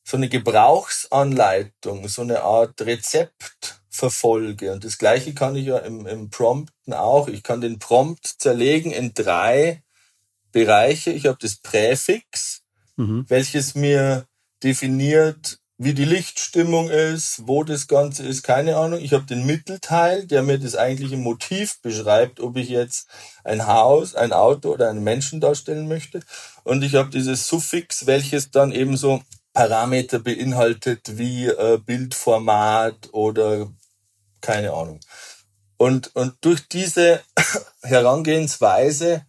so 0.05 0.19
eine 0.19 0.29
Gebrauchsanleitung, 0.29 2.07
so 2.09 2.23
eine 2.23 2.43
Art 2.43 2.81
Rezept 2.83 3.81
verfolge. 3.89 4.73
Und 4.73 4.85
das 4.85 4.99
Gleiche 4.99 5.35
kann 5.35 5.57
ich 5.57 5.67
ja 5.67 5.79
im, 5.79 6.07
im 6.07 6.31
Prompten 6.31 6.93
auch. 6.93 7.29
Ich 7.29 7.43
kann 7.43 7.61
den 7.61 7.79
Prompt 7.79 8.27
zerlegen 8.27 8.93
in 8.93 9.15
drei 9.15 9.83
Bereiche. 10.53 11.11
Ich 11.11 11.27
habe 11.27 11.39
das 11.41 11.57
Präfix, 11.57 12.63
mhm. 12.97 13.25
welches 13.29 13.75
mir 13.75 14.27
definiert, 14.63 15.59
wie 15.77 15.95
die 15.95 16.05
Lichtstimmung 16.05 16.89
ist, 16.89 17.47
wo 17.47 17.65
das 17.65 17.89
Ganze 17.89 18.25
ist, 18.25 18.43
keine 18.43 18.77
Ahnung. 18.77 19.01
Ich 19.01 19.13
habe 19.13 19.25
den 19.25 19.45
Mittelteil, 19.45 20.27
der 20.27 20.43
mir 20.43 20.59
das 20.59 20.77
eigentliche 20.77 21.17
Motiv 21.17 21.81
beschreibt, 21.83 22.39
ob 22.41 22.57
ich 22.57 22.69
jetzt 22.69 23.09
ein 23.43 23.67
Haus, 23.67 24.15
ein 24.15 24.33
Auto 24.33 24.73
oder 24.73 24.89
einen 24.89 25.03
Menschen 25.03 25.41
darstellen 25.41 25.89
möchte. 25.89 26.21
Und 26.63 26.85
ich 26.85 26.95
habe 26.95 27.11
dieses 27.11 27.49
Suffix, 27.49 28.07
welches 28.07 28.51
dann 28.51 28.71
eben 28.71 28.97
so 28.97 29.23
Parameter 29.55 30.19
beinhaltet 30.19 31.17
wie 31.17 31.47
äh, 31.47 31.79
Bildformat 31.79 33.09
oder 33.13 33.73
keine 34.41 34.75
Ahnung. 34.75 35.01
Und, 35.79 36.15
und 36.15 36.35
durch 36.43 36.69
diese 36.69 37.23
Herangehensweise 37.83 39.25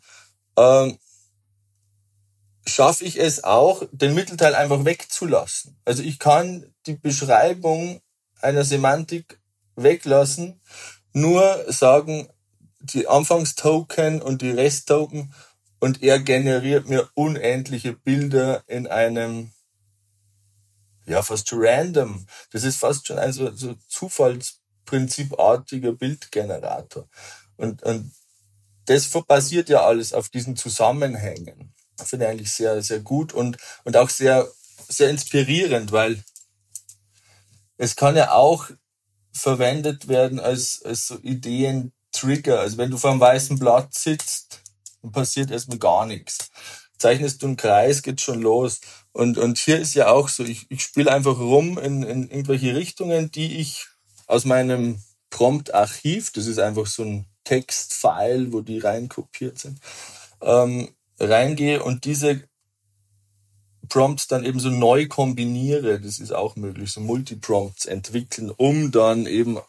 äh, 0.57 0.93
schaffe 2.67 3.05
ich 3.05 3.19
es 3.19 3.43
auch, 3.43 3.83
den 3.91 4.13
Mittelteil 4.13 4.55
einfach 4.55 4.83
wegzulassen. 4.83 5.77
Also 5.85 6.03
ich 6.03 6.19
kann 6.19 6.73
die 6.87 6.95
Beschreibung 6.95 8.01
einer 8.41 8.65
Semantik 8.65 9.39
weglassen, 9.75 10.59
nur 11.13 11.65
sagen, 11.71 12.27
die 12.79 13.07
Anfangstoken 13.07 14.21
und 14.21 14.41
die 14.41 14.51
Resttoken 14.51 15.33
und 15.79 16.03
er 16.03 16.19
generiert 16.19 16.89
mir 16.89 17.09
unendliche 17.13 17.93
Bilder 17.93 18.63
in 18.67 18.87
einem, 18.87 19.51
ja, 21.07 21.21
fast 21.21 21.51
random. 21.53 22.25
Das 22.51 22.63
ist 22.63 22.77
fast 22.77 23.07
schon 23.07 23.19
ein 23.19 23.33
so, 23.33 23.51
so 23.55 23.75
zufallsprinzipartiger 23.87 25.93
Bildgenerator. 25.93 27.07
Und, 27.57 27.83
und 27.83 28.11
das 28.85 29.09
basiert 29.27 29.69
ja 29.69 29.85
alles 29.85 30.13
auf 30.13 30.29
diesen 30.29 30.55
Zusammenhängen 30.55 31.75
finde 32.03 32.25
ich 32.25 32.31
eigentlich 32.31 32.51
sehr, 32.51 32.81
sehr 32.81 32.99
gut 32.99 33.33
und, 33.33 33.57
und 33.83 33.97
auch 33.97 34.09
sehr, 34.09 34.47
sehr 34.89 35.09
inspirierend, 35.09 35.91
weil 35.91 36.23
es 37.77 37.95
kann 37.95 38.15
ja 38.15 38.33
auch 38.33 38.69
verwendet 39.31 40.07
werden 40.07 40.39
als, 40.39 40.81
als 40.83 41.07
so 41.07 41.17
Ideen-Trigger. 41.19 42.59
Also 42.59 42.77
wenn 42.77 42.91
du 42.91 42.97
vor 42.97 43.11
einem 43.11 43.19
weißen 43.19 43.59
Blatt 43.59 43.93
sitzt, 43.93 44.61
dann 45.01 45.11
passiert 45.11 45.51
erstmal 45.51 45.79
gar 45.79 46.05
nichts. 46.05 46.49
Zeichnest 46.97 47.41
du 47.41 47.47
einen 47.47 47.57
Kreis, 47.57 48.01
geht 48.01 48.21
schon 48.21 48.41
los. 48.41 48.81
Und, 49.11 49.37
und 49.37 49.57
hier 49.57 49.79
ist 49.79 49.93
ja 49.93 50.07
auch 50.07 50.29
so, 50.29 50.43
ich, 50.43 50.65
ich 50.69 50.81
spiele 50.83 51.11
einfach 51.11 51.39
rum 51.39 51.77
in, 51.77 52.03
in 52.03 52.29
irgendwelche 52.29 52.75
Richtungen, 52.75 53.31
die 53.31 53.57
ich 53.57 53.87
aus 54.27 54.45
meinem 54.45 55.01
Prompt-Archiv, 55.29 56.31
das 56.31 56.47
ist 56.47 56.59
einfach 56.59 56.87
so 56.87 57.03
ein 57.03 57.25
Textfile, 57.43 58.51
wo 58.51 58.61
die 58.61 58.79
reinkopiert 58.79 59.59
sind, 59.59 59.79
ähm, 60.41 60.89
reingehe 61.19 61.83
und 61.83 62.05
diese 62.05 62.41
Prompts 63.87 64.27
dann 64.27 64.45
eben 64.45 64.59
so 64.59 64.69
neu 64.69 65.07
kombiniere, 65.07 65.99
das 65.99 66.19
ist 66.19 66.31
auch 66.31 66.55
möglich, 66.55 66.91
so 66.91 67.01
Multiprompts 67.01 67.85
entwickeln, 67.85 68.49
um 68.49 68.91
dann 68.91 69.25
eben 69.25 69.59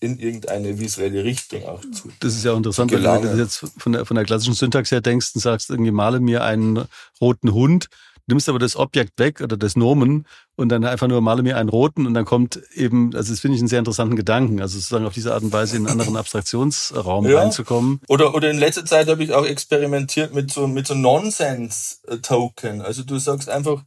in 0.00 0.18
irgendeine 0.18 0.78
visuelle 0.78 1.24
Richtung 1.24 1.64
auch 1.64 1.80
zu. 1.92 2.10
Das 2.20 2.34
ist 2.34 2.44
ja 2.44 2.52
auch 2.52 2.56
interessant, 2.56 2.92
wenn 2.92 3.02
du 3.02 3.38
jetzt 3.38 3.64
von 3.78 3.92
der, 3.92 4.04
von 4.04 4.14
der 4.14 4.24
klassischen 4.24 4.54
Syntax 4.54 4.90
her 4.90 5.00
denkst 5.00 5.32
und 5.34 5.40
sagst, 5.40 5.70
irgendwie 5.70 5.90
male 5.90 6.20
mir 6.20 6.44
einen 6.44 6.84
roten 7.20 7.52
Hund, 7.52 7.88
nimmst 8.26 8.48
aber 8.48 8.58
das 8.58 8.76
Objekt 8.76 9.18
weg 9.18 9.40
oder 9.40 9.56
das 9.56 9.76
Nomen 9.76 10.26
und 10.56 10.68
dann 10.68 10.84
einfach 10.84 11.06
nur 11.06 11.20
male 11.20 11.42
mir 11.42 11.56
einen 11.56 11.68
roten 11.68 12.06
und 12.06 12.14
dann 12.14 12.24
kommt 12.24 12.60
eben, 12.74 13.14
also 13.14 13.32
das 13.32 13.40
finde 13.40 13.54
ich 13.54 13.60
einen 13.60 13.68
sehr 13.68 13.78
interessanten 13.78 14.16
Gedanken, 14.16 14.60
also 14.60 14.78
sozusagen 14.78 15.06
auf 15.06 15.14
diese 15.14 15.32
Art 15.32 15.42
und 15.42 15.52
Weise 15.52 15.76
in 15.76 15.86
einen 15.86 15.92
anderen 15.92 16.16
Abstraktionsraum 16.16 17.28
ja. 17.28 17.38
reinzukommen. 17.38 18.00
Oder, 18.08 18.34
oder 18.34 18.50
in 18.50 18.58
letzter 18.58 18.84
Zeit 18.84 19.08
habe 19.08 19.22
ich 19.22 19.32
auch 19.32 19.46
experimentiert 19.46 20.34
mit 20.34 20.50
so, 20.50 20.66
mit 20.66 20.86
so 20.86 20.94
Nonsense-Token. 20.94 22.82
Also 22.82 23.04
du 23.04 23.18
sagst 23.18 23.48
einfach 23.48 23.82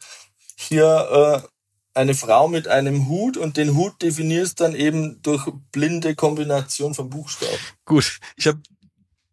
hier, 0.55 1.43
äh, 1.43 1.47
eine 1.93 2.13
Frau 2.13 2.47
mit 2.47 2.67
einem 2.67 3.07
Hut 3.07 3.37
und 3.37 3.57
den 3.57 3.75
Hut 3.75 4.01
definierst 4.01 4.59
dann 4.61 4.75
eben 4.75 5.21
durch 5.21 5.47
blinde 5.71 6.15
Kombination 6.15 6.93
von 6.93 7.09
Buchstaben. 7.09 7.57
Gut, 7.85 8.19
ich 8.35 8.47
habe 8.47 8.59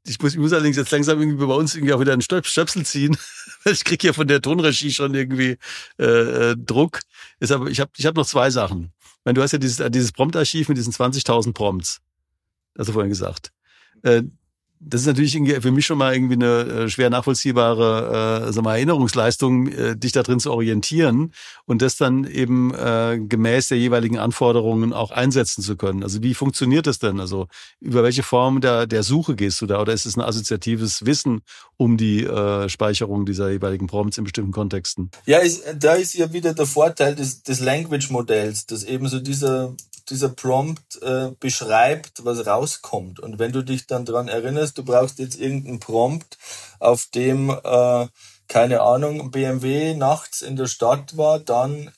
ich 0.08 0.20
muss, 0.20 0.34
ich 0.34 0.38
muss 0.38 0.52
allerdings 0.52 0.76
jetzt 0.76 0.90
langsam 0.90 1.20
irgendwie 1.20 1.44
bei 1.44 1.54
uns 1.54 1.74
irgendwie 1.74 1.92
auch 1.92 2.00
wieder 2.00 2.12
einen 2.12 2.22
Stöpsel 2.22 2.84
ziehen. 2.86 3.16
ich 3.64 3.84
krieg 3.84 4.00
hier 4.00 4.14
von 4.14 4.28
der 4.28 4.40
Tonregie 4.40 4.92
schon 4.92 5.14
irgendwie 5.14 5.58
äh, 5.98 6.04
äh, 6.04 6.56
Druck. 6.56 7.00
Ist 7.40 7.52
aber, 7.52 7.68
ich 7.68 7.80
habe 7.80 7.90
ich 7.96 8.06
hab 8.06 8.14
noch 8.14 8.26
zwei 8.26 8.50
Sachen. 8.50 8.92
Ich 9.00 9.24
meine, 9.24 9.34
du 9.34 9.42
hast 9.42 9.52
ja 9.52 9.58
dieses, 9.58 9.84
dieses 9.90 10.12
Prompt-Archiv 10.12 10.68
mit 10.68 10.78
diesen 10.78 10.92
20.000 10.92 11.52
Prompts. 11.52 12.00
Hast 12.78 12.88
du 12.88 12.92
vorhin 12.92 13.10
gesagt. 13.10 13.50
Äh, 14.02 14.22
das 14.80 15.02
ist 15.02 15.06
natürlich 15.06 15.32
für 15.60 15.70
mich 15.70 15.86
schon 15.86 15.98
mal 15.98 16.14
irgendwie 16.14 16.34
eine 16.34 16.84
äh, 16.84 16.88
schwer 16.88 17.10
nachvollziehbare 17.10 18.46
äh, 18.46 18.52
sag 18.52 18.64
mal, 18.64 18.76
Erinnerungsleistung, 18.76 19.68
äh, 19.68 19.96
dich 19.96 20.12
da 20.12 20.22
drin 20.22 20.38
zu 20.38 20.52
orientieren 20.52 21.32
und 21.64 21.82
das 21.82 21.96
dann 21.96 22.24
eben 22.24 22.74
äh, 22.74 23.18
gemäß 23.18 23.68
der 23.68 23.78
jeweiligen 23.78 24.18
Anforderungen 24.18 24.92
auch 24.92 25.10
einsetzen 25.10 25.62
zu 25.62 25.76
können. 25.76 26.02
Also 26.02 26.22
wie 26.22 26.34
funktioniert 26.34 26.86
das 26.86 26.98
denn? 26.98 27.20
Also 27.20 27.48
über 27.80 28.02
welche 28.02 28.22
Form 28.22 28.60
der, 28.60 28.86
der 28.86 29.02
Suche 29.02 29.34
gehst 29.34 29.60
du 29.60 29.66
da? 29.66 29.80
Oder 29.80 29.92
ist 29.92 30.06
es 30.06 30.16
ein 30.16 30.22
assoziatives 30.22 31.06
Wissen 31.06 31.42
um 31.76 31.96
die 31.96 32.24
äh, 32.24 32.68
Speicherung 32.68 33.26
dieser 33.26 33.50
jeweiligen 33.50 33.86
Prompts 33.86 34.18
in 34.18 34.24
bestimmten 34.24 34.52
Kontexten? 34.52 35.10
Ja, 35.24 35.38
ist, 35.38 35.64
da 35.78 35.94
ist 35.94 36.14
ja 36.14 36.32
wieder 36.32 36.54
der 36.54 36.66
Vorteil 36.66 37.14
des, 37.14 37.42
des 37.42 37.60
Language-Modells, 37.60 38.66
dass 38.66 38.84
eben 38.84 39.08
so 39.08 39.20
dieser 39.20 39.74
dieser 40.10 40.28
Prompt 40.28 41.02
äh, 41.02 41.32
beschreibt, 41.38 42.24
was 42.24 42.46
rauskommt. 42.46 43.20
Und 43.20 43.38
wenn 43.38 43.52
du 43.52 43.62
dich 43.62 43.86
dann 43.86 44.04
dran 44.04 44.28
erinnerst, 44.28 44.78
du 44.78 44.84
brauchst 44.84 45.18
jetzt 45.18 45.38
irgendeinen 45.38 45.80
Prompt, 45.80 46.38
auf 46.78 47.06
dem, 47.14 47.50
äh, 47.50 48.06
keine 48.48 48.80
Ahnung, 48.82 49.30
BMW 49.30 49.94
nachts 49.94 50.42
in 50.42 50.56
der 50.56 50.66
Stadt 50.66 51.16
war, 51.16 51.40
dann 51.40 51.90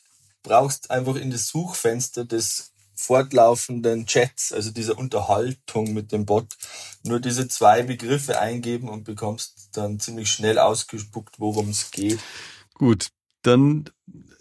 brauchst 0.43 0.91
einfach 0.91 1.17
in 1.17 1.31
das 1.31 1.49
Suchfenster 1.49 2.25
des 2.25 2.73
fortlaufenden 2.95 4.07
Chats, 4.07 4.53
also 4.53 4.71
dieser 4.73 4.99
Unterhaltung 4.99 5.93
mit 5.93 6.11
dem 6.11 6.27
Bot, 6.27 6.57
nur 7.05 7.21
diese 7.21 7.47
zwei 7.47 7.83
Begriffe 7.83 8.41
eingeben 8.41 8.89
und 8.89 9.05
bekommst 9.05 9.71
dann 9.73 10.01
ziemlich 10.01 10.31
schnell 10.31 10.59
ausgespuckt, 10.59 11.39
worum 11.39 11.69
es 11.69 11.93
geht. 11.93 12.19
Gut, 12.75 13.09
dann 13.43 13.89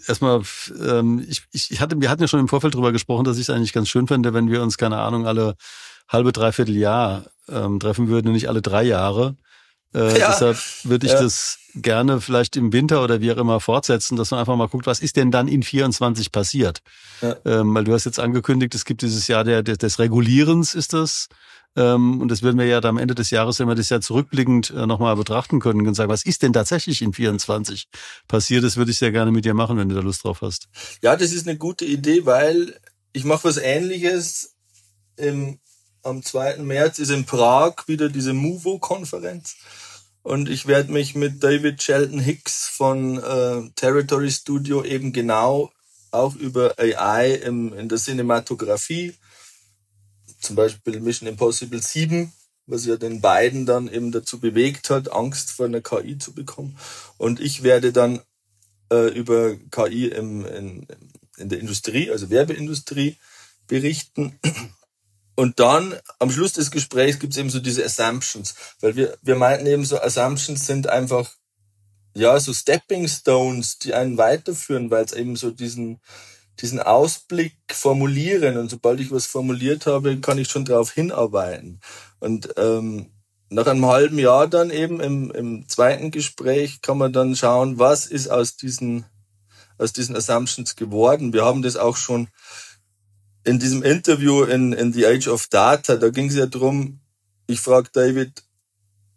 erstmal, 0.08 0.42
ähm, 0.86 1.26
ich, 1.28 1.44
ich 1.52 1.80
hatte, 1.80 2.00
wir 2.00 2.10
hatten 2.10 2.22
ja 2.22 2.28
schon 2.28 2.40
im 2.40 2.48
Vorfeld 2.48 2.76
drüber 2.76 2.92
gesprochen, 2.92 3.24
dass 3.24 3.38
ich 3.38 3.44
es 3.44 3.50
eigentlich 3.50 3.74
ganz 3.74 3.90
schön 3.90 4.08
fände, 4.08 4.34
wenn 4.34 4.50
wir 4.50 4.62
uns, 4.62 4.78
keine 4.78 4.98
Ahnung, 4.98 5.28
alle 5.28 5.56
halbe, 6.08 6.32
dreiviertel 6.32 6.76
Jahr 6.76 7.26
ähm, 7.50 7.80
treffen 7.80 8.08
würden 8.08 8.28
und 8.28 8.34
nicht 8.34 8.50
alle 8.50 8.62
drei 8.62 8.84
Jahre. 8.84 9.36
Äh, 9.94 10.20
ja. 10.20 10.30
Deshalb 10.30 10.58
würde 10.84 11.06
ich 11.06 11.14
ja. 11.14 11.22
das 11.22 11.60
gerne 11.76 12.22
vielleicht 12.22 12.56
im 12.56 12.74
Winter 12.74 13.04
oder 13.04 13.22
wie 13.22 13.32
auch 13.32 13.38
immer 13.38 13.60
fortsetzen, 13.60 14.18
dass 14.18 14.32
man 14.32 14.40
einfach 14.40 14.56
mal 14.56 14.68
guckt, 14.68 14.88
was 14.88 15.00
ist 15.00 15.16
denn 15.16 15.32
dann 15.32 15.48
in 15.48 15.64
24 15.64 16.32
passiert? 16.32 16.82
Ja. 17.22 17.36
Ähm, 17.46 17.74
weil 17.76 17.84
du 17.84 17.94
hast 17.94 18.06
jetzt 18.06 18.20
angekündigt, 18.20 18.74
es 18.76 18.86
gibt 18.86 19.02
dieses 19.02 19.28
Jahr 19.28 19.44
der, 19.44 19.64
der, 19.64 19.78
des 19.78 20.00
Regulierens, 20.00 20.76
ist 20.76 20.94
das. 20.94 21.28
Ähm, 21.78 22.20
und 22.20 22.30
das 22.30 22.42
werden 22.42 22.58
wir 22.58 22.66
ja 22.66 22.84
am 22.84 22.98
Ende 22.98 23.16
des 23.16 23.30
Jahres, 23.30 23.60
wenn 23.60 23.68
wir 23.68 23.76
das 23.76 23.90
ja 23.90 24.02
zurückblickend 24.02 24.72
äh, 24.72 24.88
nochmal 24.88 25.16
betrachten 25.16 25.60
können 25.60 25.88
und 25.88 25.94
sagen, 25.94 26.10
was 26.10 26.26
ist 26.26 26.42
denn 26.42 26.52
tatsächlich 26.52 27.02
in 27.02 27.14
24 27.14 27.88
passiert? 28.28 28.64
Das 28.64 28.76
würde 28.76 28.92
ich 28.92 28.98
sehr 28.98 29.12
gerne 29.12 29.32
mit 29.32 29.46
dir 29.46 29.54
machen, 29.54 29.78
wenn 29.78 29.88
du 29.88 29.96
da 29.96 30.02
Lust 30.02 30.24
drauf 30.24 30.42
hast. 30.42 30.68
Ja, 31.02 31.16
das 31.16 31.32
ist 31.32 31.48
eine 31.48 31.58
gute 31.58 31.86
Idee, 31.86 32.26
weil 32.26 32.78
ich 33.14 33.24
mache 33.24 33.46
was 33.46 33.58
ähnliches 33.58 34.56
im 35.16 35.60
am 36.04 36.24
2. 36.24 36.58
März 36.58 37.00
ist 37.00 37.10
in 37.10 37.26
Prag 37.26 37.88
wieder 37.88 38.10
diese 38.10 38.34
MUVO-Konferenz. 38.34 39.58
Und 40.24 40.50
ich 40.50 40.66
werde 40.66 40.92
mich 40.92 41.16
mit 41.16 41.44
David 41.44 41.82
Shelton 41.84 42.20
Hicks 42.20 42.68
von 42.68 43.18
äh, 43.18 43.70
Territory 43.76 44.32
Studio 44.32 44.84
eben 44.84 45.14
genau 45.14 45.72
auch 46.12 46.36
über 46.36 46.76
AI 46.78 47.34
im, 47.46 47.74
in 47.74 47.90
der 47.90 47.98
Cinematografie, 47.98 49.16
zum 50.40 50.56
Beispiel 50.56 51.00
Mission 51.00 51.28
Impossible 51.28 51.82
7, 51.82 52.32
was 52.66 52.86
ja 52.86 52.98
den 52.98 53.22
beiden 53.22 53.66
dann 53.66 53.88
eben 53.88 54.12
dazu 54.12 54.40
bewegt 54.40 54.90
hat, 54.90 55.12
Angst 55.12 55.52
vor 55.52 55.66
einer 55.66 55.82
KI 55.82 56.18
zu 56.18 56.34
bekommen. 56.34 56.78
Und 57.18 57.40
ich 57.40 57.64
werde 57.64 57.94
dann 57.94 58.22
äh, 58.92 59.08
über 59.08 59.56
KI 59.72 60.08
im, 60.08 60.46
in, 60.46 60.88
in 61.38 61.50
der 61.50 61.60
Industrie, 61.60 62.12
also 62.12 62.30
Werbeindustrie, 62.30 63.18
berichten. 63.68 64.40
Und 65.36 65.60
dann 65.60 65.96
am 66.20 66.32
Schluss 66.32 66.54
des 66.54 66.72
Gesprächs 66.72 67.20
gibt 67.20 67.34
es 67.34 67.40
eben 67.40 67.50
so 67.50 67.60
diese 67.60 67.86
Assumptions, 67.86 68.56
weil 68.82 68.96
wir, 68.96 69.18
wir 69.22 69.36
meinten 69.36 69.68
eben 69.68 69.86
so, 69.86 70.02
Assumptions 70.02 70.66
sind 70.66 70.88
einfach, 70.88 71.30
ja, 72.16 72.40
so 72.40 72.54
Stepping 72.54 73.08
Stones, 73.08 73.78
die 73.78 73.94
einen 73.94 74.18
weiterführen, 74.18 74.90
weil 74.90 75.06
es 75.06 75.14
eben 75.14 75.36
so 75.36 75.52
diesen, 75.52 76.02
diesen 76.60 76.80
Ausblick 76.80 77.56
formulieren 77.72 78.58
und 78.58 78.70
sobald 78.70 79.00
ich 79.00 79.12
was 79.12 79.26
formuliert 79.26 79.86
habe, 79.86 80.20
kann 80.20 80.38
ich 80.38 80.50
schon 80.50 80.66
darauf 80.66 80.92
hinarbeiten. 80.92 81.80
Und 82.20 82.54
ähm, 82.58 83.12
nach 83.50 83.68
einem 83.68 83.86
halben 83.86 84.20
Jahr 84.20 84.48
dann 84.48 84.72
eben 84.72 85.00
im, 85.00 85.32
im 85.32 85.70
zweiten 85.70 86.12
Gespräch 86.12 86.82
kann 86.82 86.98
man 86.98 87.14
dann 87.14 87.36
schauen, 87.36 87.80
was 87.80 88.08
ist 88.08 88.28
aus 88.28 88.58
diesen, 88.58 89.06
aus 89.78 89.94
diesen 89.94 90.16
Assumptions 90.16 90.76
geworden. 90.76 91.32
Wir 91.32 91.46
haben 91.46 91.62
das 91.62 91.78
auch 91.78 91.96
schon 91.96 92.28
in 93.44 93.60
diesem 93.60 93.84
Interview 93.84 94.44
in, 94.44 94.74
in 94.74 94.92
The 94.92 95.06
Age 95.06 95.28
of 95.30 95.48
Data, 95.48 95.96
da 95.96 96.10
ging 96.10 96.28
es 96.28 96.36
ja 96.36 96.48
drum. 96.48 97.00
ich 97.48 97.62
frage 97.62 97.90
David, 97.94 98.44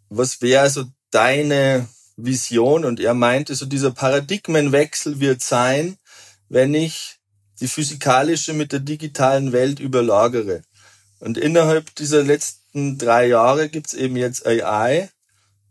was 0.09 0.41
wäre 0.41 0.71
so 0.71 0.85
deine 1.11 1.89
Vision? 2.17 2.85
Und 2.85 3.01
er 3.01 3.15
meinte, 3.15 3.55
so 3.55 3.67
dieser 3.67 3.91
Paradigmenwechsel 3.91 5.19
wird 5.19 5.43
sein, 5.43 5.97
wenn 6.49 6.75
ich 6.75 7.20
die 7.61 7.69
physikalische 7.69 8.53
mit 8.53 8.73
der 8.73 8.81
digitalen 8.81 9.53
Welt 9.53 9.81
überlagere. 9.81 10.63
Und 11.19 11.37
innerhalb 11.37 11.95
dieser 11.97 12.23
letzten 12.23 12.99
drei 12.99 13.27
Jahre 13.27 13.69
gibt's 13.69 13.95
eben 13.95 14.17
jetzt 14.17 14.47
AI 14.47 15.11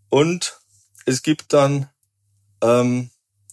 und 0.10 0.60
es 1.06 1.24
gibt 1.24 1.54
dann 1.54 1.90
ähm, 2.62 3.10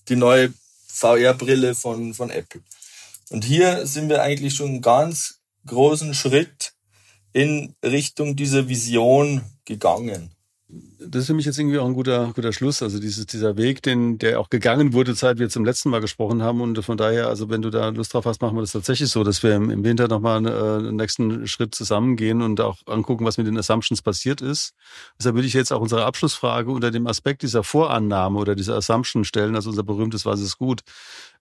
die 0.09 0.17
neue 0.17 0.53
VR-Brille 0.89 1.75
von, 1.75 2.15
von 2.15 2.31
Apple. 2.31 2.63
Und 3.31 3.45
hier 3.45 3.87
sind 3.87 4.09
wir 4.09 4.23
eigentlich 4.23 4.55
schon 4.55 4.69
einen 4.69 4.83
ganz 4.83 5.41
großen 5.67 6.15
Schritt 6.15 6.75
in 7.33 7.75
Richtung 7.83 8.37
dieser 8.37 8.69
Vision 8.69 9.43
gegangen. 9.65 10.36
Das 10.69 11.23
ist 11.23 11.27
für 11.29 11.35
mich 11.35 11.47
jetzt 11.47 11.59
irgendwie 11.59 11.79
auch 11.79 11.87
ein 11.87 11.95
guter, 11.95 12.33
guter 12.35 12.53
Schluss. 12.53 12.83
Also 12.83 12.99
dieses, 12.99 13.27
dieser 13.27 13.57
Weg, 13.57 13.83
den, 13.83 14.19
der 14.19 14.41
auch 14.41 14.51
gegangen 14.51 14.93
wurde, 14.93 15.15
seit 15.15 15.39
wir 15.39 15.49
zum 15.49 15.65
letzten 15.65 15.91
Mal 15.91 16.01
gesprochen 16.01 16.43
haben. 16.43 16.61
Und 16.61 16.85
von 16.85 16.97
daher, 16.97 17.29
also 17.29 17.49
wenn 17.49 17.63
du 17.63 17.71
da 17.71 17.91
Lust 17.91 18.15
drauf 18.15 18.25
hast, 18.25 18.43
machen 18.43 18.57
wir 18.57 18.63
das 18.63 18.73
tatsächlich 18.73 19.11
so, 19.11 19.23
dass 19.23 19.45
wir 19.45 19.55
im, 19.55 19.85
Winter 19.85 20.09
nochmal 20.09 20.45
äh, 20.45 20.49
einen 20.51 20.97
nächsten 20.97 21.47
Schritt 21.47 21.75
zusammengehen 21.75 22.43
und 22.43 22.61
auch 22.61 22.79
angucken, 22.87 23.25
was 23.25 23.39
mit 23.39 23.47
den 23.47 23.57
Assumptions 23.57 24.03
passiert 24.03 24.41
ist. 24.41 24.75
Deshalb 25.19 25.37
würde 25.37 25.47
ich 25.47 25.55
jetzt 25.55 25.73
auch 25.73 25.81
unsere 25.81 26.05
Abschlussfrage 26.05 26.73
unter 26.73 26.91
dem 26.91 27.07
Aspekt 27.07 27.43
dieser 27.43 27.63
Vorannahme 27.63 28.39
oder 28.39 28.57
dieser 28.57 28.75
Assumption 28.75 29.25
stellen, 29.25 29.55
also 29.55 29.71
unser 29.71 29.85
berühmtes 29.85 30.27
Was 30.27 30.41
ist 30.41 30.59
gut 30.59 30.83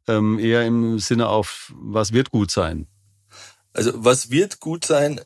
ähm, 0.07 0.39
eher 0.39 0.65
im 0.65 0.99
Sinne 0.99 1.27
auf, 1.27 1.73
was 1.75 2.13
wird 2.13 2.31
gut 2.31 2.51
sein? 2.51 2.87
Also 3.73 3.91
was 3.95 4.29
wird 4.29 4.59
gut 4.59 4.85
sein, 4.85 5.19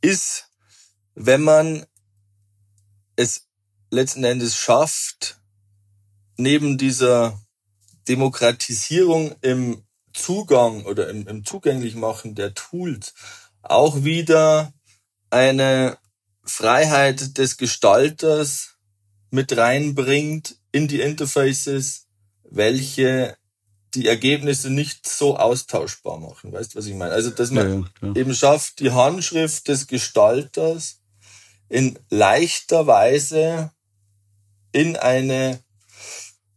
ist, 0.00 0.48
wenn 1.14 1.42
man 1.42 1.84
es 3.20 3.46
letzten 3.90 4.24
Endes 4.24 4.56
schafft, 4.56 5.40
neben 6.36 6.78
dieser 6.78 7.40
Demokratisierung 8.08 9.34
im 9.42 9.84
Zugang 10.12 10.84
oder 10.84 11.08
im, 11.10 11.26
im 11.28 11.44
Zugänglichmachen 11.44 12.34
der 12.34 12.54
Tools 12.54 13.14
auch 13.62 14.04
wieder 14.04 14.72
eine 15.28 15.98
Freiheit 16.42 17.38
des 17.38 17.56
Gestalters 17.58 18.76
mit 19.30 19.56
reinbringt 19.56 20.56
in 20.72 20.88
die 20.88 21.00
Interfaces, 21.00 22.06
welche 22.42 23.36
die 23.94 24.08
Ergebnisse 24.08 24.70
nicht 24.70 25.08
so 25.08 25.36
austauschbar 25.36 26.18
machen. 26.18 26.52
Weißt 26.52 26.74
du, 26.74 26.78
was 26.78 26.86
ich 26.86 26.94
meine? 26.94 27.12
Also, 27.12 27.30
dass 27.30 27.50
man 27.50 27.82
ja, 28.02 28.08
ja. 28.08 28.14
eben 28.14 28.34
schafft, 28.34 28.80
die 28.80 28.92
Handschrift 28.92 29.68
des 29.68 29.86
Gestalters 29.86 30.99
in 31.70 31.98
leichter 32.10 32.86
Weise 32.86 33.70
in 34.72 34.96
eine 34.96 35.60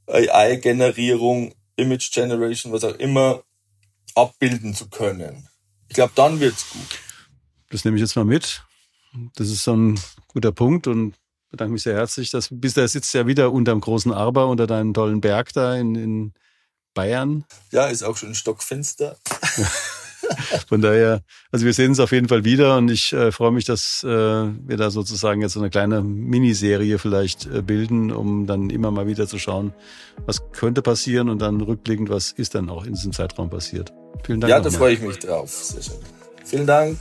AI-Generierung, 0.08 1.54
Image 1.78 2.12
Generation, 2.12 2.74
was 2.74 2.84
auch 2.84 2.96
immer, 2.96 3.44
abbilden 4.16 4.76
zu 4.76 4.90
können. 4.90 5.48
Ich 5.88 5.96
glaube, 5.96 6.14
dann 6.16 6.40
wird's 6.40 6.70
gut. 6.70 7.00
Das 7.70 7.86
nehme 7.86 7.98
ich 7.98 8.02
jetzt 8.02 8.16
mal 8.16 8.26
mit. 8.26 8.64
Das 9.36 9.50
ist 9.50 9.64
so 9.64 9.76
ein 9.76 10.00
guter 10.28 10.52
Punkt 10.52 10.88
und 10.88 11.16
bedanke 11.50 11.74
mich 11.74 11.84
sehr 11.84 11.96
herzlich. 11.96 12.32
Dass, 12.32 12.50
bis 12.52 12.74
da 12.74 12.88
sitzt 12.88 13.14
ja 13.14 13.28
wieder 13.28 13.52
unterm 13.52 13.80
großen 13.80 14.12
Arber, 14.12 14.48
unter 14.48 14.68
deinem 14.68 14.94
tollen 14.94 15.22
Berg 15.22 15.54
da 15.54 15.76
in, 15.76 15.96
in 15.96 16.34
Bayern. 16.94 17.46
Ja, 17.72 17.88
ist 17.88 18.04
auch 18.04 18.18
schon 18.18 18.36
stockfinster. 18.36 19.18
Von 20.68 20.82
daher, 20.82 21.22
also 21.52 21.66
wir 21.66 21.74
sehen 21.74 21.90
uns 21.90 22.00
auf 22.00 22.12
jeden 22.12 22.28
Fall 22.28 22.44
wieder 22.44 22.78
und 22.78 22.90
ich 22.90 23.14
äh, 23.14 23.32
freue 23.32 23.52
mich, 23.52 23.66
dass 23.66 24.04
äh, 24.04 24.08
wir 24.08 24.78
da 24.78 24.90
sozusagen 24.90 25.42
jetzt 25.42 25.54
so 25.54 25.60
eine 25.60 25.70
kleine 25.70 26.02
Miniserie 26.02 27.00
vielleicht 27.00 27.46
äh, 27.48 27.62
bilden, 27.62 28.12
um 28.12 28.46
dann 28.48 28.70
immer 28.70 28.92
mal 28.92 29.08
wieder 29.08 29.28
zu 29.28 29.40
schauen, 29.40 29.74
was 30.26 30.52
könnte 30.52 30.82
passieren 30.82 31.30
und 31.30 31.42
dann 31.42 31.62
rückblickend, 31.62 32.10
was 32.10 32.32
ist 32.32 32.56
dann 32.56 32.70
auch 32.70 32.86
in 32.86 32.94
diesem 32.94 33.12
Zeitraum 33.12 33.50
passiert. 33.50 33.94
Vielen 34.26 34.42
Dank. 34.42 34.52
Ja, 34.52 34.60
da 34.60 34.70
freue 34.70 34.94
ich 34.94 35.02
mich 35.02 35.20
drauf. 35.20 35.52
Sehr 35.52 35.82
schön. 35.82 35.96
Vielen 36.46 36.68
Dank. 36.68 36.98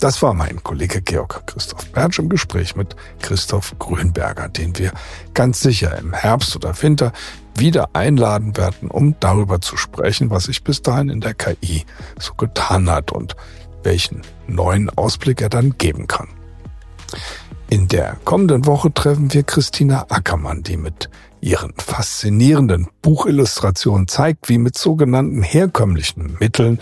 Das 0.00 0.22
war 0.22 0.32
mein 0.32 0.62
Kollege 0.62 1.02
Georg 1.02 1.46
Christoph 1.46 1.92
Bertsch 1.92 2.18
im 2.20 2.30
Gespräch 2.30 2.74
mit 2.74 2.96
Christoph 3.20 3.78
Grünberger, 3.78 4.48
den 4.48 4.78
wir 4.78 4.92
ganz 5.34 5.60
sicher 5.60 5.98
im 5.98 6.14
Herbst 6.14 6.56
oder 6.56 6.72
Winter 6.80 7.12
wieder 7.54 7.90
einladen 7.92 8.56
werden, 8.56 8.90
um 8.90 9.14
darüber 9.20 9.60
zu 9.60 9.76
sprechen, 9.76 10.30
was 10.30 10.44
sich 10.44 10.64
bis 10.64 10.80
dahin 10.80 11.10
in 11.10 11.20
der 11.20 11.34
KI 11.34 11.84
so 12.18 12.32
getan 12.32 12.88
hat 12.88 13.12
und 13.12 13.36
welchen 13.82 14.22
neuen 14.46 14.88
Ausblick 14.88 15.42
er 15.42 15.50
dann 15.50 15.76
geben 15.76 16.06
kann. 16.06 16.28
In 17.68 17.86
der 17.86 18.16
kommenden 18.24 18.64
Woche 18.64 18.94
treffen 18.94 19.34
wir 19.34 19.42
Christina 19.42 20.06
Ackermann, 20.08 20.62
die 20.62 20.78
mit 20.78 21.10
ihren 21.42 21.74
faszinierenden 21.76 22.88
Buchillustrationen 23.02 24.08
zeigt, 24.08 24.48
wie 24.48 24.56
mit 24.56 24.78
sogenannten 24.78 25.42
herkömmlichen 25.42 26.38
Mitteln 26.40 26.78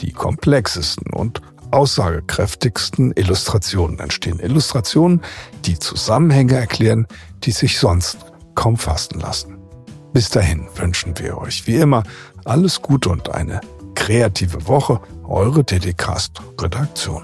die 0.00 0.12
komplexesten 0.12 1.12
und 1.12 1.42
aussagekräftigsten 1.72 3.12
Illustrationen 3.12 3.98
entstehen. 3.98 4.38
Illustrationen, 4.38 5.22
die 5.64 5.78
Zusammenhänge 5.78 6.54
erklären, 6.54 7.06
die 7.44 7.52
sich 7.52 7.78
sonst 7.78 8.18
kaum 8.54 8.76
fassen 8.76 9.20
lassen. 9.20 9.58
Bis 10.12 10.28
dahin 10.28 10.68
wünschen 10.74 11.18
wir 11.18 11.38
euch 11.38 11.66
wie 11.66 11.76
immer 11.76 12.02
alles 12.44 12.82
Gute 12.82 13.08
und 13.08 13.30
eine 13.30 13.60
kreative 13.94 14.66
Woche. 14.66 15.00
Eure 15.24 15.64
DDcast 15.64 16.42
Redaktion. 16.60 17.22